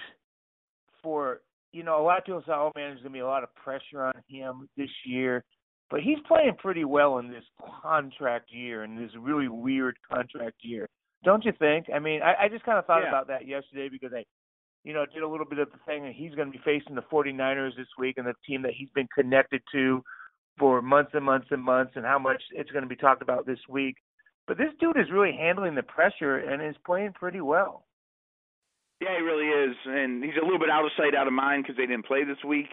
for 1.03 1.41
you 1.73 1.83
know 1.83 2.01
a 2.01 2.05
lot 2.05 2.19
of 2.19 2.25
people 2.25 2.43
say, 2.47 2.53
"Oh 2.53 2.71
man, 2.77 2.91
there's 2.91 3.01
gonna 3.03 3.13
be 3.13 3.19
a 3.19 3.27
lot 3.27 3.43
of 3.43 3.53
pressure 3.57 4.05
on 4.05 4.15
him 4.29 4.69
this 4.77 4.91
year," 5.05 5.43
but 5.91 6.01
he's 6.01 6.19
playing 6.27 6.55
pretty 6.59 6.85
well 6.85 7.19
in 7.19 7.31
this 7.31 7.45
contract 7.83 8.51
year 8.53 8.83
and 8.83 8.99
this 8.99 9.11
really 9.19 9.49
weird 9.49 9.97
contract 10.11 10.57
year. 10.63 10.89
Don't 11.25 11.45
you 11.45 11.53
think? 11.59 11.87
I 11.95 11.99
mean, 11.99 12.21
I, 12.23 12.45
I 12.45 12.49
just 12.49 12.65
kind 12.65 12.79
of 12.79 12.87
thought 12.87 13.03
Yeah. 13.03 13.09
about 13.09 13.29
that 13.29 13.47
yesterday 13.47 13.89
because 13.89 14.13
I 14.13 14.25
you 14.85 14.93
know, 14.93 15.07
did 15.07 15.23
a 15.23 15.29
little 15.29 15.47
bit 15.47 15.59
of 15.59 15.73
the 15.73 15.79
thing 15.87 16.03
that 16.05 16.13
he's 16.13 16.35
going 16.35 16.53
to 16.53 16.53
be 16.53 16.63
facing 16.63 16.95
the 16.95 17.03
49ers 17.11 17.75
this 17.75 17.87
week 17.99 18.19
and 18.19 18.27
the 18.27 18.35
team 18.47 18.61
that 18.63 18.75
he's 18.77 18.91
been 18.95 19.09
connected 19.15 19.63
to 19.73 20.03
for 20.59 20.83
months 20.83 21.13
and 21.15 21.25
months 21.25 21.47
and 21.51 21.63
months 21.63 21.93
and 21.97 22.05
how 22.05 22.19
much 22.19 22.43
it's 22.53 22.71
going 22.71 22.83
to 22.83 22.89
be 22.89 22.95
talked 22.95 23.23
about 23.23 23.47
this 23.47 23.59
week. 23.69 23.97
But 24.47 24.59
this 24.59 24.69
dude 24.79 24.99
is 24.99 25.11
really 25.11 25.33
handling 25.33 25.75
the 25.75 25.83
pressure 25.83 26.37
and 26.37 26.63
is 26.63 26.77
playing 26.85 27.15
pretty 27.15 27.41
well. 27.41 27.87
Yeah, 29.01 29.17
he 29.17 29.23
really 29.23 29.47
is, 29.49 29.75
and 29.87 30.23
he's 30.23 30.35
a 30.41 30.45
little 30.45 30.59
bit 30.59 30.69
out 30.71 30.85
of 30.85 30.91
sight, 30.99 31.15
out 31.15 31.27
of 31.27 31.33
mind 31.33 31.65
because 31.65 31.77
they 31.79 31.87
didn't 31.87 32.05
play 32.07 32.25
this 32.25 32.43
week. 32.47 32.69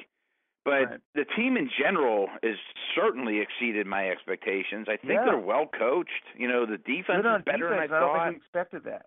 But 0.64 0.90
Right. 0.90 1.00
the 1.16 1.26
team 1.26 1.58
in 1.58 1.70
general 1.70 2.28
has 2.44 2.56
certainly 2.94 3.40
exceeded 3.40 3.88
my 3.88 4.10
expectations. 4.10 4.88
I 4.88 4.98
think 4.98 5.14
Yeah. 5.14 5.26
they're 5.26 5.38
well 5.38 5.66
coached. 5.68 6.24
You 6.36 6.48
know, 6.48 6.66
the 6.66 6.78
defense 6.78 7.26
is 7.26 7.42
better 7.44 7.70
defense. 7.70 7.70
than 7.70 7.80
I 7.80 7.84
I 7.84 7.88
don't 7.88 8.00
thought. 8.00 8.24
think 8.26 8.34
we 8.36 8.38
expected 8.38 8.84
that. 8.84 9.06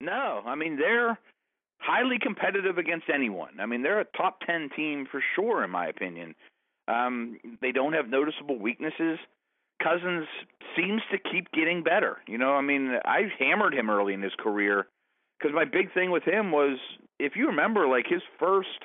No, 0.00 0.42
I 0.44 0.54
mean 0.54 0.76
they're 0.76 1.16
highly 1.80 2.18
competitive 2.18 2.76
against 2.78 3.08
anyone. 3.08 3.58
I 3.58 3.66
mean 3.66 3.82
they're 3.82 4.00
a 4.00 4.04
top 4.04 4.40
ten 4.40 4.68
team 4.70 5.06
for 5.06 5.20
sure, 5.34 5.64
in 5.64 5.70
my 5.70 5.86
opinion. 5.86 6.34
Um, 6.88 7.38
they 7.60 7.72
don't 7.72 7.92
have 7.94 8.08
noticeable 8.08 8.58
weaknesses. 8.58 9.18
Cousins 9.82 10.28
seems 10.76 11.02
to 11.10 11.18
keep 11.18 11.50
getting 11.52 11.82
better. 11.82 12.20
You 12.26 12.36
know, 12.38 12.54
I 12.54 12.60
mean 12.60 12.98
I 13.04 13.32
hammered 13.38 13.72
him 13.74 13.88
early 13.88 14.12
in 14.14 14.20
his 14.22 14.34
career 14.36 14.88
because 15.38 15.54
my 15.54 15.64
big 15.64 15.92
thing 15.94 16.10
with 16.10 16.24
him 16.24 16.52
was, 16.52 16.78
if 17.18 17.34
you 17.36 17.46
remember, 17.46 17.86
like 17.88 18.06
his 18.06 18.22
first 18.38 18.84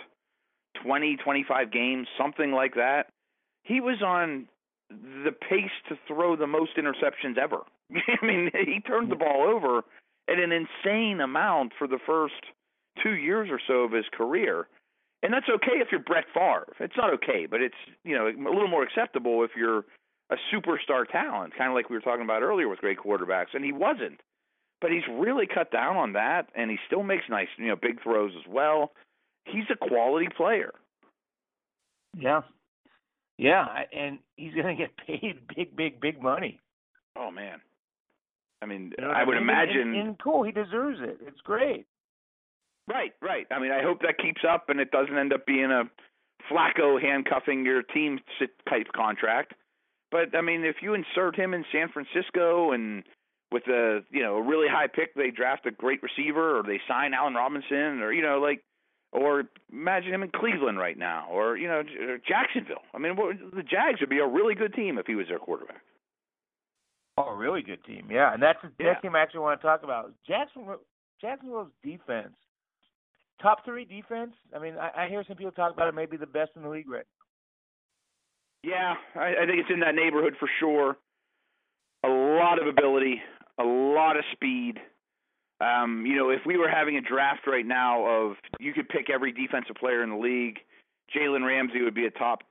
twenty, 0.84 1.18
twenty-five 1.18 1.72
games, 1.72 2.08
something 2.18 2.52
like 2.52 2.76
that, 2.76 3.08
he 3.64 3.82
was 3.82 4.02
on 4.02 4.48
the 4.90 5.32
pace 5.32 5.72
to 5.90 5.98
throw 6.08 6.36
the 6.36 6.48
most 6.48 6.72
interceptions 6.78 7.38
ever. 7.38 7.60
I 8.22 8.26
mean, 8.26 8.52
he 8.54 8.80
turned 8.80 9.12
the 9.12 9.16
ball 9.16 9.48
over 9.50 9.84
at 10.30 10.40
an 10.40 10.52
insane 10.52 11.22
amount 11.22 11.74
for 11.78 11.88
the 11.88 12.00
first 12.06 12.34
two 13.04 13.16
years 13.16 13.50
or 13.52 13.60
so 13.66 13.84
of 13.84 13.92
his 13.92 14.06
career. 14.12 14.68
And 15.24 15.34
that's 15.34 15.50
okay 15.50 15.80
if 15.80 15.88
you're 15.92 16.02
Brett 16.02 16.26
Favre. 16.34 16.74
It's 16.80 16.96
not 16.96 17.14
okay, 17.16 17.48
but 17.50 17.62
it's 17.62 17.76
you 18.04 18.16
know 18.16 18.28
a 18.28 18.54
little 18.54 18.68
more 18.68 18.84
acceptable 18.84 19.44
if 19.44 19.52
you're 19.56 19.84
a 20.30 20.36
superstar 20.54 21.08
talent, 21.10 21.54
kind 21.58 21.70
of 21.70 21.76
like 21.76 21.90
we 21.90 21.96
were 21.96 22.02
talking 22.02 22.24
about 22.24 22.44
earlier 22.44 22.68
with 22.68 22.80
great 22.80 23.00
quarterbacks. 23.00 23.54
And 23.54 23.66
he 23.66 23.72
wasn't, 23.72 24.20
but 24.80 24.92
he's 24.92 25.08
really 25.10 25.48
cut 25.48 25.72
down 25.72 25.98
on 25.98 26.14
that, 26.14 26.50
and 26.56 26.70
he 26.70 26.78
still 26.86 27.04
makes 27.04 27.24
nice 27.30 27.48
you 27.58 27.68
know 27.68 27.76
big 27.76 28.02
throws 28.02 28.32
as 28.38 28.48
well. 28.48 28.92
He's 29.52 29.66
a 29.72 29.76
quality 29.88 30.28
player. 30.36 30.74
Yeah. 32.18 32.42
Yeah, 33.38 33.66
and 33.96 34.18
he's 34.36 34.54
going 34.56 34.76
to 34.76 34.84
get 34.84 34.92
paid 35.08 35.48
big, 35.56 35.76
big, 35.76 36.02
big 36.02 36.22
money. 36.22 36.60
Oh 37.16 37.32
man, 37.32 37.60
I 38.62 38.66
mean, 38.66 38.94
You 38.98 39.06
know 39.06 39.12
I 39.12 39.24
would 39.24 39.34
mean? 39.34 39.44
imagine. 39.44 39.94
And, 39.94 39.96
and 40.10 40.20
cool, 40.20 40.44
he 40.44 40.52
deserves 40.52 41.00
it. 41.02 41.18
It's 41.26 41.42
great. 41.44 41.86
Right, 42.88 43.12
right. 43.22 43.46
I 43.52 43.60
mean, 43.60 43.72
I 43.72 43.82
hope 43.84 44.02
that 44.02 44.18
keeps 44.18 44.42
up 44.50 44.70
and 44.70 44.80
it 44.80 44.92
doesn't 44.92 45.18
end 45.18 45.34
up 45.34 45.46
being 45.46 45.72
a 45.72 45.84
Flacco 46.50 47.02
handcuffing 47.02 47.66
your 47.66 47.84
team 47.84 48.20
type 48.70 48.88
contract. 48.96 49.54
But 50.12 50.36
I 50.36 50.42
mean, 50.42 50.64
if 50.64 50.78
you 50.82 50.94
insert 50.94 51.36
him 51.36 51.54
in 51.54 51.66
San 51.72 51.90
Francisco 51.90 52.72
and 52.72 53.04
with 53.52 53.68
a 53.68 54.02
you 54.10 54.22
know 54.24 54.38
a 54.38 54.42
really 54.42 54.68
high 54.70 54.88
pick, 54.88 55.14
they 55.16 55.32
draft 55.32 55.66
a 55.66 55.72
great 55.72 56.02
receiver 56.02 56.60
or 56.60 56.64
they 56.64 56.80
sign 56.88 57.14
Allen 57.14 57.34
Robinson 57.34 58.02
or 58.02 58.14
you 58.14 58.22
know 58.22 58.40
like, 58.40 58.64
or 59.12 59.44
imagine 59.72 60.14
him 60.14 60.24
in 60.24 60.30
Cleveland 60.30 60.78
right 60.78 60.98
now 60.98 61.28
or 61.32 61.58
you 61.58 61.68
know 61.68 61.84
or 62.08 62.18
Jacksonville. 62.28 62.84
I 62.94 62.98
mean, 62.98 63.16
what, 63.16 63.36
the 63.56 63.64
Jags 63.64 64.00
would 64.00 64.10
be 64.10 64.20
a 64.20 64.28
really 64.28 64.56
good 64.56 64.74
team 64.74 64.98
if 64.98 65.06
he 65.08 65.16
was 65.16 65.28
their 65.28 65.40
quarterback. 65.40 65.82
Oh, 67.18 67.30
a 67.30 67.36
really 67.36 67.64
good 67.64 67.84
team. 67.84 68.10
Yeah, 68.12 68.34
and 68.34 68.42
that's 68.44 68.60
the 68.62 68.72
Yeah. 68.80 68.92
next 68.92 69.02
team 69.02 69.16
I 69.16 69.22
actually 69.22 69.40
want 69.40 69.60
to 69.60 69.66
talk 69.66 69.84
about. 69.84 70.14
Jacksonville, 70.28 70.82
Jacksonville's 71.20 71.72
defense 71.84 72.36
top 73.42 73.64
three 73.66 73.86
defense. 73.86 74.32
I 74.56 74.60
mean, 74.60 74.76
I, 74.78 75.06
I 75.06 75.08
hear 75.10 75.24
some 75.28 75.38
people 75.38 75.52
talk 75.52 75.74
about 75.74 75.88
it, 75.88 75.96
maybe 75.96 76.18
the 76.18 76.26
best 76.26 76.52
in 76.56 76.64
the 76.64 76.70
league 76.70 76.90
right 76.90 77.06
Yeah, 78.64 78.96
I, 79.16 79.44
I 79.44 79.46
think 79.46 79.60
it's 79.60 79.70
in 79.72 79.80
that 79.82 79.96
neighborhood 79.96 80.36
for 80.40 80.50
sure. 80.60 80.98
A 82.04 82.10
lot 82.10 82.62
of 82.62 82.68
ability, 82.68 83.22
a 83.60 83.64
lot 83.64 84.18
of 84.18 84.24
speed. 84.32 84.80
Um, 85.60 86.06
you 86.06 86.16
know, 86.16 86.30
if 86.30 86.42
we 86.46 86.58
were 86.58 86.70
having 86.70 86.98
a 86.98 87.02
draft 87.02 87.48
right 87.48 87.66
now 87.66 88.06
of 88.06 88.36
you 88.60 88.74
could 88.74 88.90
pick 88.90 89.10
every 89.10 89.32
defensive 89.32 89.76
player 89.76 90.04
in 90.04 90.10
the 90.12 90.16
league, 90.18 90.60
Jalen 91.16 91.46
Ramsey 91.46 91.82
would 91.82 91.96
be 91.96 92.06
a 92.06 92.12
top 92.12 92.44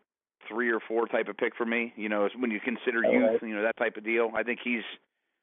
three 0.48 0.70
or 0.70 0.80
four 0.88 1.06
type 1.06 1.28
of 1.28 1.36
pick 1.36 1.54
for 1.56 1.64
me. 1.66 1.92
You 1.96 2.08
know, 2.08 2.28
when 2.36 2.50
you 2.50 2.58
consider 2.60 3.04
All 3.04 3.12
youth, 3.12 3.30
right. 3.42 3.42
you 3.48 3.54
know 3.54 3.62
that 3.62 3.76
type 3.76 3.96
of 3.96 4.04
deal. 4.04 4.30
I 4.34 4.42
think 4.42 4.58
he's 4.62 4.82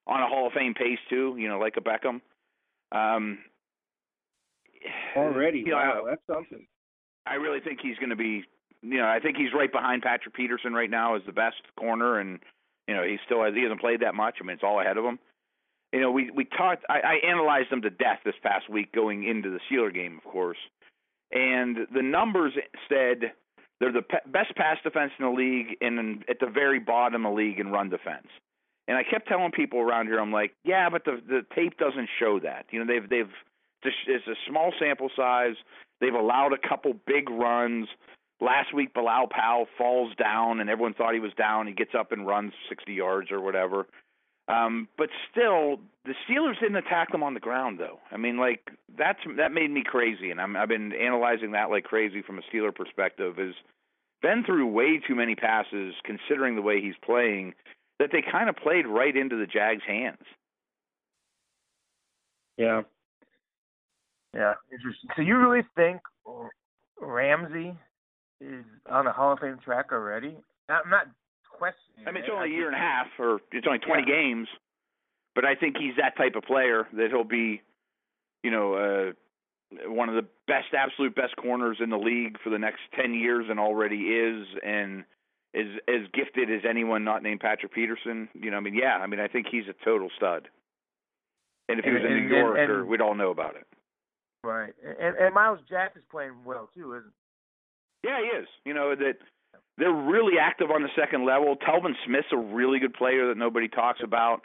on 0.07 0.22
a 0.22 0.28
Hall 0.28 0.47
of 0.47 0.53
Fame 0.53 0.74
pace 0.74 0.99
too. 1.09 1.36
You 1.38 1.47
know, 1.47 1.57
like 1.59 1.76
a 1.78 1.82
Beckham. 1.82 2.20
Um, 2.91 3.39
Already, 5.16 5.59
you 5.59 5.68
know, 5.72 5.78
I- 5.78 6.09
that's 6.09 6.22
something. 6.28 6.66
I 7.26 7.36
really 7.36 7.61
think 7.61 7.80
he's 7.82 7.97
going 7.97 8.09
to 8.09 8.16
be. 8.18 8.43
You 8.82 8.97
know, 8.97 9.07
I 9.07 9.20
think 9.22 9.38
he's 9.38 9.53
right 9.53 9.72
behind 9.72 10.01
Patrick 10.01 10.36
Peterson 10.36 10.74
right 10.74 10.89
now 10.89 11.16
as 11.16 11.22
the 11.26 11.32
best 11.32 11.55
corner, 11.80 12.20
and 12.20 12.39
you 12.89 12.93
know 12.93 13.03
he 13.03 13.18
still 13.26 13.41
has, 13.45 13.53
he 13.53 13.61
hasn't 13.61 13.80
played 13.80 14.01
that 14.01 14.14
much. 14.14 14.36
I 14.41 14.43
mean, 14.43 14.55
it's 14.55 14.64
all 14.64 14.82
ahead 14.82 14.97
of 14.97 15.05
him. 15.05 15.20
You 15.94 16.02
know, 16.02 16.12
we 16.12 16.32
we 16.32 16.46
talked. 16.46 16.84
I, 16.89 17.00
I 17.00 17.28
analyzed 17.28 17.70
them 17.70 17.84
to 17.84 17.91
death 17.91 18.20
this 18.26 18.34
past 18.41 18.68
week 18.68 18.91
going 18.94 19.26
into 19.26 19.52
the 19.52 19.60
Steeler 19.70 19.94
game, 19.94 20.18
of 20.18 20.30
course, 20.30 20.58
and 21.32 21.78
the 21.94 22.02
numbers 22.02 22.54
said 22.89 23.32
they're 23.80 23.91
the 23.91 24.02
pe- 24.02 24.32
best 24.32 24.56
pass 24.56 24.78
defense 24.84 25.12
in 25.20 25.26
the 25.26 25.32
league, 25.32 25.78
and 25.82 26.26
at 26.28 26.39
the 26.39 26.48
very 26.48 26.80
bottom 26.80 27.28
of 27.28 27.32
the 27.32 27.38
league 27.38 27.60
in 27.60 27.68
run 27.72 27.89
defense. 27.89 28.28
And 28.88 28.98
I 28.98 29.04
kept 29.04 29.28
telling 29.28 29.52
people 29.52 29.80
around 29.80 30.08
here, 30.08 30.20
I'm 30.20 30.32
like, 30.32 30.54
yeah, 30.66 30.89
but 30.89 31.06
the 31.06 31.22
the 31.26 31.46
tape 31.56 31.78
doesn't 31.78 32.10
show 32.20 32.39
that. 32.39 32.66
You 32.72 32.84
know, 32.84 32.91
they've 32.91 33.08
they've 33.08 33.32
it's 33.86 34.28
a 34.28 34.36
small 34.50 34.74
sample 34.80 35.12
size. 35.16 35.56
They've 36.02 36.14
allowed 36.14 36.54
a 36.54 36.68
couple 36.68 36.94
big 37.06 37.30
runs. 37.30 37.88
Last 38.41 38.74
week, 38.74 38.94
Bilal 38.96 39.28
Powell 39.28 39.68
falls 39.78 40.16
down, 40.16 40.60
and 40.60 40.70
everyone 40.70 40.96
thought 40.96 41.14
he 41.14 41.20
was 41.20 41.34
down. 41.38 41.68
He 41.68 41.74
gets 41.74 41.91
up 41.98 42.12
and 42.12 42.26
runs 42.26 42.54
60 42.68 42.91
yards 42.94 43.32
or 43.32 43.39
whatever. 43.39 43.86
Um, 44.48 44.89
but 44.98 45.10
still, 45.32 45.80
the 46.06 46.14
Steelers 46.28 46.60
didn't 46.60 46.76
attack 46.76 47.12
them 47.12 47.24
on 47.24 47.34
the 47.34 47.39
ground, 47.39 47.80
though. 47.80 48.00
I 48.12 48.18
mean, 48.18 48.38
like 48.38 48.72
that's 48.98 49.20
that 49.38 49.54
made 49.54 49.72
me 49.72 49.84
crazy, 49.86 50.32
and 50.32 50.41
I'm, 50.41 50.58
I've 50.58 50.68
been 50.68 50.91
analyzing 50.94 51.52
that 51.52 51.70
like 51.70 51.86
crazy 51.86 52.22
from 52.22 52.39
a 52.39 52.41
Steeler 52.41 52.76
perspective. 52.76 53.39
Is 53.39 53.56
Ben 54.22 54.44
threw 54.46 54.68
way 54.68 55.00
too 55.06 55.16
many 55.16 55.36
passes, 55.36 55.94
considering 56.04 56.56
the 56.56 56.62
way 56.62 56.82
he's 56.82 56.96
playing, 57.06 57.54
that 58.00 58.10
they 58.12 58.22
kind 58.22 58.50
of 58.50 58.56
played 58.56 58.86
right 58.86 59.16
into 59.16 59.38
the 59.38 59.46
Jags' 59.46 59.84
hands. 59.88 60.24
Yeah. 62.58 62.82
Yeah, 64.34 64.54
interesting. 64.72 65.10
So 65.16 65.22
you 65.22 65.38
really 65.38 65.64
think 65.76 66.02
Ramsey 67.00 67.76
is 68.41 68.66
on 68.89 69.06
the 69.06 69.12
Hall 69.12 69.34
of 69.34 69.39
Fame 69.39 69.60
track 69.64 69.91
already? 69.91 70.36
I'm 70.70 70.89
not 70.89 71.08
questioning. 71.54 72.08
I 72.08 72.12
mean, 72.12 72.24
it's 72.24 72.32
only 72.32 72.49
a 72.49 72.54
year 72.54 72.68
and 72.68 72.76
a 72.76 72.80
half, 72.80 73.08
or 73.18 73.39
it's 73.51 73.66
only 73.68 73.80
20 73.80 74.04
Yeah. 74.04 74.16
games, 74.16 74.47
but 75.36 75.45
I 75.45 75.56
think 75.56 75.78
he's 75.78 75.95
that 75.97 76.16
type 76.18 76.36
of 76.36 76.43
player 76.43 76.88
that 76.93 77.10
he'll 77.10 77.24
be, 77.24 77.62
you 78.43 78.51
know, 78.51 78.74
uh, 78.76 79.14
one 79.89 80.10
of 80.10 80.16
the 80.16 80.28
best, 80.47 80.74
absolute 80.74 81.16
best 81.16 81.36
corners 81.38 81.78
in 81.80 81.89
the 81.89 81.97
league 81.97 82.39
for 82.41 82.49
the 82.49 82.60
next 82.60 82.82
10 82.93 83.14
years, 83.14 83.47
and 83.49 83.60
already 83.60 84.14
is, 84.16 84.47
and 84.64 85.04
is 85.54 85.80
as 85.88 86.08
gifted 86.14 86.51
as 86.51 86.62
anyone 86.66 87.04
not 87.04 87.24
named 87.24 87.39
Patrick 87.39 87.72
Peterson. 87.74 88.30
You 88.34 88.51
know, 88.51 88.58
I 88.58 88.60
mean, 88.60 88.76
yeah, 88.76 88.97
I 88.97 89.08
mean, 89.08 89.20
I 89.20 89.28
think 89.28 89.47
he's 89.47 89.68
a 89.68 89.74
total 89.86 90.10
stud. 90.18 90.49
And 91.70 91.80
if 91.80 91.86
he 91.86 91.91
was 91.91 92.01
in 92.04 92.12
and- 92.12 92.30
New 92.30 92.36
York, 92.38 92.58
and- 92.58 92.70
or 92.72 92.86
we'd 92.86 93.01
all 93.01 93.16
know 93.16 93.30
about 93.32 93.56
it. 93.56 93.66
Right, 94.43 94.74
and 94.84 95.16
and 95.16 95.34
Myles 95.34 95.62
Jack 95.70 95.95
is 95.95 96.04
playing 96.12 96.43
well 96.43 96.68
too, 96.76 96.93
isn't? 96.95 97.14
He? 98.01 98.10
Yeah, 98.10 98.20
he 98.20 98.28
is. 98.28 98.47
You 98.66 98.74
know 98.74 98.93
that 98.93 99.18
they're 99.78 99.92
really 99.92 100.38
active 100.40 100.70
on 100.72 100.84
the 100.84 100.90
second 100.96 101.26
level. 101.26 101.56
Telvin 101.56 101.94
Smith's 102.06 102.28
a 102.32 102.38
really 102.38 102.80
good 102.80 102.94
player 102.94 103.28
that 103.30 103.38
nobody 103.38 103.68
talks 103.68 104.02
about. 104.04 104.42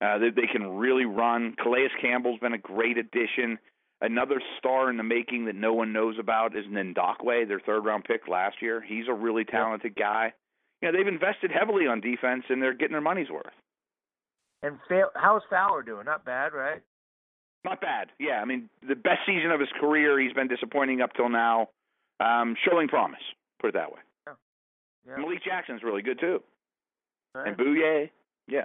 Uh, 0.00 0.18
they, 0.18 0.30
they 0.30 0.46
can 0.50 0.78
really 0.78 1.04
run. 1.04 1.54
Calais 1.62 1.90
Campbell's 2.00 2.40
been 2.40 2.54
a 2.54 2.58
great 2.58 2.96
addition. 2.96 3.58
Another 4.00 4.40
star 4.58 4.88
in 4.88 4.96
the 4.96 5.02
making 5.02 5.44
that 5.44 5.54
no 5.54 5.74
one 5.74 5.92
knows 5.92 6.16
about 6.18 6.56
is 6.56 6.64
Ngakoue, 6.64 7.46
their 7.46 7.60
third 7.60 7.84
round 7.84 8.04
pick 8.04 8.26
last 8.28 8.56
year. 8.62 8.80
He's 8.80 9.04
a 9.08 9.12
really 9.12 9.44
talented 9.44 9.94
guy. 9.94 10.32
You 10.80 10.90
know, 10.90 10.96
they've 10.96 11.06
invested 11.06 11.50
heavily 11.50 11.86
on 11.86 12.00
defense 12.00 12.44
and 12.48 12.62
they're 12.62 12.72
getting 12.72 12.92
their 12.92 13.02
money's 13.02 13.28
worth. 13.28 13.52
And 14.62 14.78
Fa- 14.88 15.10
how's 15.14 15.42
Fowler 15.50 15.82
doing? 15.82 16.06
Not 16.06 16.24
bad, 16.24 16.54
right? 16.54 16.80
Not 17.62 17.82
bad. 17.82 18.08
Yeah, 18.18 18.40
I 18.40 18.46
mean, 18.46 18.70
the 18.86 18.94
best 18.94 19.20
season 19.26 19.50
of 19.50 19.60
his 19.60 19.68
career. 19.78 20.18
He's 20.18 20.32
been 20.32 20.48
disappointing 20.48 21.02
up 21.02 21.12
till 21.14 21.28
now. 21.28 21.68
Um, 22.20 22.56
showing 22.68 22.88
promise, 22.88 23.20
put 23.60 23.68
it 23.68 23.74
that 23.74 23.92
way. 23.92 23.98
Yeah. 25.06 25.16
Malik 25.16 25.44
Jackson's 25.44 25.82
really 25.82 26.02
good 26.02 26.20
too. 26.20 26.40
Right. 27.34 27.48
And 27.48 27.56
Bouye, 27.56 28.10
yeah. 28.48 28.64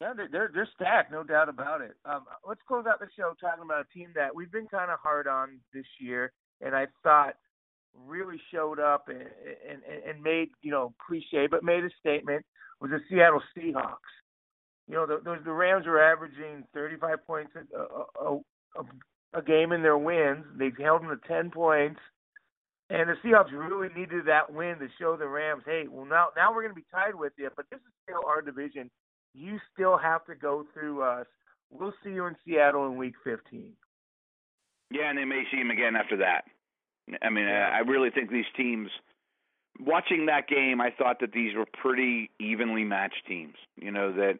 Yeah, 0.00 0.14
they're, 0.16 0.50
they're 0.54 0.68
stacked, 0.74 1.12
no 1.12 1.22
doubt 1.22 1.50
about 1.50 1.82
it. 1.82 1.94
Um, 2.06 2.24
let's 2.48 2.62
close 2.66 2.86
out 2.88 3.00
the 3.00 3.08
show 3.18 3.34
talking 3.38 3.64
about 3.64 3.84
a 3.84 3.98
team 3.98 4.08
that 4.14 4.34
we've 4.34 4.50
been 4.50 4.66
kind 4.66 4.90
of 4.90 4.98
hard 4.98 5.26
on 5.26 5.60
this 5.74 5.84
year, 5.98 6.32
and 6.62 6.74
I 6.74 6.86
thought 7.02 7.34
really 8.06 8.40
showed 8.50 8.78
up 8.78 9.08
and, 9.08 9.20
and 9.20 9.82
and 10.08 10.22
made 10.22 10.48
you 10.62 10.70
know 10.70 10.94
cliche, 11.06 11.48
but 11.50 11.62
made 11.62 11.84
a 11.84 11.90
statement 12.00 12.46
was 12.80 12.90
the 12.90 13.00
Seattle 13.10 13.42
Seahawks. 13.56 13.96
You 14.88 14.94
know, 14.94 15.06
the, 15.06 15.20
the, 15.22 15.36
the 15.44 15.52
Rams 15.52 15.86
are 15.86 16.00
averaging 16.00 16.64
35 16.74 17.26
points 17.26 17.52
a, 17.54 17.78
a, 17.78 18.38
a, 18.78 19.38
a 19.38 19.42
game 19.42 19.72
in 19.72 19.82
their 19.82 19.98
wins. 19.98 20.44
They've 20.58 20.76
held 20.76 21.02
them 21.02 21.10
to 21.10 21.28
10 21.28 21.50
points. 21.50 22.00
And 22.90 23.08
the 23.08 23.14
Seahawks 23.24 23.52
really 23.52 23.88
needed 23.96 24.26
that 24.26 24.52
win 24.52 24.78
to 24.80 24.88
show 24.98 25.16
the 25.16 25.28
Rams, 25.28 25.62
hey, 25.64 25.84
well 25.88 26.04
now 26.04 26.28
now 26.36 26.52
we're 26.52 26.62
going 26.62 26.74
to 26.74 26.80
be 26.80 26.86
tied 26.92 27.14
with 27.14 27.32
you, 27.38 27.48
but 27.56 27.66
this 27.70 27.78
is 27.78 27.92
still 28.02 28.20
our 28.26 28.42
division. 28.42 28.90
You 29.32 29.58
still 29.72 29.96
have 29.96 30.24
to 30.26 30.34
go 30.34 30.66
through 30.74 31.02
us. 31.02 31.26
We'll 31.70 31.94
see 32.02 32.10
you 32.10 32.26
in 32.26 32.34
Seattle 32.44 32.86
in 32.86 32.96
Week 32.96 33.14
15. 33.22 33.72
Yeah, 34.90 35.08
and 35.08 35.16
they 35.16 35.24
may 35.24 35.44
see 35.52 35.58
him 35.58 35.70
again 35.70 35.94
after 35.94 36.16
that. 36.16 36.42
I 37.22 37.30
mean, 37.30 37.46
I 37.46 37.76
I 37.76 37.78
really 37.78 38.10
think 38.10 38.30
these 38.30 38.50
teams. 38.56 38.90
Watching 39.78 40.26
that 40.26 40.46
game, 40.48 40.80
I 40.80 40.90
thought 40.90 41.20
that 41.20 41.32
these 41.32 41.54
were 41.56 41.64
pretty 41.64 42.30
evenly 42.38 42.84
matched 42.84 43.24
teams. 43.26 43.54
You 43.76 43.92
know 43.92 44.12
that 44.12 44.38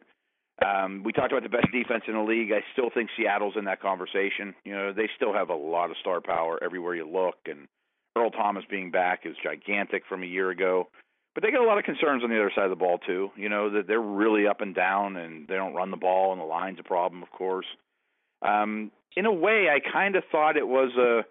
um, 0.63 1.03
we 1.03 1.13
talked 1.13 1.31
about 1.31 1.43
the 1.43 1.49
best 1.49 1.71
defense 1.71 2.03
in 2.07 2.13
the 2.13 2.21
league. 2.21 2.51
I 2.51 2.61
still 2.73 2.89
think 2.93 3.09
Seattle's 3.17 3.55
in 3.57 3.65
that 3.65 3.81
conversation. 3.81 4.53
You 4.65 4.73
know, 4.73 4.93
they 4.93 5.09
still 5.15 5.33
have 5.33 5.49
a 5.49 5.55
lot 5.55 5.89
of 5.89 5.97
star 5.97 6.21
power 6.21 6.59
everywhere 6.61 6.95
you 6.95 7.09
look, 7.09 7.37
and 7.45 7.67
Earl 8.15 8.31
Thomas 8.31 8.63
being 8.69 8.91
back 8.91 9.21
is 9.25 9.35
gigantic 9.43 10.03
from 10.07 10.23
a 10.23 10.27
year 10.27 10.49
ago. 10.49 10.87
But 11.33 11.43
they 11.43 11.51
got 11.51 11.63
a 11.63 11.67
lot 11.67 11.77
of 11.77 11.85
concerns 11.85 12.23
on 12.23 12.29
the 12.29 12.35
other 12.35 12.51
side 12.53 12.65
of 12.65 12.69
the 12.71 12.75
ball 12.75 12.97
too. 12.97 13.31
You 13.37 13.47
know 13.47 13.69
that 13.69 13.87
they're 13.87 14.01
really 14.01 14.47
up 14.47 14.59
and 14.59 14.75
down, 14.75 15.15
and 15.15 15.47
they 15.47 15.55
don't 15.55 15.73
run 15.73 15.91
the 15.91 15.97
ball, 15.97 16.33
and 16.33 16.41
the 16.41 16.45
line's 16.45 16.79
a 16.79 16.83
problem, 16.83 17.23
of 17.23 17.31
course. 17.31 17.67
Um, 18.41 18.91
in 19.15 19.25
a 19.25 19.31
way, 19.31 19.67
I 19.69 19.79
kind 19.79 20.15
of 20.15 20.23
thought 20.29 20.57
it 20.57 20.67
was 20.67 20.91
a 20.97 21.21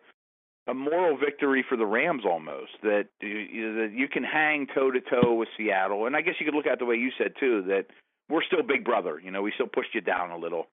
a 0.71 0.75
moral 0.75 1.17
victory 1.17 1.65
for 1.69 1.77
the 1.77 1.87
Rams 1.87 2.23
almost 2.25 2.73
that 2.83 3.09
you, 3.21 3.75
that 3.77 3.93
you 3.93 4.09
can 4.09 4.23
hang 4.23 4.67
toe 4.73 4.91
to 4.91 5.01
toe 5.01 5.35
with 5.35 5.49
Seattle, 5.57 6.07
and 6.07 6.15
I 6.15 6.21
guess 6.21 6.35
you 6.39 6.47
could 6.47 6.55
look 6.55 6.67
at 6.67 6.75
it 6.75 6.79
the 6.79 6.85
way 6.87 6.97
you 6.97 7.11
said 7.19 7.33
too 7.39 7.63
that 7.69 7.87
we're 8.29 8.43
still 8.45 8.63
Big 8.63 8.85
Brother. 8.85 9.21
You 9.23 9.31
know, 9.31 9.43
we 9.43 9.53
still 9.55 9.67
pushed 9.67 9.95
you 9.95 10.01
down 10.01 10.31
a 10.31 10.37
little. 10.37 10.69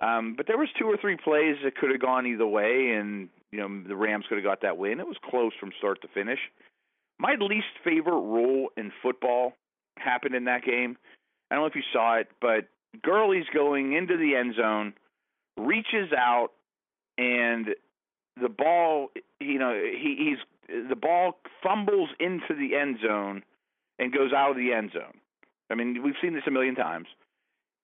Um, 0.00 0.34
but 0.36 0.46
there 0.46 0.56
was 0.56 0.68
two 0.78 0.86
or 0.86 0.96
three 0.96 1.16
plays 1.16 1.56
that 1.62 1.76
could 1.76 1.90
have 1.90 2.00
gone 2.00 2.26
either 2.26 2.46
way, 2.46 2.92
and 2.98 3.28
you 3.52 3.58
know 3.58 3.82
the 3.86 3.96
Rams 3.96 4.24
could 4.28 4.38
have 4.38 4.44
got 4.44 4.62
that 4.62 4.78
win. 4.78 5.00
It 5.00 5.06
was 5.06 5.18
close 5.28 5.52
from 5.60 5.72
start 5.78 6.00
to 6.02 6.08
finish. 6.08 6.38
My 7.18 7.34
least 7.38 7.66
favorite 7.84 8.22
rule 8.22 8.68
in 8.76 8.92
football 9.02 9.52
happened 9.98 10.34
in 10.34 10.44
that 10.44 10.64
game. 10.64 10.96
I 11.50 11.54
don't 11.54 11.64
know 11.64 11.66
if 11.66 11.74
you 11.74 11.82
saw 11.92 12.16
it, 12.16 12.28
but 12.40 12.68
Gurley's 13.02 13.46
going 13.52 13.92
into 13.92 14.16
the 14.16 14.36
end 14.36 14.54
zone, 14.56 14.94
reaches 15.58 16.12
out, 16.16 16.50
and 17.18 17.74
the 18.40 18.48
ball, 18.48 19.10
you 19.38 19.58
know, 19.58 19.74
he, 19.74 20.16
he's 20.18 20.38
the 20.88 20.96
ball 20.96 21.38
fumbles 21.62 22.10
into 22.18 22.54
the 22.58 22.76
end 22.76 22.98
zone 23.06 23.42
and 23.98 24.12
goes 24.12 24.32
out 24.32 24.52
of 24.52 24.56
the 24.56 24.72
end 24.72 24.92
zone. 24.92 25.18
I 25.70 25.74
mean, 25.74 26.02
we've 26.02 26.14
seen 26.22 26.34
this 26.34 26.44
a 26.46 26.50
million 26.50 26.74
times, 26.74 27.06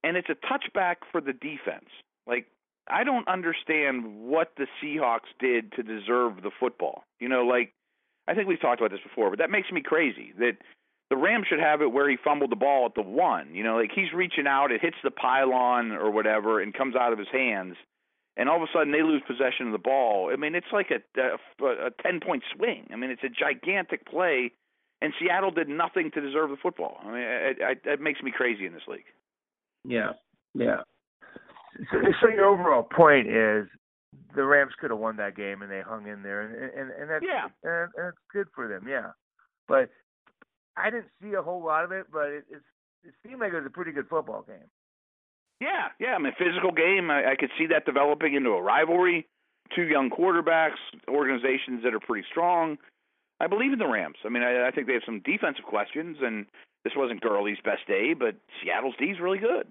and 0.02 0.16
it's 0.16 0.28
a 0.28 0.34
touchback 0.34 0.96
for 1.12 1.20
the 1.20 1.32
defense. 1.32 1.90
Like, 2.26 2.46
I 2.88 3.04
don't 3.04 3.26
understand 3.28 4.28
what 4.28 4.52
the 4.56 4.66
Seahawks 4.82 5.32
did 5.40 5.72
to 5.72 5.82
deserve 5.82 6.42
the 6.42 6.50
football. 6.58 7.04
You 7.20 7.28
know, 7.28 7.44
like 7.44 7.72
I 8.28 8.34
think 8.34 8.48
we've 8.48 8.60
talked 8.60 8.80
about 8.80 8.90
this 8.90 9.00
before, 9.02 9.30
but 9.30 9.38
that 9.38 9.50
makes 9.50 9.70
me 9.70 9.82
crazy 9.82 10.32
that 10.38 10.56
the 11.10 11.16
Rams 11.16 11.46
should 11.48 11.60
have 11.60 11.82
it 11.82 11.92
where 11.92 12.08
he 12.08 12.16
fumbled 12.16 12.50
the 12.50 12.56
ball 12.56 12.86
at 12.86 12.94
the 12.94 13.02
one. 13.02 13.54
You 13.54 13.62
know, 13.64 13.76
like 13.76 13.90
he's 13.94 14.12
reaching 14.12 14.46
out, 14.46 14.72
it 14.72 14.80
hits 14.80 14.96
the 15.02 15.10
pylon 15.10 15.92
or 15.92 16.10
whatever, 16.10 16.60
and 16.60 16.74
comes 16.74 16.96
out 16.96 17.12
of 17.12 17.18
his 17.18 17.28
hands, 17.32 17.76
and 18.36 18.48
all 18.48 18.56
of 18.56 18.62
a 18.62 18.72
sudden 18.72 18.92
they 18.92 19.02
lose 19.02 19.22
possession 19.26 19.66
of 19.66 19.72
the 19.72 19.78
ball. 19.78 20.30
I 20.32 20.36
mean, 20.36 20.54
it's 20.54 20.66
like 20.72 20.90
a 20.90 21.20
a, 21.20 21.66
a 21.66 21.90
ten 22.02 22.20
point 22.20 22.42
swing. 22.54 22.88
I 22.92 22.96
mean, 22.96 23.10
it's 23.10 23.24
a 23.24 23.28
gigantic 23.28 24.06
play, 24.06 24.52
and 25.00 25.12
Seattle 25.20 25.50
did 25.50 25.68
nothing 25.68 26.10
to 26.12 26.20
deserve 26.20 26.50
the 26.50 26.56
football. 26.56 26.98
I 27.02 27.06
mean, 27.06 27.22
it, 27.22 27.56
it, 27.60 27.80
it 27.84 28.00
makes 28.00 28.22
me 28.22 28.32
crazy 28.32 28.66
in 28.66 28.72
this 28.72 28.86
league. 28.88 29.06
Yeah, 29.84 30.12
yeah. 30.54 30.82
So, 31.90 31.98
so 32.22 32.28
your 32.28 32.46
overall 32.46 32.82
point 32.82 33.28
is 33.28 33.66
the 34.34 34.44
Rams 34.44 34.72
could 34.80 34.90
have 34.90 34.98
won 34.98 35.16
that 35.16 35.36
game 35.36 35.62
and 35.62 35.70
they 35.70 35.80
hung 35.80 36.06
in 36.06 36.22
there, 36.22 36.42
and 36.42 36.54
and 36.54 36.90
and 37.00 37.10
that's 37.10 37.24
Yeah. 37.26 37.44
and, 37.62 37.90
and 37.96 38.08
it's 38.08 38.18
good 38.32 38.46
for 38.54 38.68
them, 38.68 38.86
yeah. 38.88 39.10
But 39.68 39.90
I 40.76 40.90
didn't 40.90 41.10
see 41.22 41.34
a 41.34 41.42
whole 41.42 41.62
lot 41.64 41.84
of 41.84 41.92
it, 41.92 42.06
but 42.12 42.28
it, 42.28 42.44
it's 42.50 42.64
it 43.04 43.14
seemed 43.26 43.40
like 43.40 43.52
it 43.52 43.56
was 43.56 43.66
a 43.66 43.70
pretty 43.70 43.92
good 43.92 44.08
football 44.08 44.42
game. 44.42 44.68
Yeah, 45.60 45.88
yeah. 45.98 46.14
I 46.14 46.18
mean, 46.18 46.32
physical 46.38 46.72
game. 46.72 47.10
I, 47.10 47.32
I 47.32 47.36
could 47.36 47.50
see 47.58 47.66
that 47.68 47.86
developing 47.86 48.34
into 48.34 48.50
a 48.50 48.62
rivalry. 48.62 49.26
Two 49.74 49.84
young 49.84 50.10
quarterbacks, 50.10 50.78
organizations 51.08 51.82
that 51.82 51.92
are 51.94 52.00
pretty 52.00 52.26
strong. 52.30 52.78
I 53.40 53.48
believe 53.48 53.72
in 53.72 53.78
the 53.78 53.86
Rams. 53.88 54.16
I 54.24 54.28
mean, 54.28 54.42
I, 54.42 54.68
I 54.68 54.70
think 54.70 54.86
they 54.86 54.92
have 54.94 55.02
some 55.04 55.20
defensive 55.24 55.64
questions, 55.64 56.18
and 56.22 56.46
this 56.84 56.92
wasn't 56.96 57.20
Gurley's 57.20 57.58
best 57.64 57.86
day, 57.86 58.14
but 58.14 58.36
Seattle's 58.62 58.94
D 58.98 59.06
is 59.06 59.18
really 59.20 59.38
good. 59.38 59.66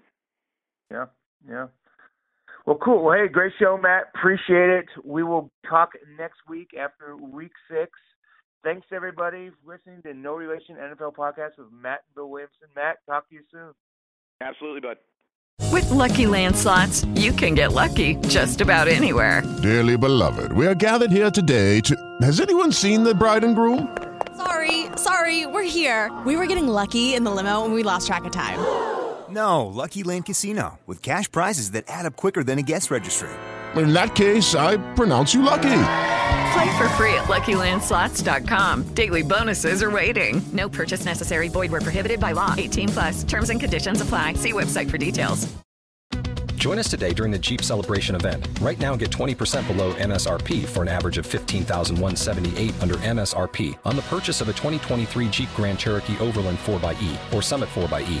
Yeah, 0.90 1.06
yeah. 1.48 1.66
Well, 2.66 2.78
cool. 2.82 3.04
Well, 3.04 3.16
hey, 3.16 3.28
great 3.28 3.52
show, 3.60 3.78
Matt. 3.80 4.10
Appreciate 4.14 4.70
it. 4.70 4.86
We 5.04 5.22
will 5.22 5.52
talk 5.68 5.90
next 6.18 6.38
week 6.48 6.70
after 6.78 7.16
week 7.16 7.52
six. 7.70 7.92
Thanks, 8.64 8.88
everybody, 8.92 9.50
for 9.50 9.74
listening 9.74 10.02
to 10.02 10.12
No 10.12 10.34
Relation 10.34 10.74
NFL 10.74 11.14
Podcast 11.14 11.56
with 11.58 11.68
Matt 11.70 12.00
and 12.08 12.14
Bill 12.16 12.28
Williamson. 12.28 12.66
Matt, 12.74 12.96
talk 13.08 13.28
to 13.28 13.36
you 13.36 13.42
soon. 13.52 13.72
Absolutely, 14.40 14.80
bud. 14.80 14.96
With 15.70 15.88
Lucky 15.90 16.26
Land 16.26 16.56
slots, 16.56 17.04
you 17.14 17.30
can 17.32 17.54
get 17.54 17.72
lucky 17.72 18.16
just 18.26 18.60
about 18.60 18.88
anywhere. 18.88 19.42
Dearly 19.62 19.96
beloved, 19.96 20.52
we 20.52 20.66
are 20.66 20.74
gathered 20.74 21.12
here 21.12 21.30
today 21.30 21.80
to. 21.82 21.94
Has 22.22 22.40
anyone 22.40 22.72
seen 22.72 23.04
the 23.04 23.14
bride 23.14 23.44
and 23.44 23.54
groom? 23.54 23.96
Sorry, 24.36 24.86
sorry, 24.96 25.46
we're 25.46 25.62
here. 25.62 26.10
We 26.26 26.36
were 26.36 26.46
getting 26.46 26.66
lucky 26.66 27.14
in 27.14 27.22
the 27.22 27.30
limo 27.30 27.64
and 27.64 27.72
we 27.72 27.84
lost 27.84 28.08
track 28.08 28.24
of 28.24 28.32
time. 28.32 28.95
No, 29.30 29.66
Lucky 29.66 30.02
Land 30.02 30.26
Casino, 30.26 30.78
with 30.86 31.02
cash 31.02 31.30
prizes 31.30 31.72
that 31.72 31.84
add 31.88 32.06
up 32.06 32.16
quicker 32.16 32.44
than 32.44 32.58
a 32.58 32.62
guest 32.62 32.90
registry. 32.90 33.30
In 33.74 33.92
that 33.92 34.14
case, 34.14 34.54
I 34.54 34.76
pronounce 34.94 35.34
you 35.34 35.42
lucky. 35.42 35.82
Play 36.52 36.78
for 36.78 36.88
free 36.90 37.12
at 37.14 37.24
LuckyLandSlots.com. 37.24 38.94
Daily 38.94 39.22
bonuses 39.22 39.82
are 39.82 39.90
waiting. 39.90 40.40
No 40.52 40.68
purchase 40.68 41.04
necessary. 41.04 41.48
Void 41.48 41.70
where 41.70 41.80
prohibited 41.80 42.20
by 42.20 42.32
law. 42.32 42.54
18 42.56 42.88
plus. 42.88 43.24
Terms 43.24 43.50
and 43.50 43.60
conditions 43.60 44.00
apply. 44.00 44.34
See 44.34 44.52
website 44.52 44.90
for 44.90 44.96
details. 44.96 45.46
Join 46.56 46.78
us 46.78 46.88
today 46.88 47.12
during 47.12 47.30
the 47.30 47.38
Jeep 47.38 47.62
Celebration 47.62 48.16
event. 48.16 48.48
Right 48.60 48.78
now, 48.80 48.96
get 48.96 49.10
20% 49.10 49.66
below 49.68 49.92
MSRP 49.94 50.64
for 50.64 50.82
an 50.82 50.88
average 50.88 51.18
of 51.18 51.26
15178 51.26 52.82
under 52.82 52.94
MSRP 52.94 53.78
on 53.84 53.94
the 53.94 54.02
purchase 54.02 54.40
of 54.40 54.48
a 54.48 54.52
2023 54.52 55.28
Jeep 55.28 55.48
Grand 55.54 55.78
Cherokee 55.78 56.18
Overland 56.18 56.58
4xE 56.58 57.32
or 57.32 57.42
Summit 57.42 57.68
4xE. 57.68 58.20